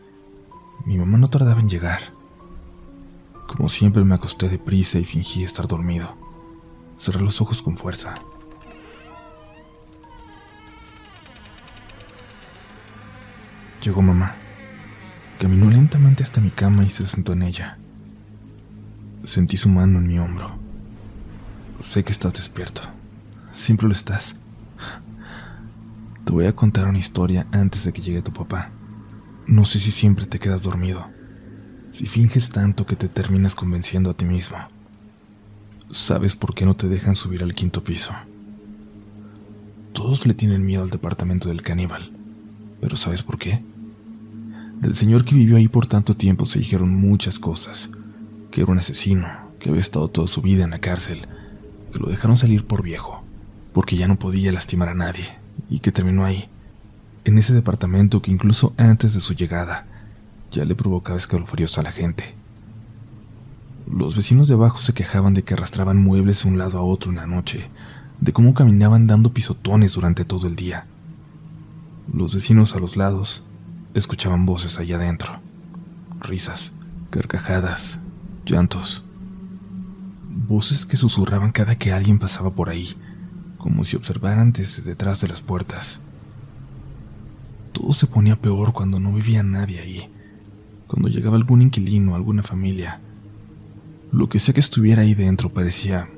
Mi 0.86 0.96
mamá 0.96 1.18
no 1.18 1.28
tardaba 1.28 1.60
en 1.60 1.68
llegar. 1.68 2.19
Como 3.50 3.68
siempre 3.68 4.04
me 4.04 4.14
acosté 4.14 4.48
deprisa 4.48 5.00
y 5.00 5.04
fingí 5.04 5.42
estar 5.42 5.66
dormido. 5.66 6.16
Cerré 7.00 7.20
los 7.20 7.40
ojos 7.40 7.62
con 7.62 7.76
fuerza. 7.76 8.14
Llegó 13.82 14.02
mamá. 14.02 14.36
Caminó 15.40 15.68
lentamente 15.68 16.22
hasta 16.22 16.40
mi 16.40 16.50
cama 16.50 16.84
y 16.84 16.90
se 16.90 17.04
sentó 17.08 17.32
en 17.32 17.42
ella. 17.42 17.76
Sentí 19.24 19.56
su 19.56 19.68
mano 19.68 19.98
en 19.98 20.06
mi 20.06 20.20
hombro. 20.20 20.52
Sé 21.80 22.04
que 22.04 22.12
estás 22.12 22.34
despierto. 22.34 22.82
Siempre 23.52 23.88
lo 23.88 23.94
estás. 23.94 24.34
Te 26.24 26.30
voy 26.30 26.46
a 26.46 26.54
contar 26.54 26.86
una 26.86 26.98
historia 26.98 27.48
antes 27.50 27.82
de 27.82 27.92
que 27.92 28.00
llegue 28.00 28.22
tu 28.22 28.32
papá. 28.32 28.70
No 29.48 29.64
sé 29.64 29.80
si 29.80 29.90
siempre 29.90 30.26
te 30.26 30.38
quedas 30.38 30.62
dormido, 30.62 31.10
si 32.00 32.06
finges 32.06 32.48
tanto 32.48 32.86
que 32.86 32.96
te 32.96 33.08
terminas 33.10 33.54
convenciendo 33.54 34.08
a 34.08 34.14
ti 34.14 34.24
mismo. 34.24 34.56
¿Sabes 35.90 36.34
por 36.34 36.54
qué 36.54 36.64
no 36.64 36.74
te 36.74 36.88
dejan 36.88 37.14
subir 37.14 37.42
al 37.42 37.54
quinto 37.54 37.84
piso? 37.84 38.14
Todos 39.92 40.24
le 40.24 40.32
tienen 40.32 40.64
miedo 40.64 40.82
al 40.82 40.88
departamento 40.88 41.50
del 41.50 41.60
caníbal, 41.60 42.10
pero 42.80 42.96
¿sabes 42.96 43.22
por 43.22 43.36
qué? 43.36 43.62
Del 44.80 44.94
señor 44.94 45.26
que 45.26 45.34
vivió 45.34 45.58
ahí 45.58 45.68
por 45.68 45.86
tanto 45.88 46.16
tiempo 46.16 46.46
se 46.46 46.60
dijeron 46.60 46.88
muchas 46.88 47.38
cosas, 47.38 47.90
que 48.50 48.62
era 48.62 48.72
un 48.72 48.78
asesino, 48.78 49.28
que 49.58 49.68
había 49.68 49.82
estado 49.82 50.08
toda 50.08 50.26
su 50.26 50.40
vida 50.40 50.64
en 50.64 50.70
la 50.70 50.78
cárcel, 50.78 51.26
que 51.92 51.98
lo 51.98 52.08
dejaron 52.08 52.38
salir 52.38 52.64
por 52.64 52.82
viejo, 52.82 53.22
porque 53.74 53.96
ya 53.96 54.08
no 54.08 54.18
podía 54.18 54.52
lastimar 54.52 54.88
a 54.88 54.94
nadie, 54.94 55.28
y 55.68 55.80
que 55.80 55.92
terminó 55.92 56.24
ahí, 56.24 56.48
en 57.26 57.36
ese 57.36 57.52
departamento 57.52 58.22
que 58.22 58.30
incluso 58.30 58.72
antes 58.78 59.12
de 59.12 59.20
su 59.20 59.34
llegada 59.34 59.89
ya 60.50 60.64
le 60.64 60.74
provocaba 60.74 61.18
escalofríos 61.18 61.78
a 61.78 61.82
la 61.82 61.92
gente. 61.92 62.34
Los 63.86 64.16
vecinos 64.16 64.48
de 64.48 64.54
abajo 64.54 64.78
se 64.78 64.92
quejaban 64.92 65.34
de 65.34 65.42
que 65.42 65.54
arrastraban 65.54 66.02
muebles 66.02 66.42
de 66.42 66.48
un 66.48 66.58
lado 66.58 66.78
a 66.78 66.82
otro 66.82 67.10
en 67.10 67.16
la 67.16 67.26
noche, 67.26 67.68
de 68.20 68.32
cómo 68.32 68.54
caminaban 68.54 69.06
dando 69.06 69.32
pisotones 69.32 69.94
durante 69.94 70.24
todo 70.24 70.46
el 70.46 70.56
día. 70.56 70.86
Los 72.12 72.34
vecinos 72.34 72.74
a 72.74 72.78
los 72.78 72.96
lados 72.96 73.42
escuchaban 73.94 74.46
voces 74.46 74.78
allá 74.78 74.96
adentro, 74.96 75.40
risas, 76.20 76.72
carcajadas, 77.10 77.98
llantos, 78.44 79.04
voces 80.48 80.86
que 80.86 80.96
susurraban 80.96 81.52
cada 81.52 81.76
que 81.76 81.92
alguien 81.92 82.18
pasaba 82.18 82.50
por 82.50 82.68
ahí, 82.68 82.96
como 83.58 83.84
si 83.84 83.96
observaran 83.96 84.52
desde 84.52 84.82
detrás 84.82 85.20
de 85.20 85.28
las 85.28 85.42
puertas. 85.42 86.00
Todo 87.72 87.92
se 87.92 88.06
ponía 88.06 88.36
peor 88.36 88.72
cuando 88.72 89.00
no 89.00 89.12
vivía 89.12 89.42
nadie 89.42 89.80
ahí, 89.80 90.10
cuando 90.90 91.08
llegaba 91.08 91.36
algún 91.36 91.62
inquilino, 91.62 92.16
alguna 92.16 92.42
familia. 92.42 92.98
Lo 94.10 94.28
que 94.28 94.40
sea 94.40 94.52
que 94.52 94.58
estuviera 94.58 95.02
ahí 95.02 95.14
dentro 95.14 95.48
parecía 95.48 96.08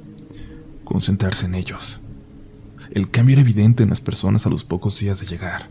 concentrarse 0.83 1.45
en 1.45 1.55
ellos. 1.55 2.01
El 2.91 3.11
cambio 3.11 3.35
era 3.35 3.43
evidente 3.43 3.83
en 3.83 3.91
las 3.91 4.01
personas 4.01 4.47
a 4.47 4.49
los 4.49 4.65
pocos 4.65 4.99
días 4.99 5.21
de 5.21 5.27
llegar. 5.27 5.69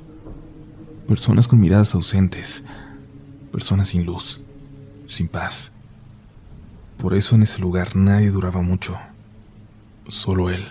Personas 1.07 1.47
con 1.47 1.59
miradas 1.59 1.95
ausentes, 1.95 2.63
personas 3.51 3.87
sin 3.87 4.05
luz, 4.05 4.39
sin 5.07 5.27
paz. 5.27 5.71
Por 6.99 7.15
eso 7.15 7.33
en 7.33 7.41
ese 7.41 7.59
lugar 7.59 7.95
nadie 7.95 8.29
duraba 8.29 8.61
mucho. 8.61 8.99
Solo 10.09 10.51
él. 10.51 10.63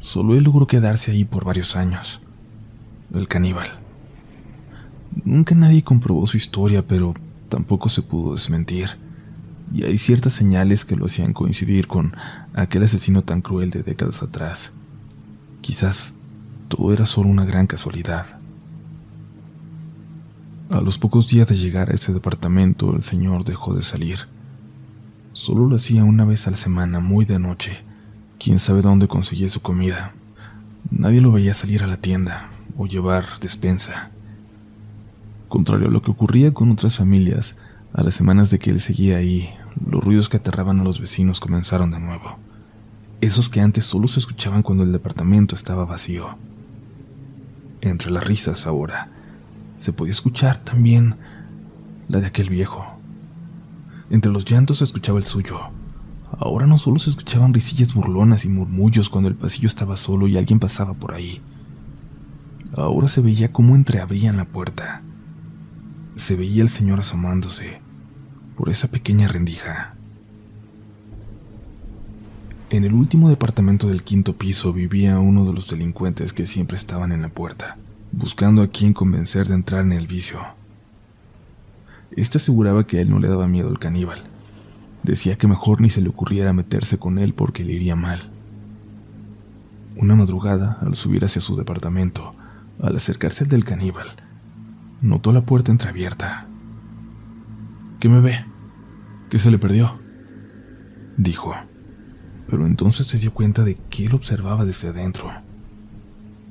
Solo 0.00 0.34
él 0.34 0.42
logró 0.42 0.66
quedarse 0.66 1.12
ahí 1.12 1.24
por 1.24 1.44
varios 1.44 1.76
años. 1.76 2.20
El 3.14 3.28
caníbal. 3.28 3.81
Nunca 5.24 5.54
nadie 5.54 5.82
comprobó 5.82 6.26
su 6.26 6.36
historia, 6.36 6.86
pero 6.86 7.14
tampoco 7.48 7.88
se 7.88 8.02
pudo 8.02 8.32
desmentir. 8.34 8.90
Y 9.72 9.84
hay 9.84 9.98
ciertas 9.98 10.32
señales 10.32 10.84
que 10.84 10.96
lo 10.96 11.06
hacían 11.06 11.32
coincidir 11.32 11.86
con 11.86 12.14
aquel 12.54 12.82
asesino 12.82 13.22
tan 13.22 13.40
cruel 13.40 13.70
de 13.70 13.82
décadas 13.82 14.22
atrás. 14.22 14.72
Quizás 15.60 16.14
todo 16.68 16.92
era 16.92 17.06
solo 17.06 17.28
una 17.28 17.44
gran 17.44 17.66
casualidad. 17.66 18.38
A 20.70 20.80
los 20.80 20.96
pocos 20.96 21.28
días 21.28 21.48
de 21.48 21.56
llegar 21.56 21.90
a 21.90 21.94
ese 21.94 22.12
departamento, 22.12 22.94
el 22.96 23.02
señor 23.02 23.44
dejó 23.44 23.74
de 23.74 23.82
salir. 23.82 24.20
Solo 25.34 25.66
lo 25.66 25.76
hacía 25.76 26.04
una 26.04 26.24
vez 26.24 26.46
a 26.46 26.50
la 26.50 26.56
semana, 26.56 27.00
muy 27.00 27.26
de 27.26 27.38
noche. 27.38 27.82
Quién 28.38 28.58
sabe 28.58 28.80
dónde 28.80 29.08
conseguía 29.08 29.50
su 29.50 29.60
comida. 29.60 30.12
Nadie 30.90 31.20
lo 31.20 31.32
veía 31.32 31.52
salir 31.52 31.82
a 31.82 31.86
la 31.86 31.98
tienda 31.98 32.48
o 32.76 32.86
llevar 32.86 33.24
despensa. 33.40 34.11
Contrario 35.52 35.88
a 35.88 35.90
lo 35.90 36.00
que 36.00 36.10
ocurría 36.10 36.54
con 36.54 36.70
otras 36.70 36.96
familias, 36.96 37.56
a 37.92 38.02
las 38.02 38.14
semanas 38.14 38.48
de 38.48 38.58
que 38.58 38.70
él 38.70 38.80
seguía 38.80 39.18
ahí, 39.18 39.50
los 39.86 40.02
ruidos 40.02 40.30
que 40.30 40.38
aterraban 40.38 40.80
a 40.80 40.82
los 40.82 40.98
vecinos 40.98 41.40
comenzaron 41.40 41.90
de 41.90 42.00
nuevo. 42.00 42.38
Esos 43.20 43.50
que 43.50 43.60
antes 43.60 43.84
solo 43.84 44.08
se 44.08 44.18
escuchaban 44.18 44.62
cuando 44.62 44.82
el 44.82 44.92
departamento 44.92 45.54
estaba 45.54 45.84
vacío. 45.84 46.38
Entre 47.82 48.10
las 48.10 48.24
risas 48.24 48.66
ahora, 48.66 49.10
se 49.78 49.92
podía 49.92 50.12
escuchar 50.12 50.56
también 50.56 51.16
la 52.08 52.20
de 52.20 52.28
aquel 52.28 52.48
viejo. 52.48 52.86
Entre 54.08 54.32
los 54.32 54.46
llantos 54.46 54.78
se 54.78 54.84
escuchaba 54.84 55.18
el 55.18 55.24
suyo. 55.24 55.60
Ahora 56.38 56.66
no 56.66 56.78
solo 56.78 56.98
se 56.98 57.10
escuchaban 57.10 57.52
risillas 57.52 57.92
burlonas 57.92 58.46
y 58.46 58.48
murmullos 58.48 59.10
cuando 59.10 59.28
el 59.28 59.36
pasillo 59.36 59.66
estaba 59.66 59.98
solo 59.98 60.28
y 60.28 60.38
alguien 60.38 60.60
pasaba 60.60 60.94
por 60.94 61.12
ahí. 61.12 61.42
Ahora 62.74 63.06
se 63.06 63.20
veía 63.20 63.52
cómo 63.52 63.76
entreabrían 63.76 64.38
la 64.38 64.46
puerta. 64.46 65.02
Se 66.22 66.36
veía 66.36 66.62
el 66.62 66.68
señor 66.68 67.00
asomándose 67.00 67.80
por 68.56 68.68
esa 68.68 68.86
pequeña 68.86 69.26
rendija. 69.26 69.96
En 72.70 72.84
el 72.84 72.92
último 72.94 73.28
departamento 73.28 73.88
del 73.88 74.04
quinto 74.04 74.36
piso 74.36 74.72
vivía 74.72 75.18
uno 75.18 75.44
de 75.44 75.52
los 75.52 75.68
delincuentes 75.68 76.32
que 76.32 76.46
siempre 76.46 76.76
estaban 76.76 77.10
en 77.10 77.22
la 77.22 77.28
puerta 77.28 77.76
buscando 78.12 78.62
a 78.62 78.68
quien 78.68 78.94
convencer 78.94 79.48
de 79.48 79.54
entrar 79.54 79.80
en 79.80 79.90
el 79.90 80.06
vicio. 80.06 80.38
Este 82.12 82.38
aseguraba 82.38 82.86
que 82.86 82.98
a 82.98 83.00
él 83.00 83.10
no 83.10 83.18
le 83.18 83.26
daba 83.26 83.48
miedo 83.48 83.68
el 83.68 83.80
caníbal. 83.80 84.22
Decía 85.02 85.36
que 85.36 85.48
mejor 85.48 85.80
ni 85.80 85.90
se 85.90 86.02
le 86.02 86.08
ocurriera 86.08 86.52
meterse 86.52 86.98
con 86.98 87.18
él 87.18 87.34
porque 87.34 87.64
le 87.64 87.72
iría 87.72 87.96
mal. 87.96 88.30
Una 89.96 90.14
madrugada, 90.14 90.78
al 90.82 90.94
subir 90.94 91.24
hacia 91.24 91.42
su 91.42 91.56
departamento, 91.56 92.32
al 92.80 92.94
acercarse 92.94 93.42
al 93.42 93.50
del 93.50 93.64
caníbal, 93.64 94.21
notó 95.02 95.32
la 95.32 95.42
puerta 95.42 95.72
entreabierta. 95.72 96.46
¿Qué 98.00 98.08
me 98.08 98.20
ve? 98.20 98.44
¿Qué 99.28 99.38
se 99.38 99.50
le 99.50 99.58
perdió? 99.58 100.00
dijo. 101.16 101.54
Pero 102.48 102.66
entonces 102.66 103.06
se 103.06 103.18
dio 103.18 103.32
cuenta 103.34 103.64
de 103.64 103.74
que 103.74 104.06
él 104.06 104.14
observaba 104.14 104.64
desde 104.64 104.88
adentro. 104.88 105.30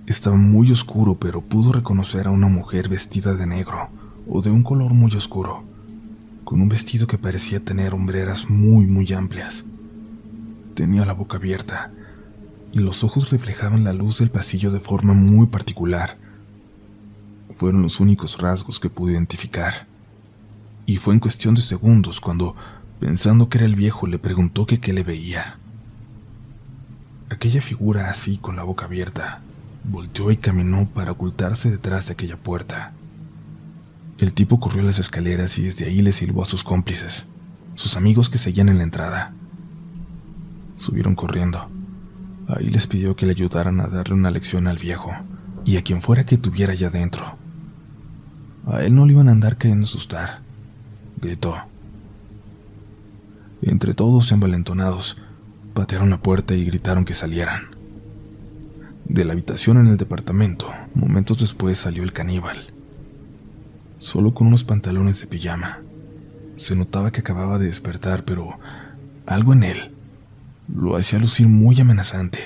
Estaba 0.05 0.35
muy 0.35 0.71
oscuro, 0.71 1.15
pero 1.15 1.41
pudo 1.41 1.71
reconocer 1.71 2.27
a 2.27 2.31
una 2.31 2.47
mujer 2.47 2.89
vestida 2.89 3.33
de 3.35 3.47
negro 3.47 3.89
o 4.27 4.41
de 4.41 4.49
un 4.49 4.63
color 4.63 4.93
muy 4.93 5.11
oscuro, 5.15 5.63
con 6.43 6.61
un 6.61 6.69
vestido 6.69 7.07
que 7.07 7.17
parecía 7.17 7.59
tener 7.59 7.93
hombreras 7.93 8.49
muy, 8.49 8.87
muy 8.87 9.11
amplias. 9.13 9.63
Tenía 10.75 11.05
la 11.05 11.13
boca 11.13 11.37
abierta 11.37 11.91
y 12.71 12.79
los 12.79 13.03
ojos 13.03 13.29
reflejaban 13.29 13.83
la 13.83 13.93
luz 13.93 14.19
del 14.19 14.31
pasillo 14.31 14.71
de 14.71 14.79
forma 14.79 15.13
muy 15.13 15.47
particular. 15.47 16.17
Fueron 17.61 17.83
los 17.83 17.99
únicos 17.99 18.39
rasgos 18.39 18.79
que 18.79 18.89
pude 18.89 19.13
identificar. 19.13 19.85
Y 20.87 20.97
fue 20.97 21.13
en 21.13 21.19
cuestión 21.19 21.53
de 21.53 21.61
segundos 21.61 22.19
cuando, 22.19 22.55
pensando 22.99 23.49
que 23.49 23.59
era 23.59 23.67
el 23.67 23.75
viejo, 23.75 24.07
le 24.07 24.17
preguntó 24.17 24.65
que 24.65 24.79
qué 24.79 24.93
le 24.93 25.03
veía. 25.03 25.59
Aquella 27.29 27.61
figura 27.61 28.09
así 28.09 28.37
con 28.37 28.55
la 28.55 28.63
boca 28.63 28.85
abierta 28.85 29.41
Volteó 29.83 30.31
y 30.31 30.37
caminó 30.37 30.87
para 30.87 31.11
ocultarse 31.11 31.69
detrás 31.69 32.07
de 32.07 32.13
aquella 32.13 32.35
puerta. 32.35 32.93
El 34.17 34.33
tipo 34.33 34.59
corrió 34.59 34.81
las 34.81 34.97
escaleras 34.97 35.59
y 35.59 35.61
desde 35.61 35.85
ahí 35.85 36.01
le 36.01 36.13
silbó 36.13 36.41
a 36.41 36.45
sus 36.45 36.63
cómplices, 36.63 37.27
sus 37.75 37.95
amigos 37.95 38.27
que 38.29 38.39
seguían 38.39 38.69
en 38.69 38.79
la 38.79 38.85
entrada. 38.85 39.33
Subieron 40.77 41.13
corriendo. 41.13 41.69
Ahí 42.47 42.69
les 42.69 42.87
pidió 42.87 43.15
que 43.15 43.27
le 43.27 43.33
ayudaran 43.33 43.81
a 43.81 43.85
darle 43.85 44.15
una 44.15 44.31
lección 44.31 44.65
al 44.65 44.79
viejo 44.79 45.11
y 45.63 45.77
a 45.77 45.83
quien 45.83 46.01
fuera 46.01 46.25
que 46.25 46.39
tuviera 46.39 46.73
allá 46.73 46.89
dentro. 46.89 47.39
A 48.65 48.83
él 48.83 48.93
no 48.95 49.05
le 49.05 49.13
iban 49.13 49.29
a 49.29 49.31
andar 49.31 49.57
queriendo 49.57 49.85
asustar, 49.85 50.39
gritó. 51.21 51.55
Entre 53.61 53.93
todos 53.93 54.31
envalentonados, 54.31 55.17
patearon 55.73 56.09
la 56.09 56.21
puerta 56.21 56.53
y 56.55 56.65
gritaron 56.65 57.05
que 57.05 57.13
salieran. 57.13 57.75
De 59.05 59.25
la 59.25 59.33
habitación 59.33 59.77
en 59.77 59.87
el 59.87 59.97
departamento, 59.97 60.67
momentos 60.93 61.39
después 61.39 61.77
salió 61.77 62.03
el 62.03 62.13
caníbal. 62.13 62.57
Solo 63.99 64.33
con 64.33 64.47
unos 64.47 64.63
pantalones 64.63 65.19
de 65.19 65.27
pijama. 65.27 65.79
Se 66.55 66.75
notaba 66.75 67.11
que 67.11 67.21
acababa 67.21 67.59
de 67.59 67.67
despertar, 67.67 68.25
pero 68.25 68.59
algo 69.25 69.53
en 69.53 69.63
él 69.63 69.91
lo 70.73 70.95
hacía 70.95 71.19
lucir 71.19 71.47
muy 71.47 71.79
amenazante. 71.79 72.39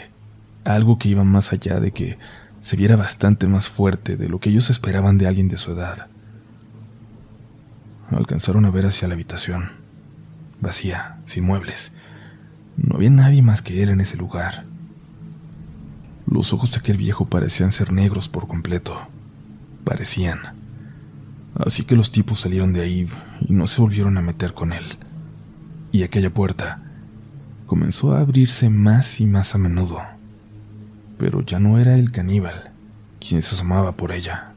Algo 0.64 0.98
que 0.98 1.10
iba 1.10 1.24
más 1.24 1.54
allá 1.54 1.80
de 1.80 1.92
que 1.92 2.18
se 2.66 2.76
viera 2.76 2.96
bastante 2.96 3.46
más 3.46 3.70
fuerte 3.70 4.18
de 4.18 4.28
lo 4.28 4.40
que 4.40 4.50
ellos 4.50 4.72
esperaban 4.72 5.20
de 5.20 5.28
alguien 5.28 5.48
de 5.48 5.58
su 5.58 5.74
edad. 5.74 6.08
Alcanzaron 8.10 8.66
a 8.66 8.72
ver 8.72 8.88
hacia 8.88 9.08
la 9.08 9.14
habitación, 9.14 9.70
vacía, 10.62 11.20
sin 11.28 11.44
muebles. 11.44 11.92
No 12.76 12.96
había 12.96 13.12
nadie 13.12 13.44
más 13.44 13.62
que 13.62 13.84
él 13.84 13.90
en 13.90 14.02
ese 14.02 14.18
lugar. 14.18 14.64
Los 16.26 16.54
ojos 16.54 16.72
de 16.72 16.80
aquel 16.80 16.98
viejo 16.98 17.28
parecían 17.28 17.72
ser 17.72 17.94
negros 17.94 18.30
por 18.30 18.48
completo. 18.48 18.98
Parecían. 19.84 20.40
Así 21.54 21.84
que 21.84 21.96
los 21.96 22.12
tipos 22.12 22.40
salieron 22.40 22.74
de 22.74 22.82
ahí 22.82 23.08
y 23.48 23.54
no 23.54 23.68
se 23.68 23.80
volvieron 23.80 24.18
a 24.18 24.24
meter 24.24 24.56
con 24.56 24.74
él. 24.74 24.86
Y 25.92 26.02
aquella 26.02 26.32
puerta 26.32 26.82
comenzó 27.68 28.16
a 28.16 28.22
abrirse 28.22 28.72
más 28.72 29.22
y 29.22 29.28
más 29.28 29.54
a 29.54 29.60
menudo. 29.60 30.15
Pero 31.18 31.42
ya 31.42 31.60
no 31.60 31.80
era 31.80 31.98
el 31.98 32.12
caníbal 32.12 32.72
quien 33.20 33.42
se 33.42 33.56
asomaba 33.56 33.94
por 33.94 34.12
ella. 34.12 34.54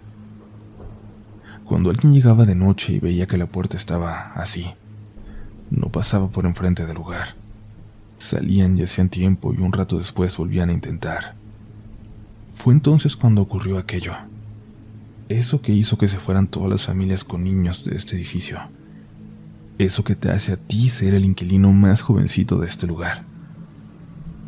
Cuando 1.64 1.90
alguien 1.90 2.12
llegaba 2.12 2.44
de 2.44 2.54
noche 2.54 2.94
y 2.94 2.98
veía 2.98 3.26
que 3.26 3.36
la 3.36 3.46
puerta 3.46 3.76
estaba 3.76 4.32
así, 4.34 4.66
no 5.70 5.88
pasaba 5.88 6.28
por 6.28 6.46
enfrente 6.46 6.86
del 6.86 6.96
lugar. 6.96 7.34
Salían 8.18 8.76
y 8.76 8.82
hacían 8.82 9.09
tiempo 9.09 9.54
y 9.54 9.59
un 9.59 9.72
rato 9.72 9.98
después 9.98 10.36
volvían 10.36 10.70
a 10.70 10.72
intentar. 10.72 11.34
Fue 12.56 12.72
entonces 12.72 13.16
cuando 13.16 13.42
ocurrió 13.42 13.78
aquello. 13.78 14.14
Eso 15.28 15.61
que 15.61 15.72
hizo 15.72 15.98
que 15.98 16.09
se 16.09 16.18
fueran 16.18 16.46
todas 16.46 16.70
las 16.70 16.86
familias 16.86 17.22
con 17.22 17.44
niños 17.44 17.84
de 17.84 17.96
este 17.96 18.16
edificio. 18.16 18.59
Eso 19.78 20.02
que 20.02 20.16
te 20.16 20.30
hace 20.30 20.52
a 20.52 20.56
ti 20.56 20.88
ser 20.88 21.14
el 21.14 21.24
inquilino 21.24 21.72
más 21.72 22.02
jovencito 22.02 22.59
de 22.59 22.66
este 22.66 22.86
lugar. 22.86 23.24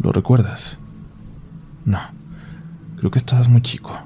¿Lo 0.02 0.11
recuerdas? 0.11 0.78
No, 1.91 1.99
creo 2.97 3.11
que 3.11 3.18
estabas 3.18 3.49
muy 3.49 3.62
chico. 3.62 3.99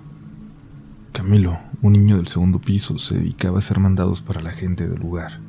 Camilo, 1.12 1.59
un 1.82 1.93
niño 1.93 2.16
del 2.16 2.28
segundo 2.28 2.59
piso, 2.59 2.99
se 2.99 3.14
dedicaba 3.14 3.57
a 3.57 3.59
hacer 3.59 3.78
mandados 3.78 4.22
para 4.22 4.41
la 4.41 4.53
gente 4.53 4.89
del 4.89 5.01
lugar. 5.01 5.41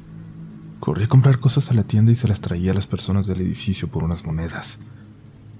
Corría 0.80 1.06
a 1.06 1.10
comprar 1.10 1.40
cosas 1.40 1.72
a 1.72 1.74
la 1.74 1.84
tienda 1.84 2.12
y 2.12 2.16
se 2.16 2.28
las 2.28 2.42
traía 2.42 2.72
a 2.72 2.76
las 2.76 2.88
personas 2.88 3.26
del 3.26 3.42
edificio 3.42 3.88
por 3.88 4.04
unas 4.04 4.26
monedas. 4.26 4.78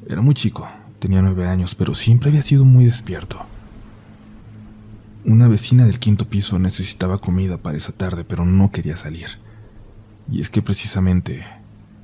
Era 0.08 0.22
muy 0.22 0.36
chico, 0.36 0.68
Tenía 1.00 1.22
nueve 1.22 1.48
años, 1.48 1.76
pero 1.76 1.94
siempre 1.94 2.30
había 2.30 2.42
sido 2.42 2.66
muy 2.66 2.86
despierto. 2.86 3.46
Una 5.26 5.48
vecina 5.48 5.86
del 5.86 6.00
quinto 6.00 6.28
piso 6.28 6.58
necesitaba 6.58 7.20
comida 7.20 7.58
para 7.58 7.78
esa 7.78 7.92
tarde, 7.92 8.24
pero 8.24 8.46
no 8.46 8.72
quería 8.72 8.96
salir. 8.96 9.28
Y 10.32 10.42
es 10.42 10.50
que 10.50 10.62
precisamente 10.62 11.46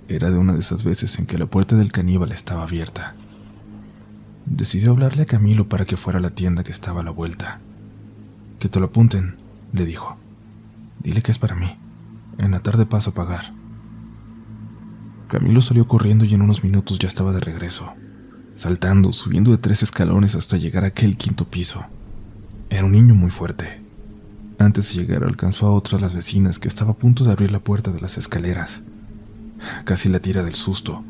era 0.08 0.30
de 0.30 0.38
una 0.38 0.54
de 0.54 0.60
esas 0.60 0.84
veces 0.84 1.18
en 1.20 1.26
que 1.26 1.38
la 1.38 1.46
puerta 1.46 1.76
del 1.76 1.92
caníbal 1.92 2.32
estaba 2.32 2.64
abierta. 2.64 3.16
Decidió 4.46 4.92
hablarle 4.92 5.24
a 5.24 5.26
Camilo 5.26 5.70
para 5.70 5.86
que 5.86 5.98
fuera 5.98 6.20
a 6.20 6.22
la 6.22 6.32
tienda 6.32 6.64
que 6.64 6.72
estaba 6.72 7.02
a 7.02 7.04
la 7.04 7.12
vuelta. 7.12 7.60
Que 8.60 8.70
te 8.70 8.80
lo 8.80 8.88
apunten, 8.88 9.36
le 9.74 9.86
dijo. 9.86 10.18
Dile 11.00 11.22
que 11.22 11.32
es 11.32 11.40
para 11.40 11.56
mí. 11.56 11.78
En 12.38 12.52
la 12.52 12.60
tarde 12.60 12.86
paso 12.86 13.12
a 13.12 13.14
pagar. 13.14 13.54
Camilo 15.28 15.62
salió 15.62 15.88
corriendo 15.88 16.26
y 16.26 16.34
en 16.34 16.42
unos 16.42 16.64
minutos 16.64 17.00
ya 17.00 17.08
estaba 17.08 17.32
de 17.32 17.40
regreso 17.40 17.94
saltando, 18.62 19.12
subiendo 19.12 19.50
de 19.50 19.58
tres 19.58 19.82
escalones 19.82 20.36
hasta 20.36 20.56
llegar 20.56 20.84
a 20.84 20.88
aquel 20.88 21.18
quinto 21.18 21.46
piso. 21.46 21.84
Era 22.70 22.86
un 22.86 22.92
niño 22.92 23.16
muy 23.16 23.32
fuerte. 23.32 23.82
Antes 24.60 24.90
de 24.90 25.02
llegar 25.02 25.24
alcanzó 25.24 25.66
a 25.66 25.72
otra 25.72 25.98
de 25.98 26.04
las 26.04 26.14
vecinas 26.14 26.60
que 26.60 26.68
estaba 26.68 26.92
a 26.92 26.96
punto 26.96 27.24
de 27.24 27.32
abrir 27.32 27.52
la 27.52 27.60
puerta 27.60 27.92
de 27.92 28.00
las 28.00 28.20
escaleras. 28.20 28.84
Casi 29.84 30.10
la 30.10 30.20
tira 30.20 30.44
del 30.44 30.54
susto, 30.54 31.04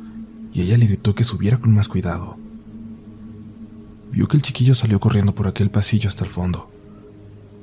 y 0.53 0.61
ella 0.61 0.77
le 0.77 0.85
gritó 0.85 1.13
que 1.13 1.25
subiera 1.25 1.57
con 1.57 1.73
más 1.73 1.89
cuidado. 1.89 2.37
Vio 4.11 4.27
que 4.27 4.37
el 4.37 4.43
chiquillo 4.43 4.75
salió 4.75 4.99
corriendo 4.99 5.33
por 5.33 5.47
aquel 5.47 5.69
pasillo 5.69 6.09
hasta 6.09 6.25
el 6.25 6.31
fondo, 6.31 6.69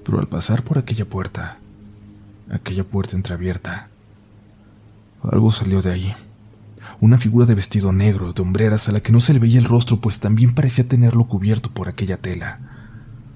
pero 0.05 0.18
al 0.18 0.28
pasar 0.28 0.62
por 0.62 0.78
aquella 0.78 1.05
puerta, 1.05 1.59
aquella 2.51 2.84
puerta 2.84 3.16
entreabierta, 3.16 3.88
algo 5.22 5.51
salió 5.51 5.82
de 5.82 5.92
ahí 5.92 6.14
una 7.01 7.18
figura 7.18 7.46
de 7.46 7.55
vestido 7.55 7.92
negro, 7.92 8.32
de 8.32 8.42
hombreras 8.42 8.88
a 8.88 8.92
la 8.92 9.01
que 9.01 9.12
no 9.12 9.20
se 9.20 9.32
le 9.32 9.38
veía 9.38 9.59
el 9.59 9.64
rostro, 9.64 9.99
pues 9.99 10.18
también 10.18 10.55
parecía 10.55 10.86
tenerlo 10.86 11.28
cubierto 11.28 11.70
por 11.70 11.88
aquella 11.88 12.16
tela. 12.16 12.59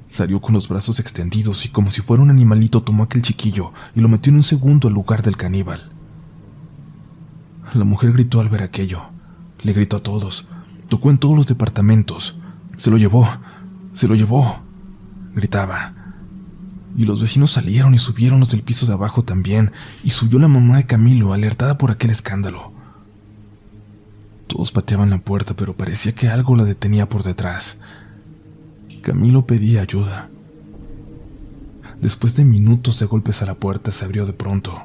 Salió 0.08 0.40
con 0.40 0.54
los 0.54 0.68
brazos 0.68 0.98
extendidos 0.98 1.64
y 1.64 1.68
como 1.68 1.90
si 1.90 2.02
fuera 2.02 2.22
un 2.22 2.30
animalito 2.30 2.82
tomó 2.82 3.04
aquel 3.04 3.22
chiquillo 3.22 3.72
y 3.94 4.00
lo 4.00 4.08
metió 4.08 4.30
en 4.30 4.36
un 4.36 4.42
segundo 4.42 4.88
al 4.88 4.94
lugar 4.94 5.22
del 5.22 5.36
caníbal. 5.36 5.90
La 7.72 7.84
mujer 7.84 8.12
gritó 8.12 8.40
al 8.40 8.48
ver 8.48 8.62
aquello. 8.62 9.04
Le 9.62 9.72
gritó 9.72 9.98
a 9.98 10.02
todos. 10.02 10.46
Tocó 10.88 11.10
en 11.10 11.18
todos 11.18 11.36
los 11.36 11.46
departamentos. 11.46 12.36
Se 12.82 12.90
lo 12.90 12.96
llevó. 12.96 13.28
Se 13.94 14.08
lo 14.08 14.16
llevó. 14.16 14.58
Gritaba. 15.36 15.94
Y 16.96 17.04
los 17.04 17.20
vecinos 17.20 17.52
salieron 17.52 17.94
y 17.94 17.98
subieron 18.00 18.40
los 18.40 18.50
del 18.50 18.64
piso 18.64 18.86
de 18.86 18.92
abajo 18.92 19.22
también, 19.22 19.70
y 20.02 20.10
subió 20.10 20.40
la 20.40 20.48
mamá 20.48 20.78
de 20.78 20.86
Camilo, 20.86 21.32
alertada 21.32 21.78
por 21.78 21.92
aquel 21.92 22.10
escándalo. 22.10 22.72
Todos 24.48 24.72
pateaban 24.72 25.10
la 25.10 25.18
puerta, 25.18 25.54
pero 25.54 25.76
parecía 25.76 26.16
que 26.16 26.28
algo 26.28 26.56
la 26.56 26.64
detenía 26.64 27.08
por 27.08 27.22
detrás. 27.22 27.76
Camilo 29.00 29.46
pedía 29.46 29.82
ayuda. 29.82 30.28
Después 32.00 32.34
de 32.34 32.44
minutos 32.44 32.98
de 32.98 33.06
golpes 33.06 33.42
a 33.42 33.46
la 33.46 33.54
puerta, 33.54 33.92
se 33.92 34.04
abrió 34.04 34.26
de 34.26 34.32
pronto. 34.32 34.76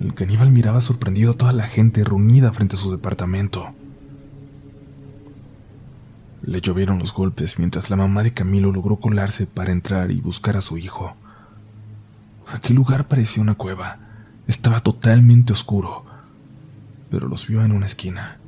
El 0.00 0.14
caníbal 0.14 0.52
miraba 0.52 0.80
sorprendido 0.80 1.32
a 1.32 1.36
toda 1.36 1.52
la 1.52 1.66
gente 1.66 2.04
reunida 2.04 2.52
frente 2.52 2.76
a 2.76 2.78
su 2.78 2.92
departamento. 2.92 3.74
Le 6.48 6.62
llovieron 6.62 6.98
los 6.98 7.12
golpes 7.12 7.58
mientras 7.58 7.90
la 7.90 7.96
mamá 7.96 8.22
de 8.22 8.32
Camilo 8.32 8.72
logró 8.72 8.96
colarse 8.96 9.46
para 9.46 9.70
entrar 9.70 10.10
y 10.10 10.22
buscar 10.22 10.56
a 10.56 10.62
su 10.62 10.78
hijo. 10.78 11.14
Aquel 12.50 12.76
lugar 12.76 13.06
parecía 13.06 13.42
una 13.42 13.54
cueva. 13.54 13.98
Estaba 14.46 14.80
totalmente 14.80 15.52
oscuro, 15.52 16.06
pero 17.10 17.28
los 17.28 17.46
vio 17.46 17.62
en 17.62 17.72
una 17.72 17.84
esquina. 17.84 18.38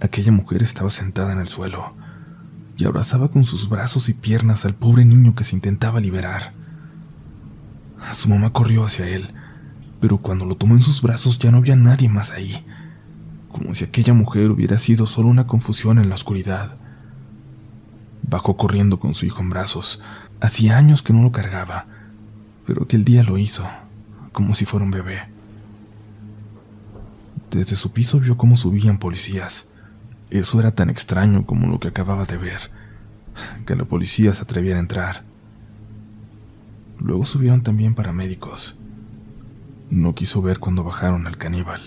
Aquella 0.00 0.32
mujer 0.32 0.62
estaba 0.62 0.88
sentada 0.88 1.34
en 1.34 1.40
el 1.40 1.48
suelo 1.48 1.92
y 2.78 2.86
abrazaba 2.86 3.28
con 3.28 3.44
sus 3.44 3.68
brazos 3.68 4.08
y 4.08 4.14
piernas 4.14 4.64
al 4.64 4.74
pobre 4.74 5.04
niño 5.04 5.34
que 5.34 5.44
se 5.44 5.54
intentaba 5.54 6.00
liberar. 6.00 6.54
Su 8.14 8.30
mamá 8.30 8.54
corrió 8.54 8.86
hacia 8.86 9.06
él, 9.06 9.34
pero 10.00 10.16
cuando 10.16 10.46
lo 10.46 10.54
tomó 10.54 10.76
en 10.76 10.80
sus 10.80 11.02
brazos 11.02 11.38
ya 11.38 11.50
no 11.50 11.58
había 11.58 11.76
nadie 11.76 12.08
más 12.08 12.30
ahí, 12.30 12.64
como 13.50 13.74
si 13.74 13.84
aquella 13.84 14.14
mujer 14.14 14.50
hubiera 14.50 14.78
sido 14.78 15.04
solo 15.04 15.28
una 15.28 15.46
confusión 15.46 15.98
en 15.98 16.08
la 16.08 16.14
oscuridad. 16.14 16.78
Bajó 18.22 18.56
corriendo 18.56 18.98
con 18.98 19.14
su 19.14 19.26
hijo 19.26 19.40
en 19.40 19.50
brazos. 19.50 20.00
Hacía 20.40 20.76
años 20.76 21.02
que 21.02 21.12
no 21.12 21.22
lo 21.22 21.32
cargaba, 21.32 21.86
pero 22.66 22.84
aquel 22.84 23.04
día 23.04 23.22
lo 23.22 23.38
hizo, 23.38 23.68
como 24.32 24.54
si 24.54 24.64
fuera 24.64 24.84
un 24.84 24.90
bebé. 24.90 25.20
Desde 27.50 27.76
su 27.76 27.92
piso 27.92 28.18
vio 28.18 28.36
cómo 28.36 28.56
subían 28.56 28.98
policías. 28.98 29.66
Eso 30.30 30.58
era 30.58 30.70
tan 30.74 30.88
extraño 30.88 31.44
como 31.44 31.68
lo 31.68 31.78
que 31.78 31.88
acababa 31.88 32.24
de 32.24 32.38
ver, 32.38 32.70
que 33.66 33.76
la 33.76 33.84
policía 33.84 34.32
se 34.32 34.42
atreviera 34.42 34.78
a 34.78 34.80
entrar. 34.80 35.24
Luego 36.98 37.24
subieron 37.24 37.62
también 37.62 37.94
paramédicos. 37.94 38.78
No 39.90 40.14
quiso 40.14 40.40
ver 40.40 40.58
cuando 40.58 40.84
bajaron 40.84 41.26
al 41.26 41.36
caníbal. 41.36 41.80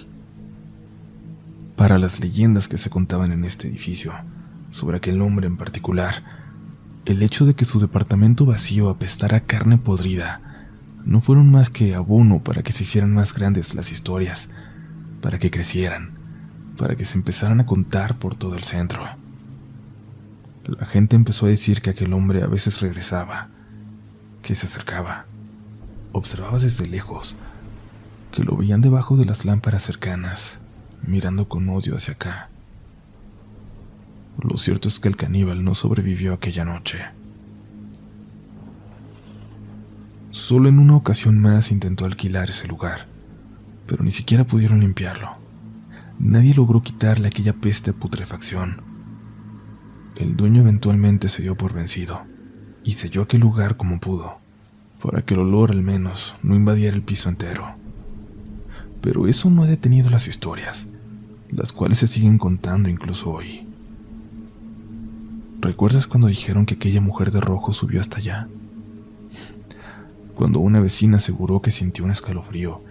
Para 1.76 1.98
las 1.98 2.20
leyendas 2.20 2.68
que 2.68 2.78
se 2.78 2.92
contaban 2.92 3.32
en 3.32 3.46
este 3.46 3.68
edificio, 3.68 4.14
sobre 4.76 4.98
aquel 4.98 5.22
hombre 5.22 5.48
en 5.48 5.56
particular, 5.56 6.22
el 7.06 7.24
hecho 7.24 7.46
de 7.46 7.54
que 7.54 7.64
su 7.64 7.80
departamento 7.80 8.46
vacío 8.46 8.90
apestara 8.90 9.40
carne 9.40 9.78
podrida 9.78 10.42
no 11.06 11.22
fueron 11.22 11.50
más 11.50 11.70
que 11.70 11.96
abono 11.96 12.40
para 12.40 12.62
que 12.62 12.74
se 12.74 12.84
hicieran 12.84 13.14
más 13.14 13.34
grandes 13.34 13.74
las 13.74 13.90
historias, 13.90 14.50
para 15.22 15.40
que 15.40 15.50
crecieran, 15.50 16.12
para 16.78 16.98
que 16.98 17.06
se 17.06 17.18
empezaran 17.18 17.62
a 17.62 17.66
contar 17.66 18.18
por 18.18 18.36
todo 18.36 18.56
el 18.56 18.64
centro. 18.64 19.02
La 20.68 20.88
gente 20.88 21.16
empezó 21.16 21.46
a 21.46 21.50
decir 21.50 21.82
que 21.82 21.92
aquel 21.92 22.12
hombre 22.12 22.44
a 22.44 22.48
veces 22.48 22.82
regresaba, 22.82 23.48
que 24.42 24.56
se 24.56 24.66
acercaba, 24.66 25.26
observaba 26.12 26.60
desde 26.60 26.86
lejos, 26.86 27.38
que 28.34 28.44
lo 28.44 28.58
veían 28.58 28.82
debajo 28.82 29.16
de 29.16 29.24
las 29.24 29.46
lámparas 29.46 29.84
cercanas, 29.84 30.58
mirando 31.02 31.48
con 31.48 31.70
odio 31.70 31.96
hacia 31.96 32.16
acá. 32.16 32.50
Lo 34.42 34.58
cierto 34.58 34.88
es 34.88 35.00
que 35.00 35.08
el 35.08 35.16
caníbal 35.16 35.64
no 35.64 35.76
sobrevivió 35.76 36.34
aquella 36.34 36.66
noche. 36.66 37.00
Solo 40.32 40.68
en 40.68 40.80
una 40.80 40.98
ocasión 40.98 41.40
más 41.40 41.72
intentó 41.72 42.06
alquilar 42.06 42.50
ese 42.50 42.68
lugar, 42.68 43.08
pero 43.88 44.04
ni 44.04 44.12
siquiera 44.12 44.44
pudieron 44.44 44.82
limpiarlo. 44.82 45.30
Nadie 46.20 46.54
logró 46.54 46.84
quitarle 46.84 47.28
aquella 47.28 47.54
peste 47.54 47.92
de 47.92 47.98
putrefacción. 47.98 48.82
El 50.16 50.36
dueño 50.36 50.62
eventualmente 50.62 51.30
se 51.30 51.42
dio 51.42 51.56
por 51.56 51.74
vencido 51.74 52.22
y 52.84 52.94
selló 52.94 53.24
aquel 53.24 53.42
lugar 53.42 53.78
como 53.78 54.00
pudo, 54.00 54.38
para 55.02 55.24
que 55.24 55.34
el 55.34 55.42
olor 55.42 55.72
al 55.72 55.82
menos 55.82 56.36
no 56.44 56.56
invadiera 56.56 56.96
el 56.96 57.02
piso 57.02 57.30
entero. 57.30 57.76
Pero 59.02 59.28
eso 59.28 59.50
no 59.50 59.64
ha 59.64 59.68
detenido 59.68 60.10
las 60.10 60.28
historias, 60.28 60.88
las 61.50 61.72
cuales 61.72 62.00
se 62.00 62.08
siguen 62.08 62.38
contando 62.38 62.90
incluso 62.90 63.32
hoy. 63.32 63.65
¿Recuerdas 65.62 66.06
cuando 66.06 66.28
dijeron 66.28 66.66
que 66.66 66.76
aquella 66.76 67.02
mujer 67.02 67.32
de 67.32 67.40
rojo 67.40 67.74
subió 67.74 68.02
hasta 68.02 68.18
allá? 68.18 68.48
Cuando 70.36 70.60
una 70.60 70.80
vecina 70.80 71.18
aseguró 71.18 71.62
que 71.62 71.72
sintió 71.72 72.04
un 72.04 72.12
escalofrío 72.12 72.82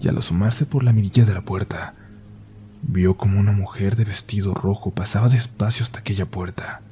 y 0.00 0.08
al 0.08 0.18
asomarse 0.18 0.66
por 0.66 0.84
la 0.84 0.92
mirilla 0.92 1.24
de 1.24 1.34
la 1.34 1.40
puerta, 1.40 1.94
vio 2.82 3.16
como 3.16 3.40
una 3.40 3.52
mujer 3.52 3.96
de 3.96 4.04
vestido 4.04 4.54
rojo 4.54 4.90
pasaba 4.90 5.28
despacio 5.28 5.84
hasta 5.84 6.00
aquella 6.00 6.26
puerta, 6.26 6.82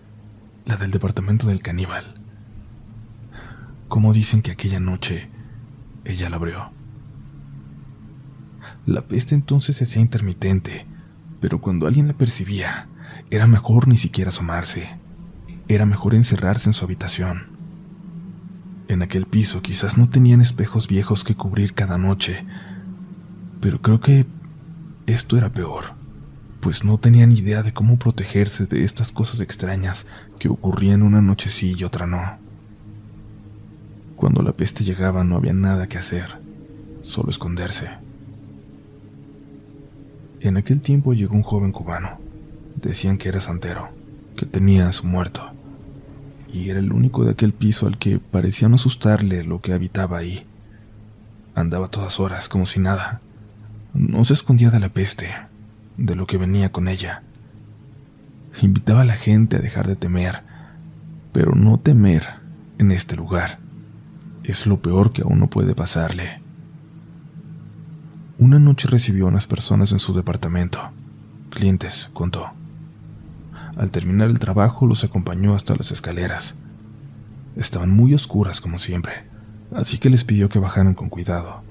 la 0.65 0.77
del 0.77 0.91
departamento 0.91 1.47
del 1.47 1.61
caníbal. 1.61 2.15
Como 3.89 4.13
dicen 4.13 4.41
que 4.41 4.53
aquella 4.53 4.81
noche 4.81 5.29
ella 6.05 6.31
la 6.31 6.37
abrió. 6.37 6.71
La 8.87 9.03
peste 9.03 9.35
entonces 9.35 9.77
se 9.77 9.85
hacía 9.85 10.01
intermitente, 10.01 10.87
pero 11.41 11.61
cuando 11.61 11.87
alguien 11.87 12.09
la 12.09 12.15
percibía, 12.15 12.89
era 13.31 13.47
mejor 13.47 13.87
ni 13.87 13.99
siquiera 13.99 14.31
asomarse 14.31 15.00
era 15.75 15.87
mejor 15.87 16.17
encerrarse 16.17 16.69
en 16.69 16.75
su 16.75 16.85
habitación. 16.85 17.45
En 18.89 19.03
aquel 19.03 19.27
piso 19.27 19.63
quizás 19.63 19.97
no 19.97 20.09
tenían 20.09 20.41
espejos 20.41 20.89
viejos 20.89 21.23
que 21.23 21.37
cubrir 21.37 21.75
cada 21.75 21.97
noche, 21.97 22.45
pero 23.61 23.81
creo 23.81 24.01
que 24.01 24.27
esto 25.07 25.39
era 25.39 25.51
peor, 25.51 25.93
pues 26.59 26.83
no 26.83 26.99
tenían 26.99 27.31
idea 27.31 27.63
de 27.63 27.73
cómo 27.73 28.01
protegerse 28.01 28.67
de 28.67 28.83
estas 28.83 29.13
cosas 29.13 29.39
extrañas 29.39 30.07
que 30.41 30.49
ocurrían 30.49 31.05
una 31.05 31.23
noche 31.23 31.51
sí 31.51 31.77
y 31.79 31.85
otra 31.85 32.09
no. 32.09 32.21
Cuando 34.17 34.43
la 34.43 34.53
peste 34.53 34.83
llegaba 34.83 35.23
no 35.23 35.37
había 35.37 35.53
nada 35.53 35.87
que 35.87 35.99
hacer, 35.99 36.41
solo 37.01 37.31
esconderse. 37.31 37.91
En 40.41 40.57
aquel 40.57 40.81
tiempo 40.81 41.15
llegó 41.15 41.37
un 41.37 41.45
joven 41.45 41.71
cubano. 41.71 42.19
Decían 42.75 43.19
que 43.19 43.29
era 43.29 43.41
santero, 43.41 43.91
que 44.37 44.47
tenía 44.47 44.89
a 44.89 44.93
su 44.93 45.07
muerto 45.07 45.53
y 46.53 46.71
era 46.71 46.79
el 46.79 46.93
único 46.93 47.25
de 47.25 47.33
aquel 47.33 47.53
piso 47.53 47.87
al 47.87 47.99
que 47.99 48.19
parecía 48.19 48.69
no 48.69 48.77
asustarle 48.77 49.45
lo 49.45 49.61
que 49.61 49.73
habitaba 49.73 50.19
ahí. 50.19 50.47
Andaba 51.55 51.89
todas 51.89 52.21
horas 52.21 52.49
como 52.49 52.67
si 52.67 52.81
nada. 52.81 53.21
No 53.95 54.25
se 54.25 54.35
escondía 54.35 54.71
de 54.71 54.81
la 54.81 54.89
peste, 54.89 55.29
de 55.97 56.15
lo 56.15 56.27
que 56.27 56.37
venía 56.37 56.73
con 56.73 56.89
ella. 56.89 57.23
Invitaba 58.63 59.03
a 59.03 59.05
la 59.05 59.17
gente 59.17 59.57
a 59.57 59.61
dejar 59.61 59.87
de 59.87 59.97
temer, 59.97 60.43
pero 61.33 61.55
no 61.55 61.79
temer 61.79 62.25
en 62.79 62.91
este 62.91 63.17
lugar. 63.17 63.59
Es 64.45 64.67
lo 64.67 64.81
peor 64.81 65.13
que 65.13 65.23
a 65.23 65.27
uno 65.27 65.49
puede 65.49 65.75
pasarle. 65.75 66.41
Una 68.39 68.59
noche 68.59 68.89
recibió 68.89 69.27
a 69.27 69.29
unas 69.29 69.47
personas 69.47 69.93
en 69.93 69.99
su 69.99 70.15
departamento. 70.15 70.81
Clientes, 71.51 72.09
contó. 72.13 72.60
Al 73.81 73.91
terminar 73.91 74.29
el 74.29 74.39
trabajo 74.39 74.87
los 74.87 75.05
acompañó 75.05 75.55
hasta 75.55 75.75
las 75.75 75.91
escaleras. 75.91 76.55
Estaban 77.57 77.89
muy 77.89 78.13
oscuras 78.13 78.61
como 78.61 78.79
siempre, 78.79 79.15
así 79.75 79.97
que 79.97 80.11
les 80.11 80.23
pidió 80.23 80.51
que 80.51 80.59
bajaran 80.59 80.93
con 80.93 81.09
cuidado. 81.09 81.63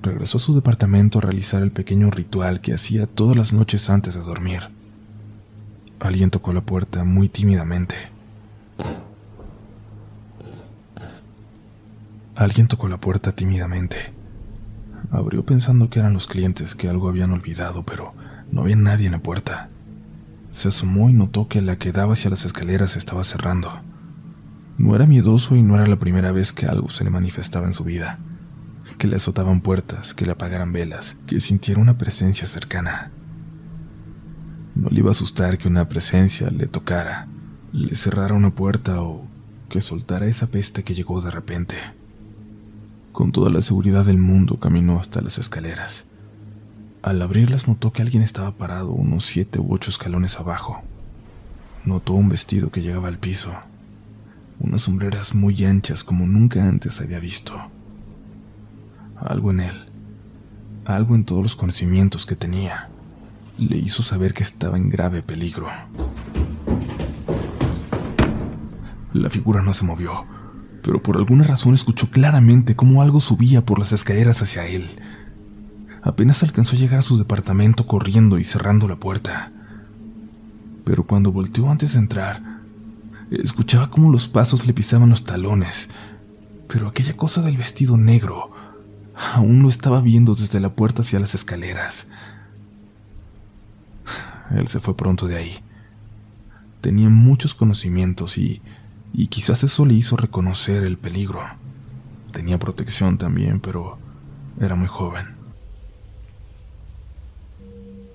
Regresó 0.00 0.38
a 0.38 0.40
su 0.40 0.54
departamento 0.54 1.18
a 1.18 1.22
realizar 1.22 1.60
el 1.64 1.72
pequeño 1.72 2.08
ritual 2.12 2.60
que 2.60 2.72
hacía 2.72 3.08
todas 3.08 3.36
las 3.36 3.52
noches 3.52 3.90
antes 3.90 4.14
de 4.14 4.20
dormir. 4.20 4.60
Alguien 5.98 6.30
tocó 6.30 6.52
la 6.52 6.60
puerta 6.60 7.02
muy 7.02 7.28
tímidamente. 7.28 7.96
Alguien 12.36 12.68
tocó 12.68 12.88
la 12.88 12.98
puerta 12.98 13.32
tímidamente. 13.32 13.96
Abrió 15.10 15.44
pensando 15.44 15.90
que 15.90 15.98
eran 15.98 16.14
los 16.14 16.28
clientes 16.28 16.76
que 16.76 16.88
algo 16.88 17.08
habían 17.08 17.32
olvidado, 17.32 17.82
pero 17.82 18.14
no 18.52 18.60
había 18.60 18.76
nadie 18.76 19.06
en 19.06 19.12
la 19.12 19.18
puerta. 19.18 19.68
Se 20.52 20.68
asomó 20.68 21.08
y 21.08 21.14
notó 21.14 21.48
que 21.48 21.62
la 21.62 21.76
que 21.76 21.92
daba 21.92 22.12
hacia 22.12 22.30
las 22.30 22.44
escaleras 22.44 22.96
estaba 22.96 23.24
cerrando. 23.24 23.72
No 24.76 24.94
era 24.94 25.06
miedoso 25.06 25.56
y 25.56 25.62
no 25.62 25.74
era 25.74 25.86
la 25.86 25.98
primera 25.98 26.30
vez 26.30 26.52
que 26.52 26.66
algo 26.66 26.90
se 26.90 27.04
le 27.04 27.10
manifestaba 27.10 27.66
en 27.66 27.72
su 27.72 27.84
vida. 27.84 28.18
Que 28.98 29.08
le 29.08 29.16
azotaban 29.16 29.62
puertas, 29.62 30.12
que 30.12 30.26
le 30.26 30.32
apagaran 30.32 30.72
velas, 30.72 31.16
que 31.26 31.40
sintiera 31.40 31.80
una 31.80 31.96
presencia 31.96 32.46
cercana. 32.46 33.10
No 34.74 34.90
le 34.90 35.00
iba 35.00 35.08
a 35.08 35.12
asustar 35.12 35.56
que 35.56 35.68
una 35.68 35.88
presencia 35.88 36.50
le 36.50 36.66
tocara, 36.66 37.28
le 37.72 37.94
cerrara 37.94 38.34
una 38.34 38.50
puerta 38.50 39.02
o 39.02 39.26
que 39.70 39.80
soltara 39.80 40.26
esa 40.26 40.48
peste 40.48 40.84
que 40.84 40.94
llegó 40.94 41.22
de 41.22 41.30
repente. 41.30 41.76
Con 43.12 43.32
toda 43.32 43.48
la 43.48 43.62
seguridad 43.62 44.04
del 44.04 44.18
mundo 44.18 44.58
caminó 44.60 45.00
hasta 45.00 45.22
las 45.22 45.38
escaleras. 45.38 46.04
Al 47.02 47.20
abrirlas 47.20 47.66
notó 47.66 47.92
que 47.92 48.00
alguien 48.00 48.22
estaba 48.22 48.52
parado 48.52 48.92
unos 48.92 49.26
siete 49.26 49.58
u 49.58 49.74
ocho 49.74 49.90
escalones 49.90 50.38
abajo. 50.38 50.82
Notó 51.84 52.12
un 52.14 52.28
vestido 52.28 52.70
que 52.70 52.80
llegaba 52.80 53.08
al 53.08 53.18
piso, 53.18 53.52
unas 54.60 54.82
sombreras 54.82 55.34
muy 55.34 55.64
anchas 55.64 56.04
como 56.04 56.26
nunca 56.26 56.64
antes 56.64 57.00
había 57.00 57.18
visto. 57.18 57.54
Algo 59.16 59.50
en 59.50 59.60
él, 59.60 59.84
algo 60.84 61.16
en 61.16 61.24
todos 61.24 61.42
los 61.42 61.56
conocimientos 61.56 62.24
que 62.24 62.36
tenía, 62.36 62.88
le 63.58 63.76
hizo 63.76 64.04
saber 64.04 64.32
que 64.32 64.44
estaba 64.44 64.76
en 64.76 64.88
grave 64.88 65.22
peligro. 65.22 65.66
La 69.12 69.28
figura 69.28 69.60
no 69.60 69.74
se 69.74 69.84
movió, 69.84 70.24
pero 70.84 71.02
por 71.02 71.16
alguna 71.16 71.42
razón 71.42 71.74
escuchó 71.74 72.10
claramente 72.10 72.76
cómo 72.76 73.02
algo 73.02 73.18
subía 73.18 73.60
por 73.60 73.80
las 73.80 73.90
escaleras 73.90 74.40
hacia 74.40 74.66
él. 74.66 74.88
Apenas 76.02 76.42
alcanzó 76.42 76.76
a 76.76 76.78
llegar 76.78 76.98
a 76.98 77.02
su 77.02 77.16
departamento 77.16 77.86
corriendo 77.86 78.38
y 78.38 78.44
cerrando 78.44 78.88
la 78.88 78.96
puerta 78.96 79.52
pero 80.84 81.04
cuando 81.04 81.32
volteó 81.32 81.70
antes 81.70 81.92
de 81.92 82.00
entrar, 82.00 82.42
escuchaba 83.30 83.90
cómo 83.90 84.10
los 84.10 84.28
pasos 84.28 84.66
le 84.66 84.74
pisaban 84.74 85.10
los 85.10 85.24
talones, 85.24 85.88
pero 86.68 86.88
aquella 86.88 87.16
cosa 87.16 87.42
del 87.42 87.56
vestido 87.56 87.96
negro 87.96 88.50
aún 89.34 89.62
lo 89.62 89.68
estaba 89.68 90.00
viendo 90.00 90.34
desde 90.34 90.60
la 90.60 90.74
puerta 90.74 91.02
hacia 91.02 91.20
las 91.20 91.34
escaleras. 91.34 92.08
Él 94.50 94.68
se 94.68 94.80
fue 94.80 94.96
pronto 94.96 95.28
de 95.28 95.36
ahí. 95.36 95.58
Tenía 96.80 97.08
muchos 97.08 97.54
conocimientos 97.54 98.36
y, 98.36 98.60
y 99.12 99.28
quizás 99.28 99.62
eso 99.62 99.86
le 99.86 99.94
hizo 99.94 100.16
reconocer 100.16 100.82
el 100.82 100.98
peligro. 100.98 101.40
Tenía 102.32 102.58
protección 102.58 103.18
también, 103.18 103.60
pero 103.60 103.98
era 104.60 104.74
muy 104.74 104.88
joven. 104.88 105.31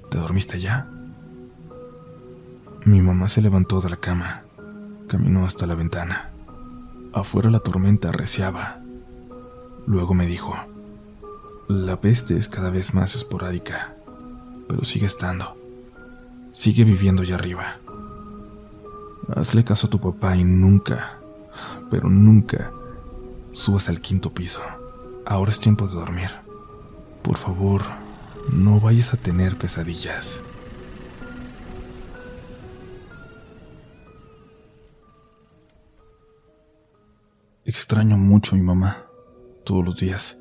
¿Te 0.10 0.18
dormiste 0.18 0.60
ya? 0.60 0.88
Mi 2.86 3.02
mamá 3.02 3.28
se 3.28 3.42
levantó 3.42 3.82
de 3.82 3.90
la 3.90 3.98
cama, 3.98 4.44
caminó 5.08 5.46
hasta 5.46 5.68
la 5.68 5.76
ventana. 5.76 6.32
Afuera 7.14 7.50
la 7.50 7.60
tormenta 7.60 8.10
arreciaba. 8.10 8.80
Luego 9.86 10.14
me 10.14 10.26
dijo, 10.26 10.56
la 11.68 12.00
peste 12.00 12.38
es 12.38 12.48
cada 12.48 12.70
vez 12.70 12.94
más 12.94 13.16
esporádica, 13.16 13.96
pero 14.68 14.86
sigue 14.86 15.06
estando. 15.06 15.58
Sigue 16.54 16.86
viviendo 16.86 17.24
allá 17.24 17.36
arriba. 17.36 17.78
Hazle 19.36 19.66
caso 19.66 19.88
a 19.88 19.90
tu 19.90 20.00
papá 20.00 20.38
y 20.38 20.46
nunca, 20.46 21.18
pero 21.92 22.10
nunca, 22.10 22.72
subas 23.52 23.90
al 23.90 24.00
quinto 24.00 24.34
piso. 24.34 24.62
Ahora 25.26 25.52
es 25.52 25.60
tiempo 25.60 25.88
de 25.88 25.96
dormir. 25.96 26.30
Por 27.22 27.36
favor, 27.36 27.82
no 28.54 28.80
vayas 28.80 29.14
a 29.14 29.18
tener 29.18 29.56
pesadillas. 29.56 30.42
Extraño 37.66 38.18
mucho 38.18 38.56
a 38.56 38.58
mi 38.58 38.64
mamá, 38.64 39.06
todos 39.66 39.84
los 39.84 39.98
días, 39.98 40.38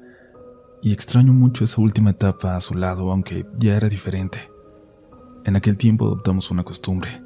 y 0.80 0.92
extraño 0.92 1.32
mucho 1.32 1.64
esa 1.64 1.80
última 1.80 2.10
etapa 2.10 2.56
a 2.56 2.60
su 2.60 2.74
lado, 2.74 3.10
aunque 3.10 3.44
ya 3.58 3.76
era 3.76 3.88
diferente. 3.88 4.50
En 5.44 5.56
aquel 5.56 5.76
tiempo 5.76 6.06
adoptamos 6.06 6.50
una 6.50 6.62
costumbre. 6.62 7.22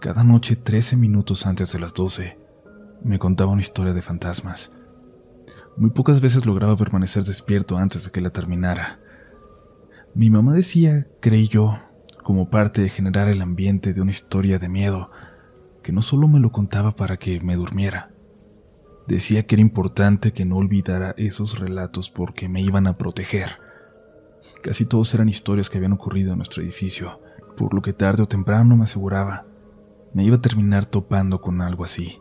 Cada 0.00 0.22
noche, 0.24 0.56
13 0.56 0.96
minutos 0.96 1.46
antes 1.46 1.72
de 1.72 1.80
las 1.80 1.92
12, 1.92 2.38
me 3.02 3.18
contaba 3.18 3.50
una 3.52 3.60
historia 3.60 3.92
de 3.92 4.02
fantasmas. 4.02 4.70
Muy 5.76 5.90
pocas 5.90 6.20
veces 6.20 6.46
lograba 6.46 6.76
permanecer 6.76 7.24
despierto 7.24 7.78
antes 7.78 8.04
de 8.04 8.10
que 8.10 8.20
la 8.20 8.30
terminara. 8.30 9.00
Mi 10.14 10.30
mamá 10.30 10.54
decía, 10.54 11.06
creí 11.20 11.48
yo, 11.48 11.78
como 12.22 12.50
parte 12.50 12.82
de 12.82 12.88
generar 12.88 13.28
el 13.28 13.42
ambiente 13.42 13.92
de 13.94 14.00
una 14.00 14.10
historia 14.10 14.58
de 14.58 14.68
miedo, 14.68 15.10
que 15.82 15.92
no 15.92 16.02
solo 16.02 16.28
me 16.28 16.40
lo 16.40 16.52
contaba 16.52 16.96
para 16.96 17.16
que 17.16 17.40
me 17.40 17.56
durmiera, 17.56 18.10
Decía 19.10 19.44
que 19.44 19.56
era 19.56 19.62
importante 19.62 20.32
que 20.32 20.44
no 20.44 20.56
olvidara 20.56 21.16
esos 21.16 21.58
relatos 21.58 22.10
porque 22.10 22.48
me 22.48 22.62
iban 22.62 22.86
a 22.86 22.96
proteger. 22.96 23.58
Casi 24.62 24.86
todos 24.86 25.12
eran 25.14 25.28
historias 25.28 25.68
que 25.68 25.78
habían 25.78 25.94
ocurrido 25.94 26.30
en 26.30 26.36
nuestro 26.36 26.62
edificio, 26.62 27.20
por 27.56 27.74
lo 27.74 27.82
que 27.82 27.92
tarde 27.92 28.22
o 28.22 28.28
temprano 28.28 28.76
me 28.76 28.84
aseguraba, 28.84 29.46
me 30.14 30.22
iba 30.22 30.36
a 30.36 30.40
terminar 30.40 30.86
topando 30.86 31.40
con 31.40 31.60
algo 31.60 31.82
así. 31.82 32.20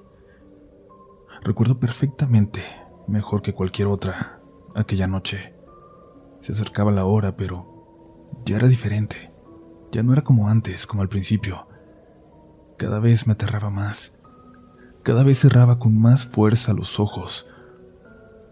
Recuerdo 1.44 1.80
perfectamente, 1.80 2.62
mejor 3.08 3.44
que 3.44 3.54
cualquier 3.54 3.88
otra, 3.88 4.40
aquella 4.74 5.06
noche. 5.06 5.54
Se 6.42 6.54
acercaba 6.54 6.92
la 6.92 7.06
hora, 7.06 7.36
pero 7.36 7.69
ya 8.46 8.58
era 8.58 8.68
diferente. 8.68 9.32
Ya 9.92 10.04
no 10.04 10.14
era 10.14 10.24
como 10.24 10.48
antes, 10.50 10.86
como 10.86 11.02
al 11.02 11.10
principio. 11.10 11.68
Cada 12.78 13.00
vez 13.00 13.28
me 13.28 13.34
aterraba 13.34 13.70
más. 13.70 14.14
Cada 15.04 15.24
vez 15.24 15.40
cerraba 15.40 15.80
con 15.80 16.00
más 16.00 16.26
fuerza 16.26 16.74
los 16.74 17.00
ojos. 17.00 17.48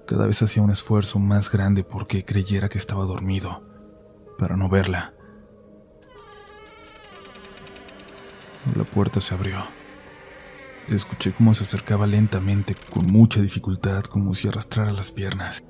Cada 0.07 0.25
vez 0.25 0.41
hacía 0.41 0.63
un 0.63 0.71
esfuerzo 0.71 1.19
más 1.19 1.51
grande 1.51 1.83
porque 1.83 2.25
creyera 2.25 2.69
que 2.69 2.77
estaba 2.77 3.05
dormido, 3.05 3.61
para 4.37 4.55
no 4.55 4.69
verla. 4.69 5.13
La 8.75 8.83
puerta 8.83 9.21
se 9.21 9.33
abrió. 9.33 9.63
Escuché 10.89 11.31
cómo 11.33 11.53
se 11.53 11.65
acercaba 11.65 12.07
lentamente, 12.07 12.73
con 12.93 13.05
mucha 13.07 13.41
dificultad, 13.41 14.03
como 14.05 14.33
si 14.33 14.47
arrastrara 14.47 14.91
las 14.91 15.11
piernas. 15.11 15.63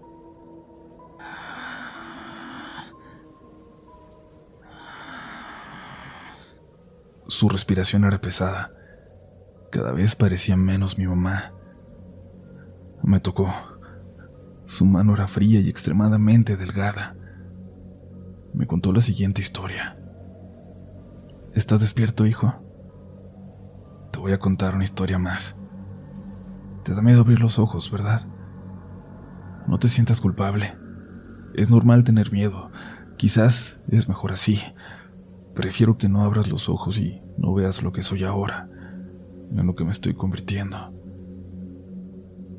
Su 7.27 7.49
respiración 7.49 8.05
era 8.05 8.21
pesada. 8.21 8.71
Cada 9.69 9.91
vez 9.91 10.15
parecía 10.15 10.55
menos 10.55 10.97
mi 10.97 11.07
mamá. 11.07 11.51
Me 13.03 13.19
tocó. 13.19 13.53
Su 14.65 14.85
mano 14.85 15.13
era 15.13 15.27
fría 15.27 15.59
y 15.59 15.69
extremadamente 15.69 16.55
delgada. 16.55 17.15
Me 18.53 18.65
contó 18.65 18.93
la 18.93 19.01
siguiente 19.01 19.41
historia. 19.41 19.97
¿Estás 21.53 21.81
despierto, 21.81 22.25
hijo? 22.25 22.53
Te 24.11 24.19
voy 24.19 24.31
a 24.31 24.39
contar 24.39 24.75
una 24.75 24.85
historia 24.85 25.19
más. 25.19 25.57
Te 26.83 26.95
da 26.95 27.01
miedo 27.01 27.21
abrir 27.21 27.41
los 27.41 27.59
ojos, 27.59 27.91
¿verdad? 27.91 28.25
No 29.67 29.79
te 29.79 29.89
sientas 29.89 30.21
culpable. 30.21 30.77
Es 31.55 31.69
normal 31.69 32.05
tener 32.05 32.31
miedo. 32.31 32.71
Quizás 33.17 33.79
es 33.89 34.07
mejor 34.07 34.31
así. 34.31 34.61
Prefiero 35.57 35.97
que 35.97 36.07
no 36.07 36.21
abras 36.21 36.49
los 36.49 36.69
ojos 36.69 36.99
y 36.99 37.19
no 37.35 37.51
veas 37.51 37.81
lo 37.81 37.91
que 37.91 38.03
soy 38.03 38.23
ahora 38.23 38.69
en 39.51 39.65
lo 39.65 39.73
que 39.73 39.83
me 39.83 39.89
estoy 39.89 40.13
convirtiendo. 40.13 40.93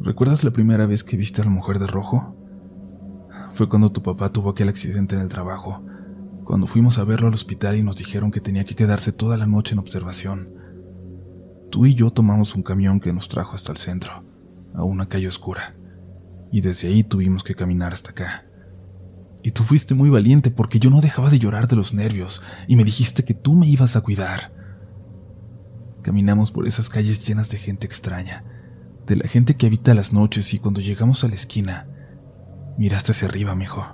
¿Recuerdas 0.00 0.42
la 0.42 0.50
primera 0.50 0.84
vez 0.84 1.04
que 1.04 1.16
viste 1.16 1.40
a 1.40 1.44
la 1.44 1.50
mujer 1.50 1.78
de 1.78 1.86
rojo? 1.86 2.34
Fue 3.52 3.68
cuando 3.68 3.92
tu 3.92 4.02
papá 4.02 4.32
tuvo 4.32 4.50
aquel 4.50 4.68
accidente 4.68 5.14
en 5.14 5.20
el 5.20 5.28
trabajo, 5.28 5.80
cuando 6.42 6.66
fuimos 6.66 6.98
a 6.98 7.04
verlo 7.04 7.28
al 7.28 7.34
hospital 7.34 7.76
y 7.76 7.84
nos 7.84 7.94
dijeron 7.94 8.32
que 8.32 8.40
tenía 8.40 8.64
que 8.64 8.74
quedarse 8.74 9.12
toda 9.12 9.36
la 9.36 9.46
noche 9.46 9.74
en 9.74 9.78
observación. 9.78 10.48
Tú 11.70 11.86
y 11.86 11.94
yo 11.94 12.10
tomamos 12.10 12.56
un 12.56 12.64
camión 12.64 12.98
que 12.98 13.12
nos 13.12 13.28
trajo 13.28 13.54
hasta 13.54 13.70
el 13.70 13.78
centro, 13.78 14.24
a 14.74 14.82
una 14.82 15.06
calle 15.06 15.28
oscura, 15.28 15.76
y 16.50 16.62
desde 16.62 16.88
ahí 16.88 17.04
tuvimos 17.04 17.44
que 17.44 17.54
caminar 17.54 17.92
hasta 17.92 18.10
acá. 18.10 18.47
Y 19.42 19.52
tú 19.52 19.62
fuiste 19.62 19.94
muy 19.94 20.10
valiente 20.10 20.50
porque 20.50 20.78
yo 20.78 20.90
no 20.90 21.00
dejaba 21.00 21.30
de 21.30 21.38
llorar 21.38 21.68
de 21.68 21.76
los 21.76 21.94
nervios 21.94 22.42
y 22.66 22.76
me 22.76 22.84
dijiste 22.84 23.24
que 23.24 23.34
tú 23.34 23.54
me 23.54 23.68
ibas 23.68 23.96
a 23.96 24.00
cuidar. 24.00 24.52
Caminamos 26.02 26.52
por 26.52 26.66
esas 26.66 26.88
calles 26.88 27.26
llenas 27.26 27.48
de 27.48 27.58
gente 27.58 27.86
extraña, 27.86 28.44
de 29.06 29.16
la 29.16 29.28
gente 29.28 29.56
que 29.56 29.66
habita 29.66 29.94
las 29.94 30.12
noches 30.12 30.52
y 30.54 30.58
cuando 30.58 30.80
llegamos 30.80 31.22
a 31.24 31.28
la 31.28 31.34
esquina, 31.34 31.86
miraste 32.78 33.12
hacia 33.12 33.28
arriba, 33.28 33.54
mijo, 33.54 33.84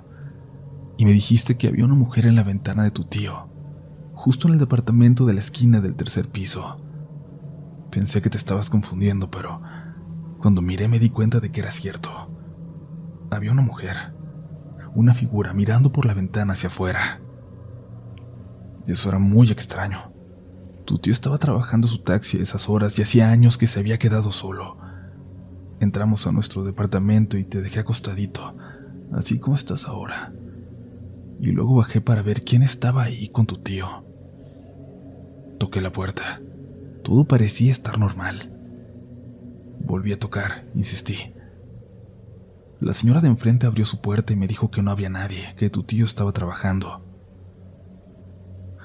y 0.97 1.05
me 1.05 1.11
dijiste 1.11 1.57
que 1.57 1.67
había 1.67 1.85
una 1.85 1.95
mujer 1.95 2.25
en 2.25 2.35
la 2.35 2.43
ventana 2.43 2.83
de 2.83 2.91
tu 2.91 3.05
tío, 3.05 3.49
justo 4.13 4.47
en 4.47 4.53
el 4.53 4.59
departamento 4.59 5.25
de 5.25 5.33
la 5.33 5.39
esquina 5.41 5.81
del 5.81 5.95
tercer 5.95 6.29
piso. 6.29 6.81
Pensé 7.91 8.21
que 8.21 8.29
te 8.29 8.37
estabas 8.37 8.69
confundiendo, 8.69 9.29
pero 9.29 9.61
cuando 10.39 10.61
miré 10.61 10.87
me 10.87 10.99
di 10.99 11.09
cuenta 11.09 11.39
de 11.39 11.51
que 11.51 11.61
era 11.61 11.71
cierto. 11.71 12.31
Había 13.31 13.51
una 13.51 13.61
mujer, 13.61 14.14
una 14.95 15.13
figura 15.13 15.53
mirando 15.53 15.91
por 15.91 16.05
la 16.05 16.13
ventana 16.13 16.53
hacia 16.53 16.67
afuera. 16.67 17.21
Eso 18.87 19.09
era 19.09 19.19
muy 19.19 19.51
extraño. 19.51 20.11
Tu 20.85 20.97
tío 20.99 21.11
estaba 21.11 21.37
trabajando 21.37 21.87
su 21.87 21.99
taxi 21.99 22.37
a 22.37 22.41
esas 22.41 22.69
horas 22.69 22.97
y 22.97 23.01
hacía 23.01 23.29
años 23.29 23.57
que 23.57 23.67
se 23.67 23.79
había 23.79 23.97
quedado 23.97 24.31
solo. 24.31 24.77
Entramos 25.79 26.25
a 26.25 26.31
nuestro 26.31 26.63
departamento 26.63 27.37
y 27.37 27.43
te 27.43 27.61
dejé 27.61 27.81
acostadito, 27.81 28.55
así 29.11 29.39
como 29.39 29.55
estás 29.55 29.85
ahora. 29.85 30.31
Y 31.39 31.51
luego 31.51 31.75
bajé 31.75 31.99
para 31.99 32.21
ver 32.21 32.41
quién 32.43 32.63
estaba 32.63 33.03
ahí 33.03 33.27
con 33.27 33.45
tu 33.45 33.57
tío. 33.57 34.05
Toqué 35.59 35.81
la 35.81 35.91
puerta. 35.91 36.41
Todo 37.03 37.25
parecía 37.25 37.71
estar 37.71 37.99
normal. 37.99 38.51
Volví 39.81 40.13
a 40.13 40.19
tocar, 40.19 40.65
insistí. 40.73 41.34
La 42.81 42.93
señora 42.93 43.21
de 43.21 43.27
enfrente 43.29 43.65
abrió 43.65 43.85
su 43.85 44.01
puerta 44.01 44.33
y 44.33 44.35
me 44.35 44.47
dijo 44.47 44.69
que 44.69 44.81
no 44.81 44.91
había 44.91 45.09
nadie, 45.09 45.55
que 45.57 45.69
tu 45.69 45.83
tío 45.83 46.03
estaba 46.03 46.33
trabajando. 46.33 47.05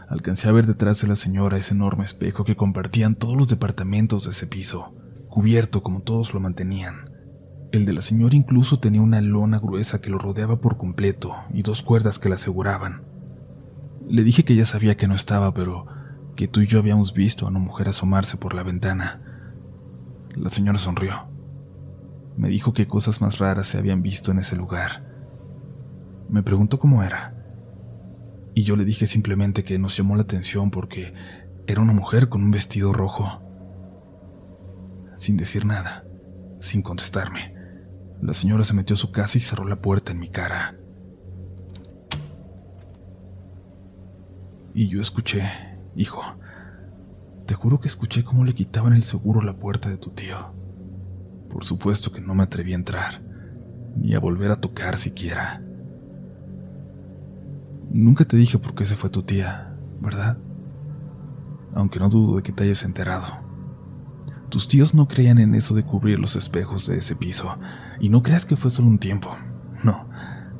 Alcancé 0.08 0.48
a 0.48 0.52
ver 0.52 0.66
detrás 0.66 1.00
de 1.00 1.08
la 1.08 1.16
señora 1.16 1.56
ese 1.56 1.74
enorme 1.74 2.04
espejo 2.04 2.44
que 2.44 2.56
compartían 2.56 3.16
todos 3.16 3.36
los 3.36 3.48
departamentos 3.48 4.24
de 4.24 4.30
ese 4.30 4.46
piso, 4.46 4.94
cubierto 5.28 5.82
como 5.82 6.02
todos 6.02 6.34
lo 6.34 6.40
mantenían. 6.40 7.10
El 7.72 7.86
de 7.86 7.92
la 7.92 8.02
señora 8.02 8.34
incluso 8.34 8.80
tenía 8.80 9.02
una 9.02 9.20
lona 9.20 9.58
gruesa 9.58 10.00
que 10.00 10.10
lo 10.10 10.18
rodeaba 10.18 10.60
por 10.60 10.76
completo 10.76 11.34
y 11.52 11.62
dos 11.62 11.82
cuerdas 11.82 12.18
que 12.18 12.28
la 12.28 12.34
aseguraban. 12.34 13.02
Le 14.08 14.24
dije 14.24 14.44
que 14.44 14.56
ya 14.56 14.64
sabía 14.64 14.96
que 14.96 15.06
no 15.06 15.14
estaba, 15.14 15.54
pero 15.54 15.86
que 16.34 16.48
tú 16.48 16.60
y 16.60 16.66
yo 16.66 16.80
habíamos 16.80 17.12
visto 17.12 17.46
a 17.46 17.48
una 17.48 17.60
mujer 17.60 17.88
asomarse 17.88 18.36
por 18.36 18.54
la 18.54 18.64
ventana. 18.64 19.20
La 20.34 20.50
señora 20.50 20.78
sonrió. 20.78 21.29
Me 22.40 22.48
dijo 22.48 22.72
que 22.72 22.88
cosas 22.88 23.20
más 23.20 23.38
raras 23.38 23.68
se 23.68 23.76
habían 23.76 24.00
visto 24.00 24.30
en 24.30 24.38
ese 24.38 24.56
lugar. 24.56 25.04
Me 26.30 26.42
preguntó 26.42 26.78
cómo 26.78 27.02
era. 27.02 27.34
Y 28.54 28.62
yo 28.62 28.76
le 28.76 28.86
dije 28.86 29.06
simplemente 29.06 29.62
que 29.62 29.78
nos 29.78 29.94
llamó 29.94 30.16
la 30.16 30.22
atención 30.22 30.70
porque 30.70 31.12
era 31.66 31.82
una 31.82 31.92
mujer 31.92 32.30
con 32.30 32.42
un 32.42 32.50
vestido 32.50 32.94
rojo. 32.94 33.42
Sin 35.18 35.36
decir 35.36 35.66
nada, 35.66 36.06
sin 36.60 36.80
contestarme, 36.80 37.54
la 38.22 38.32
señora 38.32 38.64
se 38.64 38.72
metió 38.72 38.94
a 38.94 38.96
su 38.96 39.12
casa 39.12 39.36
y 39.36 39.42
cerró 39.42 39.66
la 39.66 39.82
puerta 39.82 40.12
en 40.12 40.20
mi 40.20 40.28
cara. 40.28 40.78
Y 44.72 44.88
yo 44.88 45.02
escuché, 45.02 45.42
hijo, 45.94 46.22
te 47.44 47.54
juro 47.54 47.80
que 47.80 47.88
escuché 47.88 48.24
cómo 48.24 48.46
le 48.46 48.54
quitaban 48.54 48.94
el 48.94 49.04
seguro 49.04 49.42
la 49.42 49.58
puerta 49.58 49.90
de 49.90 49.98
tu 49.98 50.08
tío. 50.12 50.58
Por 51.50 51.64
supuesto 51.64 52.12
que 52.12 52.20
no 52.20 52.34
me 52.34 52.44
atreví 52.44 52.72
a 52.72 52.76
entrar, 52.76 53.22
ni 53.96 54.14
a 54.14 54.20
volver 54.20 54.50
a 54.50 54.60
tocar 54.60 54.96
siquiera. 54.96 55.62
Nunca 57.90 58.24
te 58.24 58.36
dije 58.36 58.58
por 58.58 58.74
qué 58.74 58.86
se 58.86 58.94
fue 58.94 59.10
tu 59.10 59.22
tía, 59.22 59.74
¿verdad? 60.00 60.38
Aunque 61.74 61.98
no 61.98 62.08
dudo 62.08 62.36
de 62.36 62.42
que 62.42 62.52
te 62.52 62.64
hayas 62.64 62.84
enterado. 62.84 63.26
Tus 64.48 64.68
tíos 64.68 64.94
no 64.94 65.08
creían 65.08 65.38
en 65.38 65.54
eso 65.54 65.74
de 65.74 65.84
cubrir 65.84 66.18
los 66.18 66.36
espejos 66.36 66.86
de 66.86 66.96
ese 66.96 67.16
piso, 67.16 67.58
y 68.00 68.08
no 68.08 68.22
creas 68.22 68.44
que 68.44 68.56
fue 68.56 68.70
solo 68.70 68.88
un 68.88 68.98
tiempo. 68.98 69.36
No, 69.84 70.08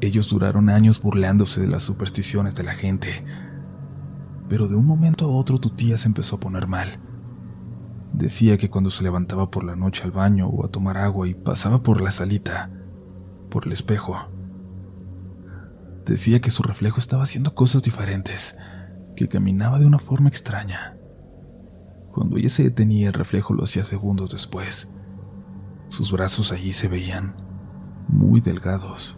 ellos 0.01 0.31
duraron 0.31 0.69
años 0.69 1.01
burlándose 1.03 1.61
de 1.61 1.67
las 1.67 1.83
supersticiones 1.83 2.55
de 2.55 2.63
la 2.63 2.75
gente. 2.75 3.25
Pero 4.49 4.67
de 4.67 4.75
un 4.75 4.87
momento 4.87 5.27
a 5.27 5.29
otro 5.29 5.59
tu 5.59 5.71
tía 5.71 5.99
se 5.99 6.09
empezó 6.09 6.37
a 6.37 6.41
poner 6.41 6.67
mal. 6.67 6.99
Decía 8.13 8.59
que 8.59 8.71
cuando 8.71 8.91
se 8.91 9.03
levantaba 9.03 9.51
por 9.51 9.65
la 9.65 9.77
noche 9.77 10.03
al 10.05 10.11
baño 10.11 10.49
o 10.49 10.65
a 10.65 10.69
tomar 10.69 10.97
agua 10.97 11.29
y 11.29 11.35
pasaba 11.35 11.83
por 11.83 12.01
la 12.01 12.11
salita, 12.11 12.71
por 13.49 13.67
el 13.67 13.73
espejo, 13.73 14.17
Decía 16.11 16.41
que 16.41 16.51
su 16.51 16.65
reflejo 16.65 16.99
estaba 16.99 17.23
haciendo 17.23 17.55
cosas 17.55 17.83
diferentes, 17.83 18.59
que 19.15 19.29
caminaba 19.29 19.79
de 19.79 19.87
una 19.87 20.01
forma 20.01 20.29
extraña. 20.29 20.97
Cuando 22.11 22.37
ella 22.37 22.49
se 22.49 22.65
detenía, 22.65 23.07
el 23.07 23.15
reflejo 23.15 23.55
lo 23.55 23.63
hacía 23.63 23.85
segundos 23.85 24.33
después. 24.33 24.89
Sus 25.87 26.11
brazos 26.11 26.51
allí 26.51 26.73
se 26.73 26.89
veían 26.89 27.37
muy 28.09 28.41
delgados. 28.41 29.17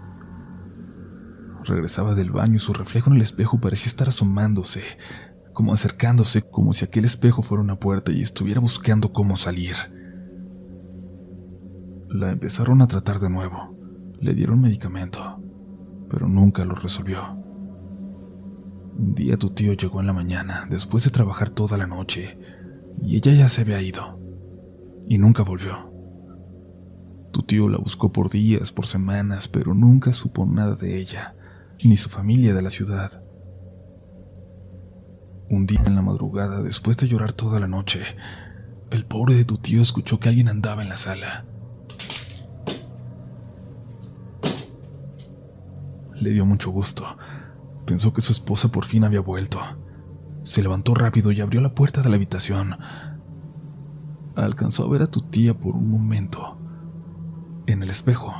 Regresaba 1.64 2.14
del 2.14 2.30
baño 2.30 2.56
y 2.56 2.58
su 2.58 2.74
reflejo 2.74 3.08
en 3.08 3.16
el 3.16 3.22
espejo 3.22 3.58
parecía 3.58 3.86
estar 3.86 4.08
asomándose, 4.08 4.82
como 5.52 5.74
acercándose, 5.74 6.42
como 6.42 6.72
si 6.72 6.84
aquel 6.84 7.04
espejo 7.04 7.42
fuera 7.42 7.62
una 7.62 7.78
puerta 7.78 8.12
y 8.12 8.22
estuviera 8.22 8.60
buscando 8.60 9.12
cómo 9.12 9.36
salir. 9.36 9.76
La 12.08 12.30
empezaron 12.30 12.82
a 12.82 12.86
tratar 12.86 13.18
de 13.18 13.30
nuevo. 13.30 13.76
Le 14.20 14.34
dieron 14.34 14.60
medicamento 14.60 15.42
pero 16.12 16.28
nunca 16.28 16.64
lo 16.66 16.74
resolvió. 16.74 17.38
Un 18.98 19.14
día 19.14 19.38
tu 19.38 19.50
tío 19.50 19.72
llegó 19.72 20.00
en 20.00 20.06
la 20.06 20.12
mañana, 20.12 20.66
después 20.68 21.04
de 21.04 21.10
trabajar 21.10 21.48
toda 21.48 21.78
la 21.78 21.86
noche, 21.86 22.38
y 23.02 23.16
ella 23.16 23.32
ya 23.32 23.48
se 23.48 23.62
había 23.62 23.80
ido, 23.80 24.20
y 25.08 25.16
nunca 25.16 25.42
volvió. 25.42 25.90
Tu 27.32 27.42
tío 27.44 27.66
la 27.70 27.78
buscó 27.78 28.12
por 28.12 28.28
días, 28.28 28.72
por 28.72 28.84
semanas, 28.84 29.48
pero 29.48 29.72
nunca 29.72 30.12
supo 30.12 30.44
nada 30.44 30.74
de 30.74 30.98
ella, 30.98 31.34
ni 31.82 31.96
su 31.96 32.10
familia 32.10 32.52
de 32.52 32.60
la 32.60 32.68
ciudad. 32.68 33.21
Un 35.52 35.66
día 35.66 35.82
en 35.84 35.94
la 35.96 36.00
madrugada, 36.00 36.62
después 36.62 36.96
de 36.96 37.08
llorar 37.08 37.34
toda 37.34 37.60
la 37.60 37.68
noche, 37.68 38.00
el 38.90 39.04
pobre 39.04 39.34
de 39.34 39.44
tu 39.44 39.58
tío 39.58 39.82
escuchó 39.82 40.18
que 40.18 40.30
alguien 40.30 40.48
andaba 40.48 40.82
en 40.82 40.88
la 40.88 40.96
sala. 40.96 41.44
Le 46.14 46.30
dio 46.30 46.46
mucho 46.46 46.70
gusto. 46.70 47.04
Pensó 47.84 48.14
que 48.14 48.22
su 48.22 48.32
esposa 48.32 48.68
por 48.68 48.86
fin 48.86 49.04
había 49.04 49.20
vuelto. 49.20 49.60
Se 50.42 50.62
levantó 50.62 50.94
rápido 50.94 51.32
y 51.32 51.42
abrió 51.42 51.60
la 51.60 51.74
puerta 51.74 52.00
de 52.00 52.08
la 52.08 52.16
habitación. 52.16 52.78
Alcanzó 54.34 54.86
a 54.86 54.88
ver 54.88 55.02
a 55.02 55.10
tu 55.10 55.20
tía 55.20 55.52
por 55.52 55.76
un 55.76 55.90
momento. 55.90 56.56
En 57.66 57.82
el 57.82 57.90
espejo. 57.90 58.32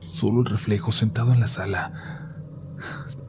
Solo 0.00 0.40
el 0.40 0.46
reflejo 0.46 0.92
sentado 0.92 1.32
en 1.32 1.40
la 1.40 1.48
sala. 1.48 2.17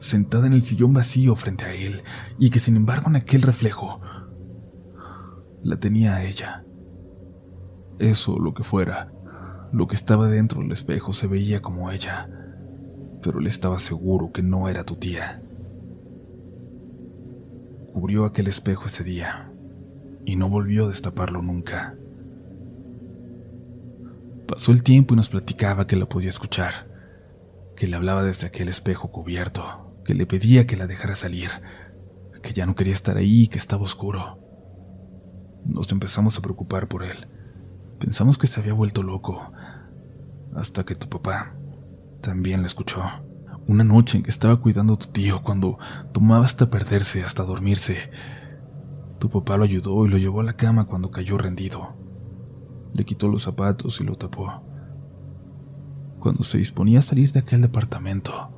Sentada 0.00 0.48
en 0.48 0.54
el 0.54 0.62
sillón 0.62 0.92
vacío 0.92 1.36
frente 1.36 1.64
a 1.64 1.72
él. 1.72 2.02
Y 2.38 2.50
que 2.50 2.58
sin 2.58 2.74
embargo 2.76 3.08
en 3.08 3.16
aquel 3.16 3.42
reflejo 3.42 4.00
la 5.62 5.78
tenía 5.78 6.16
a 6.16 6.24
ella. 6.24 6.64
Eso, 7.98 8.38
lo 8.38 8.54
que 8.54 8.64
fuera, 8.64 9.12
lo 9.72 9.86
que 9.86 9.94
estaba 9.94 10.26
dentro 10.26 10.60
del 10.60 10.72
espejo 10.72 11.12
se 11.12 11.28
veía 11.28 11.62
como 11.62 11.90
ella 11.90 12.28
pero 13.22 13.38
él 13.38 13.46
estaba 13.46 13.78
seguro 13.78 14.32
que 14.32 14.42
no 14.42 14.68
era 14.68 14.84
tu 14.84 14.96
tía. 14.96 15.42
Cubrió 17.92 18.24
aquel 18.24 18.46
espejo 18.46 18.86
ese 18.86 19.04
día 19.04 19.50
y 20.24 20.36
no 20.36 20.48
volvió 20.48 20.86
a 20.86 20.88
destaparlo 20.88 21.42
nunca. 21.42 21.96
Pasó 24.46 24.72
el 24.72 24.82
tiempo 24.82 25.14
y 25.14 25.16
nos 25.16 25.28
platicaba 25.28 25.86
que 25.86 25.96
la 25.96 26.06
podía 26.06 26.28
escuchar, 26.28 26.88
que 27.76 27.86
le 27.86 27.96
hablaba 27.96 28.24
desde 28.24 28.46
aquel 28.46 28.68
espejo 28.68 29.10
cubierto, 29.10 29.89
que 30.04 30.14
le 30.14 30.26
pedía 30.26 30.66
que 30.66 30.76
la 30.76 30.86
dejara 30.86 31.14
salir, 31.14 31.50
que 32.42 32.52
ya 32.52 32.66
no 32.66 32.74
quería 32.74 32.92
estar 32.92 33.16
ahí 33.16 33.42
y 33.42 33.48
que 33.48 33.58
estaba 33.58 33.82
oscuro. 33.82 34.38
Nos 35.64 35.92
empezamos 35.92 36.38
a 36.38 36.42
preocupar 36.42 36.88
por 36.88 37.04
él. 37.04 37.28
Pensamos 37.98 38.38
que 38.38 38.46
se 38.46 38.60
había 38.60 38.72
vuelto 38.72 39.02
loco, 39.02 39.52
hasta 40.54 40.84
que 40.84 40.94
tu 40.94 41.08
papá, 41.08 41.54
también 42.22 42.62
la 42.62 42.66
escuchó. 42.66 43.02
Una 43.66 43.84
noche 43.84 44.16
en 44.16 44.24
que 44.24 44.30
estaba 44.30 44.60
cuidando 44.60 44.94
a 44.94 44.98
tu 44.98 45.08
tío 45.08 45.42
cuando 45.42 45.78
tomaba 46.12 46.44
hasta 46.44 46.70
perderse, 46.70 47.22
hasta 47.22 47.44
dormirse. 47.44 48.10
Tu 49.18 49.28
papá 49.28 49.56
lo 49.58 49.64
ayudó 49.64 50.06
y 50.06 50.08
lo 50.08 50.16
llevó 50.16 50.40
a 50.40 50.44
la 50.44 50.56
cama 50.56 50.86
cuando 50.86 51.10
cayó 51.10 51.36
rendido. 51.36 51.94
Le 52.94 53.04
quitó 53.04 53.28
los 53.28 53.42
zapatos 53.42 54.00
y 54.00 54.04
lo 54.04 54.16
tapó. 54.16 54.62
Cuando 56.18 56.42
se 56.42 56.58
disponía 56.58 56.98
a 56.98 57.02
salir 57.02 57.32
de 57.32 57.40
aquel 57.40 57.60
departamento, 57.60 58.50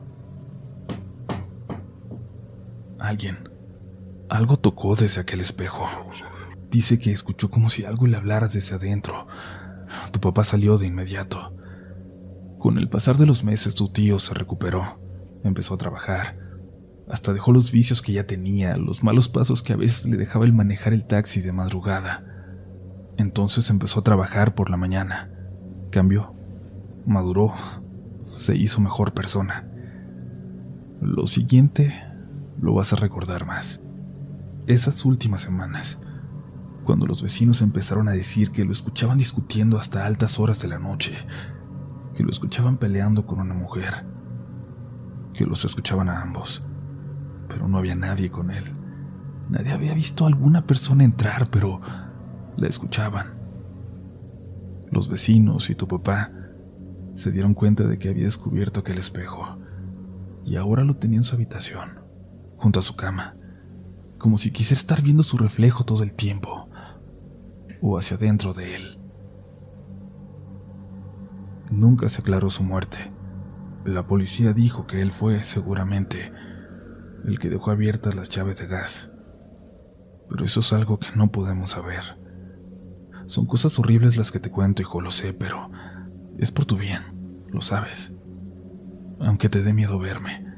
alguien, 3.03 3.48
algo 4.28 4.57
tocó 4.57 4.94
desde 4.94 5.20
aquel 5.20 5.40
espejo. 5.40 5.86
Dice 6.70 6.98
que 6.98 7.12
escuchó 7.12 7.50
como 7.50 7.68
si 7.68 7.84
algo 7.84 8.07
le 8.07 8.16
hablara 8.16 8.48
desde 8.48 8.74
adentro. 8.74 9.26
Tu 10.11 10.20
papá 10.20 10.44
salió 10.44 10.78
de 10.78 10.86
inmediato. 10.86 11.55
Con 12.59 12.78
el 12.78 12.88
pasar 12.88 13.16
de 13.16 13.26
los 13.26 13.44
meses 13.44 13.74
tu 13.74 13.88
tío 13.88 14.18
se 14.18 14.34
recuperó, 14.34 15.00
empezó 15.44 15.74
a 15.74 15.78
trabajar, 15.78 16.38
hasta 17.11 17.32
dejó 17.32 17.53
los 17.53 17.72
vicios 17.72 18.00
que 18.00 18.12
ya 18.12 18.26
tenía, 18.26 18.76
los 18.76 19.03
malos 19.03 19.28
pasos 19.28 19.62
que 19.62 19.72
a 19.72 19.76
veces 19.76 20.07
le 20.07 20.16
dejaba 20.16 20.44
el 20.44 20.53
manejar 20.53 20.92
el 20.92 21.05
taxi 21.05 21.40
de 21.40 21.53
madrugada. 21.53 22.24
Entonces 23.18 23.68
empezó 23.68 24.00
a 24.00 24.05
trabajar 24.05 24.55
por 24.55 24.70
la 24.70 24.76
mañana, 24.76 25.30
cambió, 25.90 26.34
maduró, 27.05 27.53
se 28.38 28.57
hizo 28.57 28.80
mejor 28.80 29.12
persona. 29.12 29.68
Lo 31.00 31.26
siguiente 31.26 32.11
lo 32.62 32.72
vas 32.72 32.92
a 32.92 32.96
recordar 32.96 33.44
más. 33.44 33.80
Esas 34.66 35.04
últimas 35.04 35.42
semanas, 35.42 35.98
cuando 36.84 37.06
los 37.06 37.22
vecinos 37.22 37.60
empezaron 37.60 38.08
a 38.08 38.12
decir 38.12 38.52
que 38.52 38.64
lo 38.64 38.72
escuchaban 38.72 39.18
discutiendo 39.18 39.76
hasta 39.76 40.06
altas 40.06 40.38
horas 40.38 40.62
de 40.62 40.68
la 40.68 40.78
noche, 40.78 41.12
que 42.14 42.22
lo 42.22 42.30
escuchaban 42.30 42.78
peleando 42.78 43.26
con 43.26 43.40
una 43.40 43.54
mujer, 43.54 44.06
que 45.34 45.44
los 45.44 45.64
escuchaban 45.64 46.08
a 46.08 46.22
ambos, 46.22 46.64
pero 47.48 47.66
no 47.66 47.78
había 47.78 47.96
nadie 47.96 48.30
con 48.30 48.50
él. 48.50 48.64
Nadie 49.50 49.72
había 49.72 49.92
visto 49.92 50.24
a 50.24 50.28
alguna 50.28 50.66
persona 50.66 51.04
entrar, 51.04 51.48
pero 51.50 51.80
la 52.56 52.68
escuchaban. 52.68 53.34
Los 54.90 55.08
vecinos 55.08 55.68
y 55.68 55.74
tu 55.74 55.88
papá 55.88 56.30
se 57.16 57.32
dieron 57.32 57.54
cuenta 57.54 57.84
de 57.84 57.98
que 57.98 58.08
había 58.08 58.24
descubierto 58.24 58.80
aquel 58.80 58.98
espejo 58.98 59.58
y 60.44 60.56
ahora 60.56 60.84
lo 60.84 60.96
tenía 60.96 61.18
en 61.18 61.24
su 61.24 61.34
habitación, 61.34 62.01
junto 62.62 62.78
a 62.78 62.82
su 62.82 62.94
cama, 62.94 63.34
como 64.18 64.38
si 64.38 64.52
quisiera 64.52 64.80
estar 64.80 65.02
viendo 65.02 65.24
su 65.24 65.36
reflejo 65.36 65.84
todo 65.84 66.04
el 66.04 66.14
tiempo, 66.14 66.68
o 67.80 67.98
hacia 67.98 68.16
dentro 68.16 68.52
de 68.52 68.76
él. 68.76 69.00
Nunca 71.72 72.08
se 72.08 72.20
aclaró 72.20 72.50
su 72.50 72.62
muerte. 72.62 72.98
La 73.84 74.06
policía 74.06 74.52
dijo 74.52 74.86
que 74.86 75.02
él 75.02 75.10
fue, 75.10 75.42
seguramente, 75.42 76.32
el 77.24 77.40
que 77.40 77.50
dejó 77.50 77.72
abiertas 77.72 78.14
las 78.14 78.28
llaves 78.28 78.60
de 78.60 78.68
gas. 78.68 79.10
Pero 80.28 80.44
eso 80.44 80.60
es 80.60 80.72
algo 80.72 81.00
que 81.00 81.08
no 81.16 81.32
podemos 81.32 81.70
saber. 81.70 82.16
Son 83.26 83.44
cosas 83.44 83.76
horribles 83.80 84.16
las 84.16 84.30
que 84.30 84.38
te 84.38 84.52
cuento, 84.52 84.82
hijo, 84.82 85.00
lo 85.00 85.10
sé, 85.10 85.32
pero 85.32 85.68
es 86.38 86.52
por 86.52 86.64
tu 86.64 86.76
bien, 86.76 87.02
lo 87.48 87.60
sabes. 87.60 88.12
Aunque 89.18 89.48
te 89.48 89.64
dé 89.64 89.72
miedo 89.72 89.98
verme. 89.98 90.51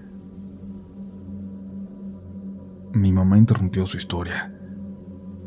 Mi 2.95 3.11
mamá 3.11 3.37
interrumpió 3.37 3.87
su 3.87 3.97
historia. 3.97 4.55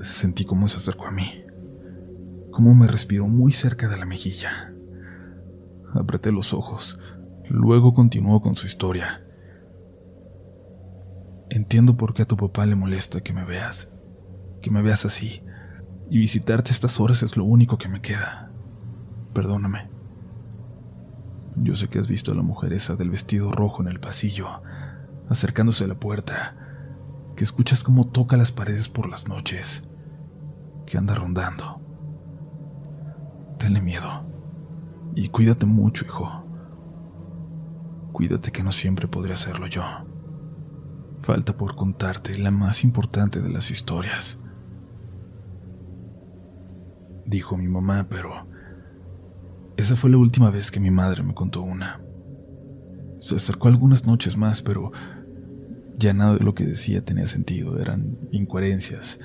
Sentí 0.01 0.43
cómo 0.43 0.67
se 0.67 0.77
acercó 0.77 1.05
a 1.05 1.11
mí, 1.11 1.45
cómo 2.51 2.75
me 2.75 2.87
respiró 2.87 3.25
muy 3.27 3.53
cerca 3.53 3.87
de 3.87 3.95
la 3.95 4.05
mejilla. 4.05 4.73
Apreté 5.93 6.33
los 6.33 6.53
ojos, 6.53 6.99
luego 7.49 7.93
continuó 7.93 8.41
con 8.41 8.57
su 8.57 8.67
historia. 8.67 9.23
Entiendo 11.49 11.95
por 11.95 12.13
qué 12.13 12.23
a 12.23 12.27
tu 12.27 12.35
papá 12.35 12.65
le 12.65 12.75
molesta 12.75 13.21
que 13.21 13.31
me 13.31 13.45
veas, 13.45 13.87
que 14.61 14.69
me 14.69 14.81
veas 14.81 15.05
así, 15.05 15.41
y 16.09 16.17
visitarte 16.17 16.73
estas 16.73 16.99
horas 16.99 17.23
es 17.23 17.37
lo 17.37 17.45
único 17.45 17.77
que 17.77 17.87
me 17.87 18.01
queda. 18.01 18.51
Perdóname. 19.33 19.87
Yo 21.55 21.77
sé 21.77 21.87
que 21.87 21.99
has 21.99 22.09
visto 22.09 22.33
a 22.33 22.35
la 22.35 22.43
mujer 22.43 22.73
esa 22.73 22.97
del 22.97 23.09
vestido 23.09 23.53
rojo 23.53 23.81
en 23.81 23.87
el 23.87 24.01
pasillo, 24.01 24.61
acercándose 25.29 25.85
a 25.85 25.87
la 25.87 25.95
puerta, 25.95 26.66
que 27.37 27.43
escuchas 27.43 27.83
cómo 27.83 28.07
toca 28.07 28.35
las 28.35 28.51
paredes 28.51 28.89
por 28.89 29.07
las 29.07 29.27
noches, 29.27 29.83
que 30.87 30.97
anda 30.97 31.13
rondando. 31.13 31.79
Tenle 33.59 33.79
miedo. 33.79 34.25
Y 35.15 35.29
cuídate 35.29 35.67
mucho, 35.67 36.03
hijo. 36.03 36.27
Cuídate 38.11 38.51
que 38.51 38.63
no 38.63 38.71
siempre 38.71 39.07
podré 39.07 39.33
hacerlo 39.33 39.67
yo. 39.67 39.83
Falta 41.21 41.55
por 41.55 41.75
contarte 41.75 42.37
la 42.39 42.49
más 42.49 42.83
importante 42.83 43.39
de 43.39 43.49
las 43.49 43.69
historias. 43.69 44.39
Dijo 47.25 47.55
mi 47.55 47.67
mamá, 47.67 48.07
pero 48.09 48.47
esa 49.77 49.95
fue 49.95 50.09
la 50.09 50.17
última 50.17 50.49
vez 50.49 50.71
que 50.71 50.79
mi 50.79 50.89
madre 50.89 51.21
me 51.21 51.35
contó 51.35 51.61
una. 51.61 52.01
Se 53.19 53.35
acercó 53.35 53.67
algunas 53.67 54.07
noches 54.07 54.37
más, 54.37 54.63
pero 54.63 54.91
ya 55.97 56.13
nada 56.13 56.35
de 56.35 56.43
lo 56.43 56.53
que 56.53 56.65
decía 56.65 57.03
tenía 57.03 57.27
sentido, 57.27 57.79
eran 57.79 58.17
incoherencias. 58.31 59.19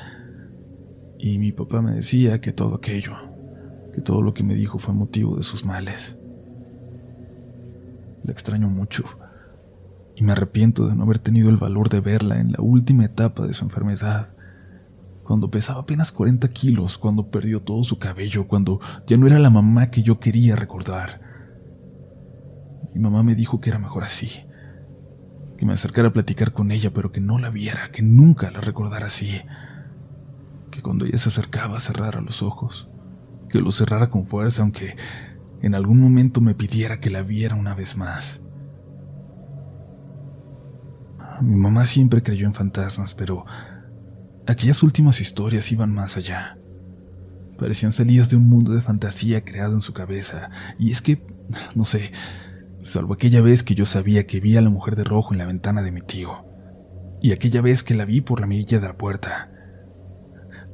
Y 1.19 1.39
mi 1.39 1.53
papá 1.53 1.83
me 1.83 1.93
decía 1.93 2.41
que 2.41 2.53
todo 2.53 2.75
aquello, 2.75 3.13
que 3.95 4.01
todo 4.01 4.23
lo 4.23 4.35
que 4.35 4.43
me 4.43 4.55
dijo 4.55 4.79
fue 4.79 4.95
motivo 4.95 5.37
de 5.37 5.43
sus 5.43 5.65
males. 5.65 6.17
La 8.25 8.33
extraño 8.33 8.69
mucho 8.69 9.05
y 10.17 10.23
me 10.23 10.33
arrepiento 10.33 10.89
de 10.89 10.95
no 10.95 11.05
haber 11.05 11.19
tenido 11.19 11.49
el 11.49 11.57
valor 11.57 11.89
de 11.89 12.01
verla 12.01 12.41
en 12.41 12.53
la 12.53 12.61
última 12.61 13.05
etapa 13.05 13.47
de 13.47 13.55
su 13.55 13.65
enfermedad, 13.65 14.31
cuando 15.25 15.51
pesaba 15.51 15.81
apenas 15.81 16.13
40 16.13 16.49
kilos, 16.49 16.99
cuando 16.99 17.31
perdió 17.31 17.61
todo 17.61 17.85
su 17.85 17.99
cabello, 17.99 18.49
cuando 18.49 18.81
ya 19.07 19.17
no 19.17 19.27
era 19.27 19.39
la 19.39 19.51
mamá 19.51 19.91
que 19.91 20.03
yo 20.03 20.19
quería 20.19 20.57
recordar. 20.57 21.21
Mi 22.95 23.01
mamá 23.01 23.23
me 23.23 23.35
dijo 23.35 23.61
que 23.61 23.71
era 23.71 23.79
mejor 23.79 24.05
así, 24.05 24.45
que 25.63 25.67
me 25.67 25.75
acercara 25.75 26.09
a 26.09 26.13
platicar 26.13 26.53
con 26.53 26.73
ella, 26.73 26.91
pero 26.93 27.13
que 27.13 27.21
no 27.21 27.39
la 27.39 27.49
viera, 27.49 27.93
que 27.93 28.03
nunca 28.03 28.51
la 28.51 28.61
recordara 28.61 29.07
así, 29.07 29.43
que 30.73 30.83
cuando 30.83 31.05
ella 31.05 31.19
se 31.19 31.29
acercaba 31.29 31.79
cerrara 31.79 32.21
los 32.21 32.43
ojos, 32.43 32.89
que 33.49 33.61
lo 33.61 33.71
cerrara 33.71 34.11
con 34.11 34.27
fuerza, 34.27 34.63
aunque 34.63 34.97
en 35.61 35.77
algún 35.77 36.01
momento 36.01 36.41
me 36.41 36.57
pidiera 36.57 36.99
que 36.99 37.11
la 37.11 37.23
viera 37.23 37.55
una 37.55 37.77
vez 37.77 37.97
más. 37.97 38.41
Mi 41.41 41.55
mamá 41.55 41.85
siempre 41.85 42.25
creyó 42.25 42.49
en 42.49 42.55
fantasmas, 42.55 43.15
pero 43.15 43.45
aquellas 44.49 44.83
últimas 44.83 45.21
historias 45.21 45.71
iban 45.71 45.95
más 45.95 46.17
allá. 46.17 46.59
Parecían 47.57 47.93
salidas 47.93 48.29
de 48.29 48.35
un 48.35 48.49
mundo 48.49 48.73
de 48.73 48.83
fantasía 48.83 49.45
creado 49.45 49.75
en 49.77 49.83
su 49.83 49.93
cabeza, 49.93 50.51
y 50.77 50.91
es 50.91 51.01
que, 51.01 51.25
no 51.77 51.85
sé, 51.85 52.11
salvo 52.83 53.15
aquella 53.15 53.41
vez 53.41 53.63
que 53.63 53.75
yo 53.75 53.87
sabía 53.87 54.27
que 54.27 54.41
vi 54.41 54.57
a 54.57 54.61
la 54.61 54.71
mujer 54.71 54.97
de 54.97 55.05
rojo 55.05 55.33
en 55.33 55.39
la 55.39 55.47
ventana 55.47 55.83
de 55.83 55.93
mi 55.93 56.03
tío, 56.03 56.45
y 57.21 57.33
aquella 57.33 57.61
vez 57.61 57.83
que 57.83 57.95
la 57.95 58.05
vi 58.05 58.21
por 58.21 58.41
la 58.41 58.47
mirilla 58.47 58.81
de 58.81 58.89
la 58.89 58.97
puerta, 58.97 59.51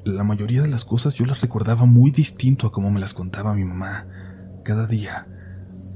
la 0.05 0.25
mayoría 0.25 0.63
de 0.63 0.69
las 0.69 0.85
cosas 0.85 1.15
yo 1.15 1.27
las 1.27 1.43
recordaba 1.43 1.85
muy 1.85 2.11
distinto 2.11 2.67
a 2.67 2.73
como 2.73 2.91
me 2.91 3.01
las 3.01 3.13
contaba 3.13 3.55
mi 3.55 3.65
mamá 3.65 4.07
cada 4.65 4.87
día 4.87 5.27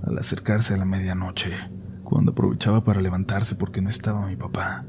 al 0.04 0.18
acercarse 0.18 0.74
a 0.74 0.76
la 0.76 0.84
medianoche, 0.84 1.52
cuando 2.02 2.32
aprovechaba 2.32 2.84
para 2.84 3.00
levantarse 3.00 3.54
porque 3.54 3.80
no 3.80 3.88
estaba 3.88 4.26
mi 4.26 4.36
papá. 4.36 4.84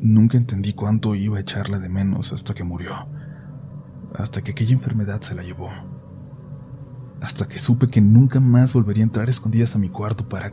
Nunca 0.00 0.36
entendí 0.36 0.72
cuánto 0.72 1.14
iba 1.14 1.38
a 1.38 1.40
echarle 1.40 1.78
de 1.78 1.88
menos 1.88 2.32
hasta 2.32 2.52
que 2.52 2.64
murió, 2.64 3.06
hasta 4.14 4.42
que 4.42 4.50
aquella 4.52 4.72
enfermedad 4.72 5.20
se 5.20 5.34
la 5.34 5.42
llevó, 5.42 5.70
hasta 7.20 7.48
que 7.48 7.58
supe 7.58 7.86
que 7.86 8.00
nunca 8.00 8.40
más 8.40 8.72
volvería 8.72 9.04
a 9.04 9.08
entrar 9.08 9.28
escondidas 9.28 9.74
a 9.74 9.78
mi 9.78 9.88
cuarto 9.88 10.28
para 10.28 10.52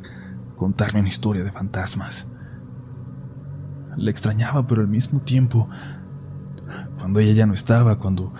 contarme 0.56 1.00
una 1.00 1.10
historia 1.10 1.44
de 1.44 1.52
fantasmas. 1.52 2.28
Le 3.96 4.12
extrañaba, 4.12 4.68
pero 4.68 4.82
al 4.82 4.88
mismo 4.88 5.22
tiempo 5.22 5.70
cuando 6.98 7.20
ella 7.20 7.34
ya 7.34 7.46
no 7.46 7.54
estaba, 7.54 8.00
cuando 8.00 8.34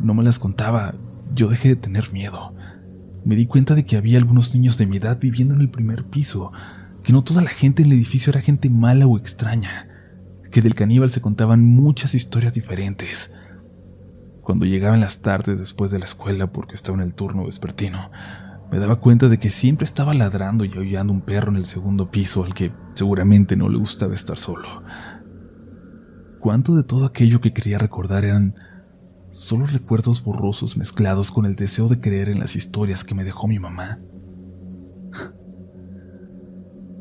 no 0.00 0.14
me 0.14 0.24
las 0.24 0.38
contaba, 0.38 0.94
yo 1.34 1.48
dejé 1.48 1.70
de 1.70 1.76
tener 1.76 2.12
miedo. 2.12 2.54
Me 3.24 3.36
di 3.36 3.46
cuenta 3.46 3.74
de 3.74 3.84
que 3.84 3.96
había 3.96 4.18
algunos 4.18 4.54
niños 4.54 4.78
de 4.78 4.86
mi 4.86 4.96
edad 4.96 5.18
viviendo 5.20 5.54
en 5.54 5.60
el 5.60 5.70
primer 5.70 6.04
piso, 6.04 6.52
que 7.02 7.12
no 7.12 7.22
toda 7.22 7.42
la 7.42 7.50
gente 7.50 7.82
en 7.82 7.88
el 7.88 7.98
edificio 7.98 8.30
era 8.30 8.40
gente 8.40 8.70
mala 8.70 9.06
o 9.06 9.18
extraña, 9.18 9.88
que 10.50 10.62
del 10.62 10.74
caníbal 10.74 11.10
se 11.10 11.20
contaban 11.20 11.64
muchas 11.64 12.14
historias 12.14 12.54
diferentes. 12.54 13.32
Cuando 14.48 14.64
llegaba 14.64 14.94
en 14.94 15.02
las 15.02 15.20
tardes 15.20 15.58
después 15.58 15.90
de 15.90 15.98
la 15.98 16.06
escuela 16.06 16.46
porque 16.46 16.74
estaba 16.74 16.96
en 16.96 17.04
el 17.04 17.12
turno 17.12 17.44
vespertino, 17.44 18.10
me 18.72 18.78
daba 18.78 18.96
cuenta 18.96 19.28
de 19.28 19.38
que 19.38 19.50
siempre 19.50 19.84
estaba 19.84 20.14
ladrando 20.14 20.64
y 20.64 20.72
aullando 20.74 21.12
un 21.12 21.20
perro 21.20 21.50
en 21.50 21.56
el 21.56 21.66
segundo 21.66 22.10
piso 22.10 22.44
al 22.44 22.54
que 22.54 22.72
seguramente 22.94 23.56
no 23.56 23.68
le 23.68 23.76
gustaba 23.76 24.14
estar 24.14 24.38
solo 24.38 24.82
cuánto 26.38 26.74
de 26.76 26.82
todo 26.82 27.04
aquello 27.04 27.42
que 27.42 27.52
quería 27.52 27.76
recordar 27.76 28.24
eran 28.24 28.54
solo 29.32 29.66
recuerdos 29.66 30.24
borrosos 30.24 30.78
mezclados 30.78 31.30
con 31.30 31.44
el 31.44 31.56
deseo 31.56 31.88
de 31.88 32.00
creer 32.00 32.30
en 32.30 32.38
las 32.38 32.56
historias 32.56 33.04
que 33.04 33.14
me 33.14 33.24
dejó 33.24 33.46
mi 33.46 33.58
mamá. 33.58 33.98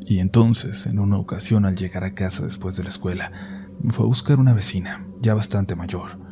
Y 0.05 0.19
entonces, 0.19 0.85
en 0.85 0.99
una 0.99 1.17
ocasión 1.17 1.65
al 1.65 1.77
llegar 1.77 2.03
a 2.03 2.13
casa 2.13 2.43
después 2.43 2.75
de 2.75 2.83
la 2.83 2.89
escuela, 2.89 3.31
fue 3.89 4.03
a 4.03 4.07
buscar 4.07 4.39
una 4.39 4.53
vecina, 4.53 5.05
ya 5.21 5.33
bastante 5.33 5.75
mayor. 5.75 6.26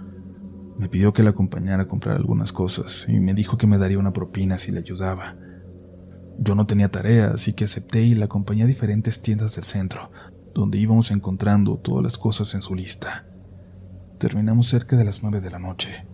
Me 0.78 0.90
pidió 0.90 1.14
que 1.14 1.24
la 1.24 1.30
acompañara 1.30 1.84
a 1.84 1.88
comprar 1.88 2.18
algunas 2.18 2.52
cosas 2.52 3.06
y 3.08 3.20
me 3.20 3.34
dijo 3.34 3.58
que 3.58 3.68
me 3.68 3.78
daría 3.78 4.00
una 4.00 4.14
propina 4.14 4.58
si 4.58 4.72
le 4.72 4.80
ayudaba. 4.80 5.36
Yo 6.38 6.56
no 6.56 6.66
tenía 6.66 6.90
tarea, 6.90 7.32
así 7.34 7.54
que 7.54 7.64
acepté 7.64 8.02
y 8.02 8.14
la 8.14 8.26
acompañé 8.26 8.64
a 8.64 8.68
diferentes 8.68 9.22
tiendas 9.22 9.56
del 9.56 9.64
centro, 9.64 10.12
donde 10.54 10.78
íbamos 10.78 11.12
encontrando 11.12 11.78
todas 11.78 12.04
las 12.04 12.18
cosas 12.18 12.54
en 12.56 12.62
su 12.62 12.76
lista. 12.76 13.26
Terminamos 14.20 14.68
cerca 14.68 14.98
de 14.98 15.06
las 15.06 15.24
nueve 15.24 15.40
de 15.40 15.50
la 15.50 15.60
noche. 15.60 16.06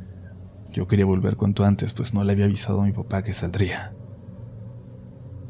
Yo 0.71 0.87
quería 0.87 1.05
volver 1.05 1.37
cuanto 1.37 1.65
antes, 1.65 1.93
pues 1.93 2.13
no 2.13 2.23
le 2.23 2.33
había 2.33 2.45
avisado 2.45 2.81
a 2.81 2.85
mi 2.85 2.91
papá 2.91 3.23
que 3.23 3.33
saldría. 3.33 3.93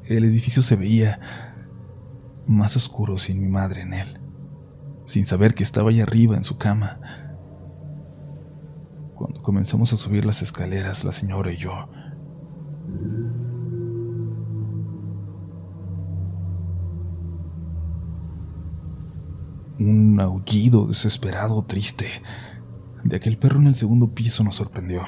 El 0.06 0.24
edificio 0.24 0.62
se 0.62 0.76
veía 0.76 1.20
más 2.48 2.76
oscuro 2.76 3.18
sin 3.18 3.42
mi 3.42 3.50
madre 3.50 3.82
en 3.82 3.94
él, 3.94 4.20
sin 5.06 5.26
saber 5.26 5.54
que 5.54 5.64
estaba 5.64 5.90
allá 5.90 6.04
arriba 6.04 6.38
en 6.38 6.44
su 6.44 6.58
cama. 6.58 7.00
Cuando 9.22 9.44
comenzamos 9.44 9.94
a 9.94 9.98
subir 9.98 10.26
las 10.26 10.42
escaleras, 10.42 11.04
la 11.04 11.12
señora 11.12 11.52
y 11.52 11.58
yo, 11.58 11.88
Un 19.78 20.20
aullido 20.20 20.88
desesperado, 20.88 21.64
triste, 21.66 22.08
de 23.04 23.16
aquel 23.16 23.38
perro 23.38 23.60
en 23.60 23.68
el 23.68 23.76
segundo 23.76 24.14
piso 24.14 24.44
nos 24.44 24.56
sorprendió. 24.56 25.04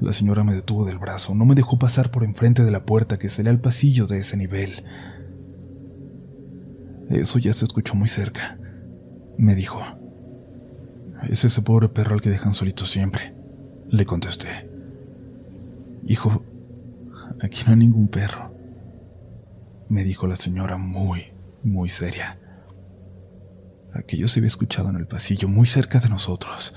La 0.00 0.12
señora 0.12 0.42
me 0.42 0.54
detuvo 0.54 0.86
del 0.86 0.98
brazo, 0.98 1.34
no 1.34 1.44
me 1.44 1.54
dejó 1.54 1.78
pasar 1.78 2.10
por 2.10 2.24
enfrente 2.24 2.64
de 2.64 2.70
la 2.70 2.86
puerta 2.86 3.18
que 3.18 3.28
salía 3.28 3.50
al 3.50 3.60
pasillo 3.60 4.06
de 4.06 4.18
ese 4.18 4.38
nivel. 4.38 4.84
Eso 7.10 7.38
ya 7.38 7.52
se 7.52 7.66
escuchó 7.66 7.94
muy 7.94 8.08
cerca, 8.08 8.58
me 9.36 9.54
dijo. 9.54 9.82
Es 11.24 11.44
ese 11.44 11.62
pobre 11.62 11.88
perro 11.88 12.14
al 12.14 12.20
que 12.20 12.30
dejan 12.30 12.54
solito 12.54 12.84
siempre, 12.84 13.34
le 13.88 14.06
contesté. 14.06 14.70
Hijo, 16.04 16.44
aquí 17.42 17.62
no 17.64 17.72
hay 17.72 17.78
ningún 17.78 18.08
perro, 18.08 18.54
me 19.88 20.04
dijo 20.04 20.26
la 20.26 20.36
señora 20.36 20.76
muy, 20.76 21.32
muy 21.62 21.88
seria. 21.88 22.38
Aquello 23.94 24.28
se 24.28 24.40
había 24.40 24.48
escuchado 24.48 24.90
en 24.90 24.96
el 24.96 25.06
pasillo, 25.06 25.48
muy 25.48 25.66
cerca 25.66 25.98
de 25.98 26.08
nosotros. 26.08 26.74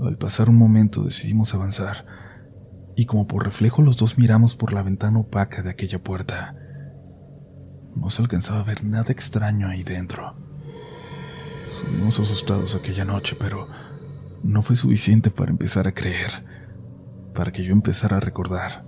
Al 0.00 0.18
pasar 0.18 0.50
un 0.50 0.56
momento 0.56 1.04
decidimos 1.04 1.54
avanzar, 1.54 2.04
y 2.96 3.06
como 3.06 3.26
por 3.26 3.44
reflejo 3.44 3.82
los 3.82 3.96
dos 3.96 4.18
miramos 4.18 4.54
por 4.56 4.72
la 4.72 4.82
ventana 4.82 5.20
opaca 5.20 5.62
de 5.62 5.70
aquella 5.70 6.02
puerta. 6.02 6.54
No 7.96 8.10
se 8.10 8.22
alcanzaba 8.22 8.60
a 8.60 8.64
ver 8.64 8.84
nada 8.84 9.10
extraño 9.12 9.68
ahí 9.68 9.82
dentro. 9.82 10.34
Fuimos 11.84 12.18
asustados 12.20 12.74
aquella 12.74 13.04
noche, 13.04 13.36
pero 13.38 13.68
no 14.42 14.62
fue 14.62 14.76
suficiente 14.76 15.30
para 15.30 15.50
empezar 15.50 15.86
a 15.86 15.92
creer, 15.92 16.44
para 17.34 17.52
que 17.52 17.64
yo 17.64 17.72
empezara 17.72 18.16
a 18.16 18.20
recordar. 18.20 18.84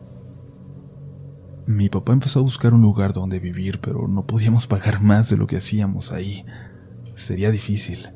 Mi 1.67 1.89
papá 1.89 2.13
empezó 2.13 2.41
a 2.41 2.43
buscar 2.43 2.75
un 2.75 2.83
lugar 2.83 3.13
donde 3.13 3.39
vivir, 3.39 3.81
pero 3.81 4.07
no 4.07 4.27
podíamos 4.27 4.67
pagar 4.67 5.01
más 5.01 5.31
de 5.31 5.37
lo 5.37 5.47
que 5.47 5.57
hacíamos 5.57 6.13
ahí. 6.13 6.45
Sería 7.15 7.51
difícil, 7.51 8.11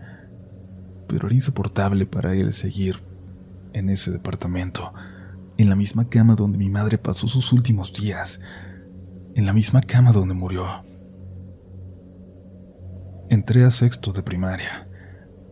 pero 1.06 1.26
era 1.26 1.34
insoportable 1.34 2.04
para 2.06 2.34
él 2.34 2.52
seguir 2.52 3.02
en 3.72 3.88
ese 3.88 4.10
departamento, 4.10 4.92
en 5.56 5.70
la 5.70 5.76
misma 5.76 6.08
cama 6.08 6.34
donde 6.34 6.58
mi 6.58 6.68
madre 6.68 6.98
pasó 6.98 7.26
sus 7.26 7.52
últimos 7.52 7.92
días, 7.92 8.40
en 9.34 9.46
la 9.46 9.52
misma 9.52 9.80
cama 9.80 10.12
donde 10.12 10.34
murió. 10.34 10.87
Entré 13.30 13.64
a 13.64 13.70
sexto 13.70 14.12
de 14.12 14.22
primaria. 14.22 14.88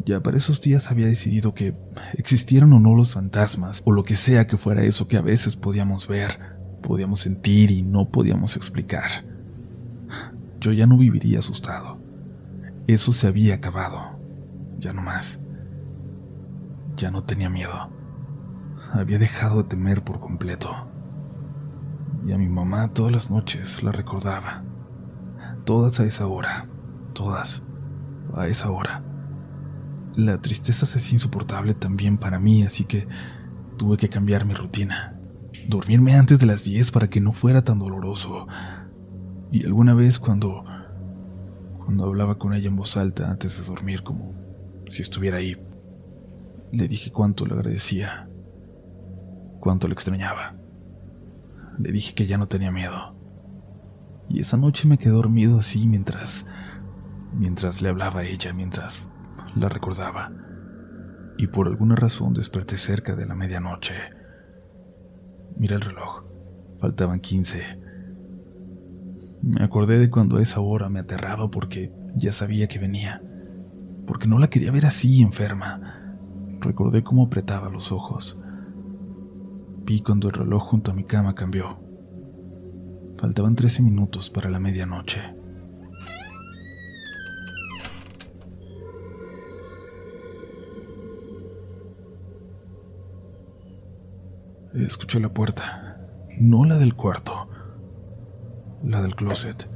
Ya 0.04 0.20
para 0.20 0.36
esos 0.36 0.60
días 0.60 0.90
había 0.90 1.06
decidido 1.06 1.52
que 1.52 1.74
existieran 2.14 2.72
o 2.72 2.80
no 2.80 2.94
los 2.94 3.12
fantasmas, 3.12 3.82
o 3.84 3.92
lo 3.92 4.02
que 4.02 4.16
sea 4.16 4.46
que 4.46 4.56
fuera 4.56 4.82
eso 4.82 5.08
que 5.08 5.16
a 5.16 5.20
veces 5.20 5.56
podíamos 5.56 6.08
ver, 6.08 6.38
podíamos 6.82 7.20
sentir 7.20 7.70
y 7.70 7.82
no 7.82 8.08
podíamos 8.08 8.56
explicar. 8.56 9.24
Yo 10.60 10.72
ya 10.72 10.86
no 10.86 10.96
viviría 10.96 11.40
asustado. 11.40 11.98
Eso 12.86 13.12
se 13.12 13.26
había 13.26 13.56
acabado. 13.56 14.18
Ya 14.78 14.92
no 14.92 15.02
más. 15.02 15.40
Ya 16.96 17.10
no 17.10 17.24
tenía 17.24 17.50
miedo. 17.50 17.90
Había 18.92 19.18
dejado 19.18 19.62
de 19.62 19.68
temer 19.68 20.02
por 20.02 20.20
completo. 20.20 20.70
Y 22.26 22.32
a 22.32 22.38
mi 22.38 22.48
mamá 22.48 22.92
todas 22.94 23.12
las 23.12 23.30
noches 23.30 23.82
la 23.82 23.92
recordaba. 23.92 24.62
Todas 25.64 26.00
a 26.00 26.04
esa 26.04 26.26
hora. 26.26 26.68
Todas. 27.12 27.65
A 28.36 28.46
esa 28.46 28.70
hora. 28.70 29.02
La 30.14 30.40
tristeza 30.40 30.86
se 30.86 30.98
hacía 30.98 31.14
insoportable 31.14 31.74
también 31.74 32.18
para 32.18 32.38
mí, 32.38 32.62
así 32.62 32.84
que 32.84 33.08
tuve 33.76 33.96
que 33.96 34.08
cambiar 34.08 34.44
mi 34.44 34.54
rutina. 34.54 35.18
Dormirme 35.68 36.14
antes 36.14 36.38
de 36.38 36.46
las 36.46 36.64
10 36.64 36.92
para 36.92 37.08
que 37.08 37.20
no 37.20 37.32
fuera 37.32 37.64
tan 37.64 37.78
doloroso. 37.78 38.46
Y 39.50 39.64
alguna 39.64 39.94
vez 39.94 40.18
cuando 40.18 40.64
cuando 41.86 42.04
hablaba 42.04 42.36
con 42.36 42.52
ella 42.52 42.66
en 42.66 42.74
voz 42.74 42.96
alta 42.96 43.30
antes 43.30 43.60
de 43.60 43.64
dormir 43.64 44.02
como 44.02 44.34
si 44.90 45.02
estuviera 45.02 45.38
ahí, 45.38 45.56
le 46.72 46.88
dije 46.88 47.12
cuánto 47.12 47.46
le 47.46 47.54
agradecía, 47.54 48.28
cuánto 49.60 49.86
le 49.86 49.94
extrañaba. 49.94 50.56
Le 51.78 51.92
dije 51.92 52.14
que 52.14 52.26
ya 52.26 52.38
no 52.38 52.48
tenía 52.48 52.72
miedo. 52.72 53.14
Y 54.28 54.40
esa 54.40 54.56
noche 54.56 54.88
me 54.88 54.98
quedé 54.98 55.12
dormido 55.12 55.60
así 55.60 55.86
mientras 55.86 56.44
mientras 57.36 57.82
le 57.82 57.88
hablaba 57.88 58.20
a 58.20 58.24
ella, 58.24 58.52
mientras 58.52 59.10
la 59.54 59.68
recordaba, 59.68 60.32
y 61.38 61.46
por 61.48 61.68
alguna 61.68 61.94
razón 61.94 62.34
desperté 62.34 62.76
cerca 62.76 63.14
de 63.14 63.26
la 63.26 63.34
medianoche. 63.34 63.94
Miré 65.56 65.76
el 65.76 65.82
reloj, 65.82 66.24
faltaban 66.80 67.20
15. 67.20 67.62
Me 69.42 69.64
acordé 69.64 69.98
de 69.98 70.10
cuando 70.10 70.38
a 70.38 70.42
esa 70.42 70.60
hora 70.60 70.88
me 70.88 71.00
aterraba 71.00 71.50
porque 71.50 71.92
ya 72.14 72.32
sabía 72.32 72.68
que 72.68 72.78
venía, 72.78 73.22
porque 74.06 74.26
no 74.26 74.38
la 74.38 74.48
quería 74.48 74.72
ver 74.72 74.86
así 74.86 75.22
enferma. 75.22 76.16
Recordé 76.60 77.04
cómo 77.04 77.26
apretaba 77.26 77.68
los 77.68 77.92
ojos. 77.92 78.38
Vi 79.84 80.00
cuando 80.00 80.28
el 80.28 80.34
reloj 80.34 80.64
junto 80.64 80.90
a 80.90 80.94
mi 80.94 81.04
cama 81.04 81.34
cambió. 81.34 81.78
Faltaban 83.18 83.54
13 83.54 83.82
minutos 83.82 84.30
para 84.30 84.50
la 84.50 84.58
medianoche. 84.58 85.35
Escuché 94.76 95.18
la 95.20 95.30
puerta, 95.30 95.96
no 96.38 96.66
la 96.66 96.76
del 96.76 96.94
cuarto, 96.94 97.48
la 98.84 99.00
del 99.00 99.16
closet. 99.16 99.66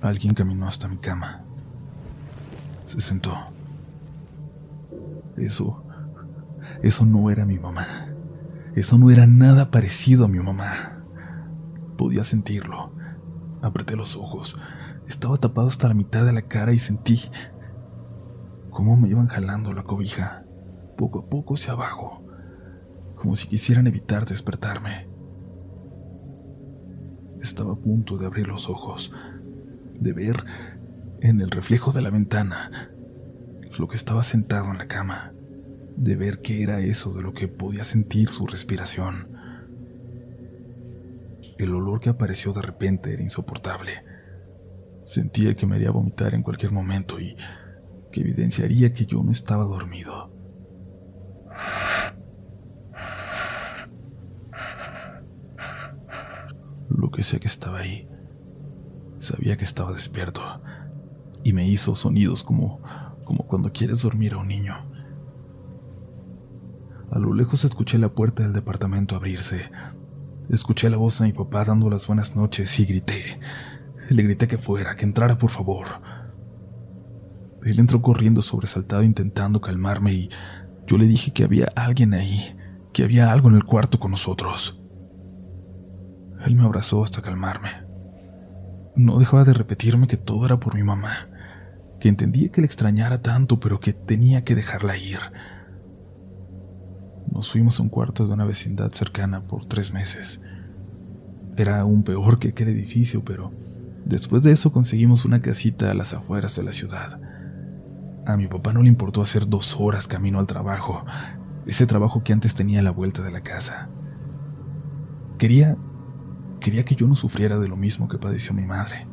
Alguien 0.00 0.34
caminó 0.34 0.66
hasta 0.66 0.88
mi 0.88 0.96
cama. 0.96 1.44
Se 2.84 3.00
sentó. 3.00 3.36
Eso, 5.36 5.84
eso 6.82 7.06
no 7.06 7.30
era 7.30 7.44
mi 7.44 7.60
mamá. 7.60 7.86
Eso 8.74 8.98
no 8.98 9.12
era 9.12 9.28
nada 9.28 9.70
parecido 9.70 10.24
a 10.24 10.28
mi 10.28 10.40
mamá. 10.40 11.04
Podía 11.96 12.24
sentirlo. 12.24 12.90
Apreté 13.62 13.94
los 13.94 14.16
ojos. 14.16 14.56
Estaba 15.06 15.36
tapado 15.36 15.68
hasta 15.68 15.86
la 15.86 15.94
mitad 15.94 16.26
de 16.26 16.32
la 16.32 16.42
cara 16.42 16.72
y 16.72 16.80
sentí 16.80 17.30
cómo 18.78 18.96
me 18.96 19.08
iban 19.08 19.26
jalando 19.26 19.72
la 19.72 19.82
cobija, 19.82 20.44
poco 20.96 21.18
a 21.18 21.26
poco 21.28 21.54
hacia 21.54 21.72
abajo, 21.72 22.24
como 23.16 23.34
si 23.34 23.48
quisieran 23.48 23.88
evitar 23.88 24.24
despertarme. 24.24 25.08
Estaba 27.42 27.72
a 27.72 27.76
punto 27.76 28.18
de 28.18 28.26
abrir 28.26 28.46
los 28.46 28.68
ojos, 28.70 29.12
de 29.98 30.12
ver 30.12 30.44
en 31.18 31.40
el 31.40 31.50
reflejo 31.50 31.90
de 31.90 32.02
la 32.02 32.10
ventana 32.10 32.92
lo 33.76 33.88
que 33.88 33.96
estaba 33.96 34.22
sentado 34.22 34.70
en 34.70 34.78
la 34.78 34.86
cama, 34.86 35.32
de 35.96 36.14
ver 36.14 36.40
qué 36.40 36.62
era 36.62 36.78
eso 36.78 37.12
de 37.12 37.22
lo 37.22 37.32
que 37.32 37.48
podía 37.48 37.82
sentir 37.82 38.28
su 38.28 38.46
respiración. 38.46 39.26
El 41.58 41.74
olor 41.74 41.98
que 41.98 42.10
apareció 42.10 42.52
de 42.52 42.62
repente 42.62 43.12
era 43.12 43.24
insoportable. 43.24 43.90
Sentía 45.04 45.56
que 45.56 45.66
me 45.66 45.74
haría 45.74 45.90
vomitar 45.90 46.32
en 46.32 46.44
cualquier 46.44 46.70
momento 46.70 47.18
y 47.18 47.34
evidenciaría 48.20 48.92
que 48.92 49.06
yo 49.06 49.22
no 49.22 49.32
estaba 49.32 49.64
dormido. 49.64 50.30
Lo 56.88 57.10
que 57.10 57.22
sé 57.22 57.38
que 57.40 57.48
estaba 57.48 57.80
ahí, 57.80 58.08
sabía 59.18 59.56
que 59.56 59.64
estaba 59.64 59.92
despierto 59.92 60.42
y 61.44 61.52
me 61.52 61.68
hizo 61.68 61.94
sonidos 61.94 62.42
como, 62.42 62.80
como 63.24 63.46
cuando 63.46 63.72
quieres 63.72 64.02
dormir 64.02 64.34
a 64.34 64.38
un 64.38 64.48
niño. 64.48 64.74
A 67.10 67.18
lo 67.18 67.32
lejos 67.32 67.64
escuché 67.64 67.98
la 67.98 68.10
puerta 68.10 68.42
del 68.42 68.52
departamento 68.52 69.16
abrirse. 69.16 69.70
Escuché 70.50 70.90
la 70.90 70.96
voz 70.96 71.18
de 71.18 71.26
mi 71.26 71.32
papá 71.32 71.64
dando 71.64 71.88
las 71.88 72.06
buenas 72.06 72.36
noches 72.36 72.78
y 72.80 72.84
grité. 72.84 73.40
Le 74.10 74.22
grité 74.22 74.48
que 74.48 74.58
fuera, 74.58 74.94
que 74.94 75.04
entrara 75.04 75.38
por 75.38 75.50
favor. 75.50 75.86
Él 77.64 77.80
entró 77.80 78.02
corriendo 78.02 78.42
sobresaltado 78.42 79.02
intentando 79.02 79.60
calmarme 79.60 80.12
y 80.12 80.30
yo 80.86 80.96
le 80.96 81.06
dije 81.06 81.32
que 81.32 81.44
había 81.44 81.68
alguien 81.76 82.14
ahí, 82.14 82.56
que 82.92 83.04
había 83.04 83.30
algo 83.30 83.48
en 83.48 83.56
el 83.56 83.64
cuarto 83.64 83.98
con 83.98 84.10
nosotros. 84.10 84.80
Él 86.44 86.54
me 86.54 86.62
abrazó 86.62 87.02
hasta 87.02 87.20
calmarme. 87.20 87.70
No 88.96 89.18
dejaba 89.18 89.44
de 89.44 89.52
repetirme 89.52 90.06
que 90.06 90.16
todo 90.16 90.46
era 90.46 90.58
por 90.58 90.74
mi 90.74 90.82
mamá, 90.82 91.28
que 92.00 92.08
entendía 92.08 92.50
que 92.50 92.60
le 92.60 92.66
extrañara 92.66 93.22
tanto, 93.22 93.60
pero 93.60 93.80
que 93.80 93.92
tenía 93.92 94.44
que 94.44 94.54
dejarla 94.54 94.96
ir. 94.96 95.18
Nos 97.30 97.50
fuimos 97.50 97.78
a 97.78 97.82
un 97.82 97.88
cuarto 97.88 98.26
de 98.26 98.32
una 98.32 98.44
vecindad 98.44 98.90
cercana 98.92 99.42
por 99.42 99.66
tres 99.66 99.92
meses. 99.92 100.40
Era 101.56 101.80
aún 101.80 102.02
peor 102.02 102.38
que 102.38 102.48
aquel 102.48 102.68
edificio, 102.68 103.24
pero 103.24 103.52
después 104.04 104.42
de 104.42 104.52
eso 104.52 104.72
conseguimos 104.72 105.24
una 105.24 105.42
casita 105.42 105.90
a 105.90 105.94
las 105.94 106.14
afueras 106.14 106.56
de 106.56 106.62
la 106.62 106.72
ciudad. 106.72 107.20
A 108.28 108.36
mi 108.36 108.46
papá 108.46 108.74
no 108.74 108.82
le 108.82 108.90
importó 108.90 109.22
hacer 109.22 109.48
dos 109.48 109.80
horas 109.80 110.06
camino 110.06 110.38
al 110.38 110.46
trabajo, 110.46 111.02
ese 111.64 111.86
trabajo 111.86 112.22
que 112.22 112.34
antes 112.34 112.54
tenía 112.54 112.80
a 112.80 112.82
la 112.82 112.90
vuelta 112.90 113.22
de 113.22 113.30
la 113.30 113.40
casa. 113.40 113.88
Quería, 115.38 115.78
quería 116.60 116.84
que 116.84 116.94
yo 116.94 117.06
no 117.06 117.16
sufriera 117.16 117.58
de 117.58 117.68
lo 117.68 117.76
mismo 117.78 118.06
que 118.06 118.18
padeció 118.18 118.52
mi 118.52 118.66
madre, 118.66 119.06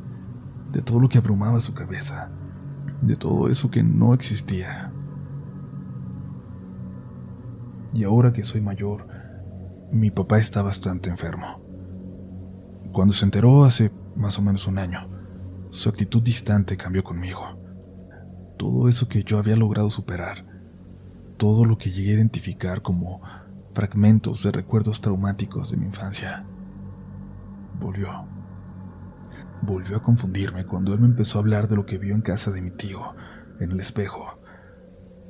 de 0.73 0.81
todo 0.81 0.99
lo 0.99 1.07
que 1.07 1.17
abrumaba 1.17 1.61
su 1.61 1.73
cabeza, 1.73 2.29
de 3.01 3.15
todo 3.15 3.47
eso 3.47 3.71
que 3.71 3.83
no 3.83 4.13
existía. 4.13 4.91
Y 7.93 8.03
ahora 8.03 8.33
que 8.33 8.43
soy 8.43 8.59
mayor, 8.59 9.07
mi 9.93 10.11
papá 10.11 10.39
está 10.39 10.61
bastante 10.61 11.09
enfermo. 11.09 11.61
Cuando 12.91 13.13
se 13.13 13.23
enteró 13.23 13.63
hace 13.63 13.93
más 14.17 14.37
o 14.37 14.41
menos 14.41 14.67
un 14.67 14.77
año, 14.77 15.07
su 15.69 15.87
actitud 15.87 16.21
distante 16.21 16.75
cambió 16.75 17.01
conmigo 17.01 17.64
todo 18.57 18.87
eso 18.87 19.07
que 19.07 19.23
yo 19.23 19.37
había 19.37 19.55
logrado 19.55 19.89
superar, 19.89 20.45
todo 21.37 21.65
lo 21.65 21.77
que 21.77 21.91
llegué 21.91 22.11
a 22.11 22.15
identificar 22.15 22.81
como 22.81 23.21
fragmentos 23.73 24.43
de 24.43 24.51
recuerdos 24.51 25.01
traumáticos 25.01 25.71
de 25.71 25.77
mi 25.77 25.85
infancia, 25.85 26.45
volvió. 27.79 28.25
volvió 29.61 29.97
a 29.97 30.03
confundirme 30.03 30.65
cuando 30.65 30.93
él 30.93 30.99
me 30.99 31.07
empezó 31.07 31.37
a 31.37 31.41
hablar 31.41 31.67
de 31.67 31.75
lo 31.75 31.85
que 31.85 31.97
vio 31.97 32.15
en 32.15 32.21
casa 32.21 32.51
de 32.51 32.61
mi 32.61 32.71
tío, 32.71 33.15
en 33.59 33.71
el 33.71 33.79
espejo, 33.79 34.39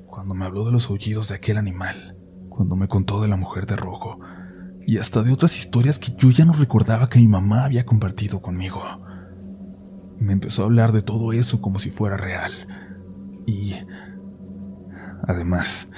cuando 0.06 0.34
me 0.34 0.46
habló 0.46 0.66
de 0.66 0.72
los 0.72 0.90
aullidos 0.90 1.30
de 1.30 1.36
aquel 1.36 1.58
animal, 1.58 2.18
cuando 2.50 2.76
me 2.76 2.88
contó 2.88 3.22
de 3.22 3.28
la 3.28 3.36
mujer 3.36 3.66
de 3.66 3.76
rojo, 3.76 4.20
y 4.86 4.98
hasta 5.00 5.24
de 5.24 5.34
otras 5.34 5.58
historias 5.58 5.98
que 5.98 6.14
yo 6.16 6.30
ya 6.30 6.46
no 6.46 6.54
recordaba 6.54 7.10
que 7.10 7.20
mi 7.20 7.28
mamá 7.28 7.66
había 7.66 7.86
compartido 7.86 8.42
conmigo. 8.42 8.82
Me 10.20 10.34
empezó 10.34 10.62
a 10.62 10.66
hablar 10.66 10.92
de 10.92 11.02
todo 11.02 11.34
eso 11.34 11.60
como 11.62 11.80
si 11.80 11.90
fuera 11.90 12.18
real. 12.18 12.52
Y... 13.46 13.76
Además, 15.28 15.90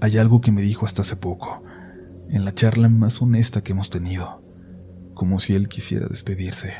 hay 0.00 0.18
algo 0.18 0.40
que 0.40 0.52
me 0.52 0.62
dijo 0.62 0.84
hasta 0.84 1.02
hace 1.02 1.16
poco, 1.16 1.62
en 2.28 2.44
la 2.44 2.54
charla 2.54 2.88
más 2.88 3.20
honesta 3.22 3.62
que 3.62 3.72
hemos 3.72 3.90
tenido, 3.90 4.42
como 5.14 5.38
si 5.38 5.54
él 5.54 5.68
quisiera 5.68 6.06
despedirse. 6.06 6.74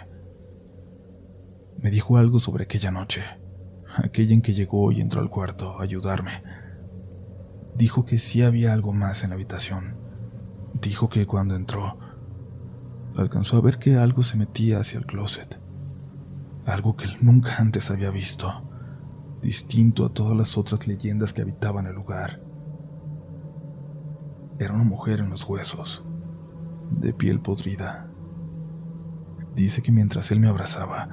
Me 1.78 1.90
dijo 1.90 2.16
algo 2.16 2.38
sobre 2.38 2.64
aquella 2.64 2.90
noche, 2.90 3.22
aquella 3.96 4.34
en 4.34 4.42
que 4.42 4.54
llegó 4.54 4.92
y 4.92 5.00
entró 5.00 5.20
al 5.20 5.30
cuarto 5.30 5.78
a 5.78 5.82
ayudarme. 5.82 6.42
Dijo 7.76 8.04
que 8.04 8.18
sí 8.18 8.42
había 8.42 8.72
algo 8.72 8.92
más 8.92 9.24
en 9.24 9.30
la 9.30 9.34
habitación. 9.34 9.96
Dijo 10.80 11.08
que 11.08 11.26
cuando 11.26 11.54
entró, 11.54 11.98
alcanzó 13.16 13.56
a 13.56 13.60
ver 13.60 13.78
que 13.78 13.96
algo 13.96 14.22
se 14.22 14.36
metía 14.36 14.80
hacia 14.80 14.98
el 14.98 15.06
closet. 15.06 15.60
Algo 16.64 16.96
que 16.96 17.04
él 17.04 17.18
nunca 17.20 17.56
antes 17.58 17.90
había 17.90 18.10
visto, 18.10 18.62
distinto 19.42 20.06
a 20.06 20.12
todas 20.12 20.36
las 20.36 20.56
otras 20.56 20.86
leyendas 20.86 21.32
que 21.32 21.42
habitaban 21.42 21.86
el 21.86 21.94
lugar. 21.94 22.40
Era 24.58 24.72
una 24.72 24.84
mujer 24.84 25.20
en 25.20 25.30
los 25.30 25.44
huesos, 25.44 26.04
de 26.90 27.12
piel 27.12 27.40
podrida. 27.40 28.08
Dice 29.54 29.82
que 29.82 29.92
mientras 29.92 30.30
él 30.30 30.40
me 30.40 30.48
abrazaba, 30.48 31.08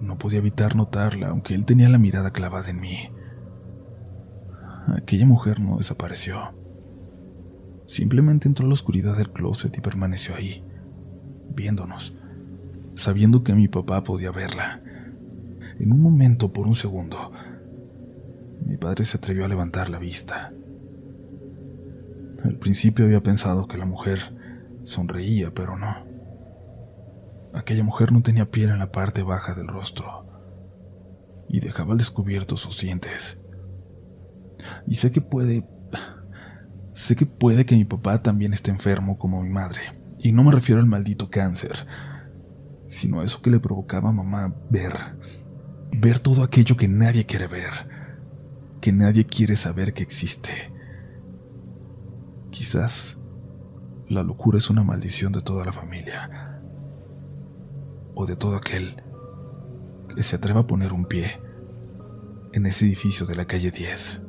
no 0.00 0.18
podía 0.18 0.38
evitar 0.38 0.74
notarla, 0.74 1.28
aunque 1.28 1.54
él 1.54 1.64
tenía 1.64 1.88
la 1.88 1.98
mirada 1.98 2.30
clavada 2.30 2.70
en 2.70 2.80
mí. 2.80 3.10
Aquella 4.96 5.26
mujer 5.26 5.60
no 5.60 5.76
desapareció. 5.76 6.54
Simplemente 7.86 8.48
entró 8.48 8.64
a 8.64 8.68
la 8.68 8.74
oscuridad 8.74 9.16
del 9.16 9.30
closet 9.30 9.76
y 9.76 9.80
permaneció 9.80 10.34
ahí, 10.34 10.64
viéndonos, 11.50 12.16
sabiendo 12.94 13.44
que 13.44 13.54
mi 13.54 13.68
papá 13.68 14.02
podía 14.02 14.30
verla. 14.30 14.82
En 15.78 15.92
un 15.92 16.00
momento, 16.00 16.52
por 16.52 16.66
un 16.66 16.74
segundo, 16.74 17.32
mi 18.64 18.76
padre 18.76 19.04
se 19.04 19.18
atrevió 19.18 19.44
a 19.44 19.48
levantar 19.48 19.88
la 19.88 19.98
vista. 19.98 20.52
Al 22.44 22.56
principio 22.56 23.04
había 23.04 23.22
pensado 23.22 23.66
que 23.66 23.78
la 23.78 23.86
mujer 23.86 24.18
sonreía, 24.84 25.52
pero 25.52 25.76
no. 25.76 26.04
Aquella 27.52 27.84
mujer 27.84 28.12
no 28.12 28.22
tenía 28.22 28.50
piel 28.50 28.70
en 28.70 28.78
la 28.78 28.92
parte 28.92 29.22
baja 29.22 29.54
del 29.54 29.68
rostro 29.68 30.26
y 31.48 31.60
dejaba 31.60 31.92
al 31.92 31.98
descubierto 31.98 32.56
sus 32.56 32.80
dientes. 32.80 33.40
Y 34.86 34.96
sé 34.96 35.12
que 35.12 35.20
puede 35.20 35.64
Sé 36.96 37.14
que 37.14 37.26
puede 37.26 37.66
que 37.66 37.76
mi 37.76 37.84
papá 37.84 38.22
también 38.22 38.54
esté 38.54 38.70
enfermo 38.70 39.18
como 39.18 39.42
mi 39.42 39.50
madre, 39.50 39.80
y 40.18 40.32
no 40.32 40.42
me 40.42 40.50
refiero 40.50 40.80
al 40.80 40.86
maldito 40.86 41.28
cáncer, 41.28 41.86
sino 42.88 43.20
a 43.20 43.24
eso 43.24 43.42
que 43.42 43.50
le 43.50 43.60
provocaba 43.60 44.08
a 44.08 44.12
mamá 44.12 44.54
ver, 44.70 44.94
ver 45.92 46.20
todo 46.20 46.42
aquello 46.42 46.76
que 46.76 46.88
nadie 46.88 47.26
quiere 47.26 47.46
ver, 47.46 47.70
que 48.80 48.92
nadie 48.92 49.26
quiere 49.26 49.56
saber 49.56 49.92
que 49.92 50.02
existe. 50.02 50.72
Quizás 52.50 53.18
la 54.08 54.22
locura 54.22 54.58
es 54.58 54.70
una 54.70 54.82
maldición 54.82 55.32
de 55.32 55.42
toda 55.42 55.64
la 55.64 55.72
familia, 55.72 56.60
o 58.14 58.26
de 58.26 58.36
todo 58.36 58.56
aquel 58.56 59.02
que 60.14 60.22
se 60.22 60.36
atreva 60.36 60.60
a 60.60 60.66
poner 60.66 60.92
un 60.92 61.04
pie 61.04 61.40
en 62.52 62.64
ese 62.66 62.86
edificio 62.86 63.26
de 63.26 63.34
la 63.34 63.44
calle 63.44 63.70
10. 63.70 64.25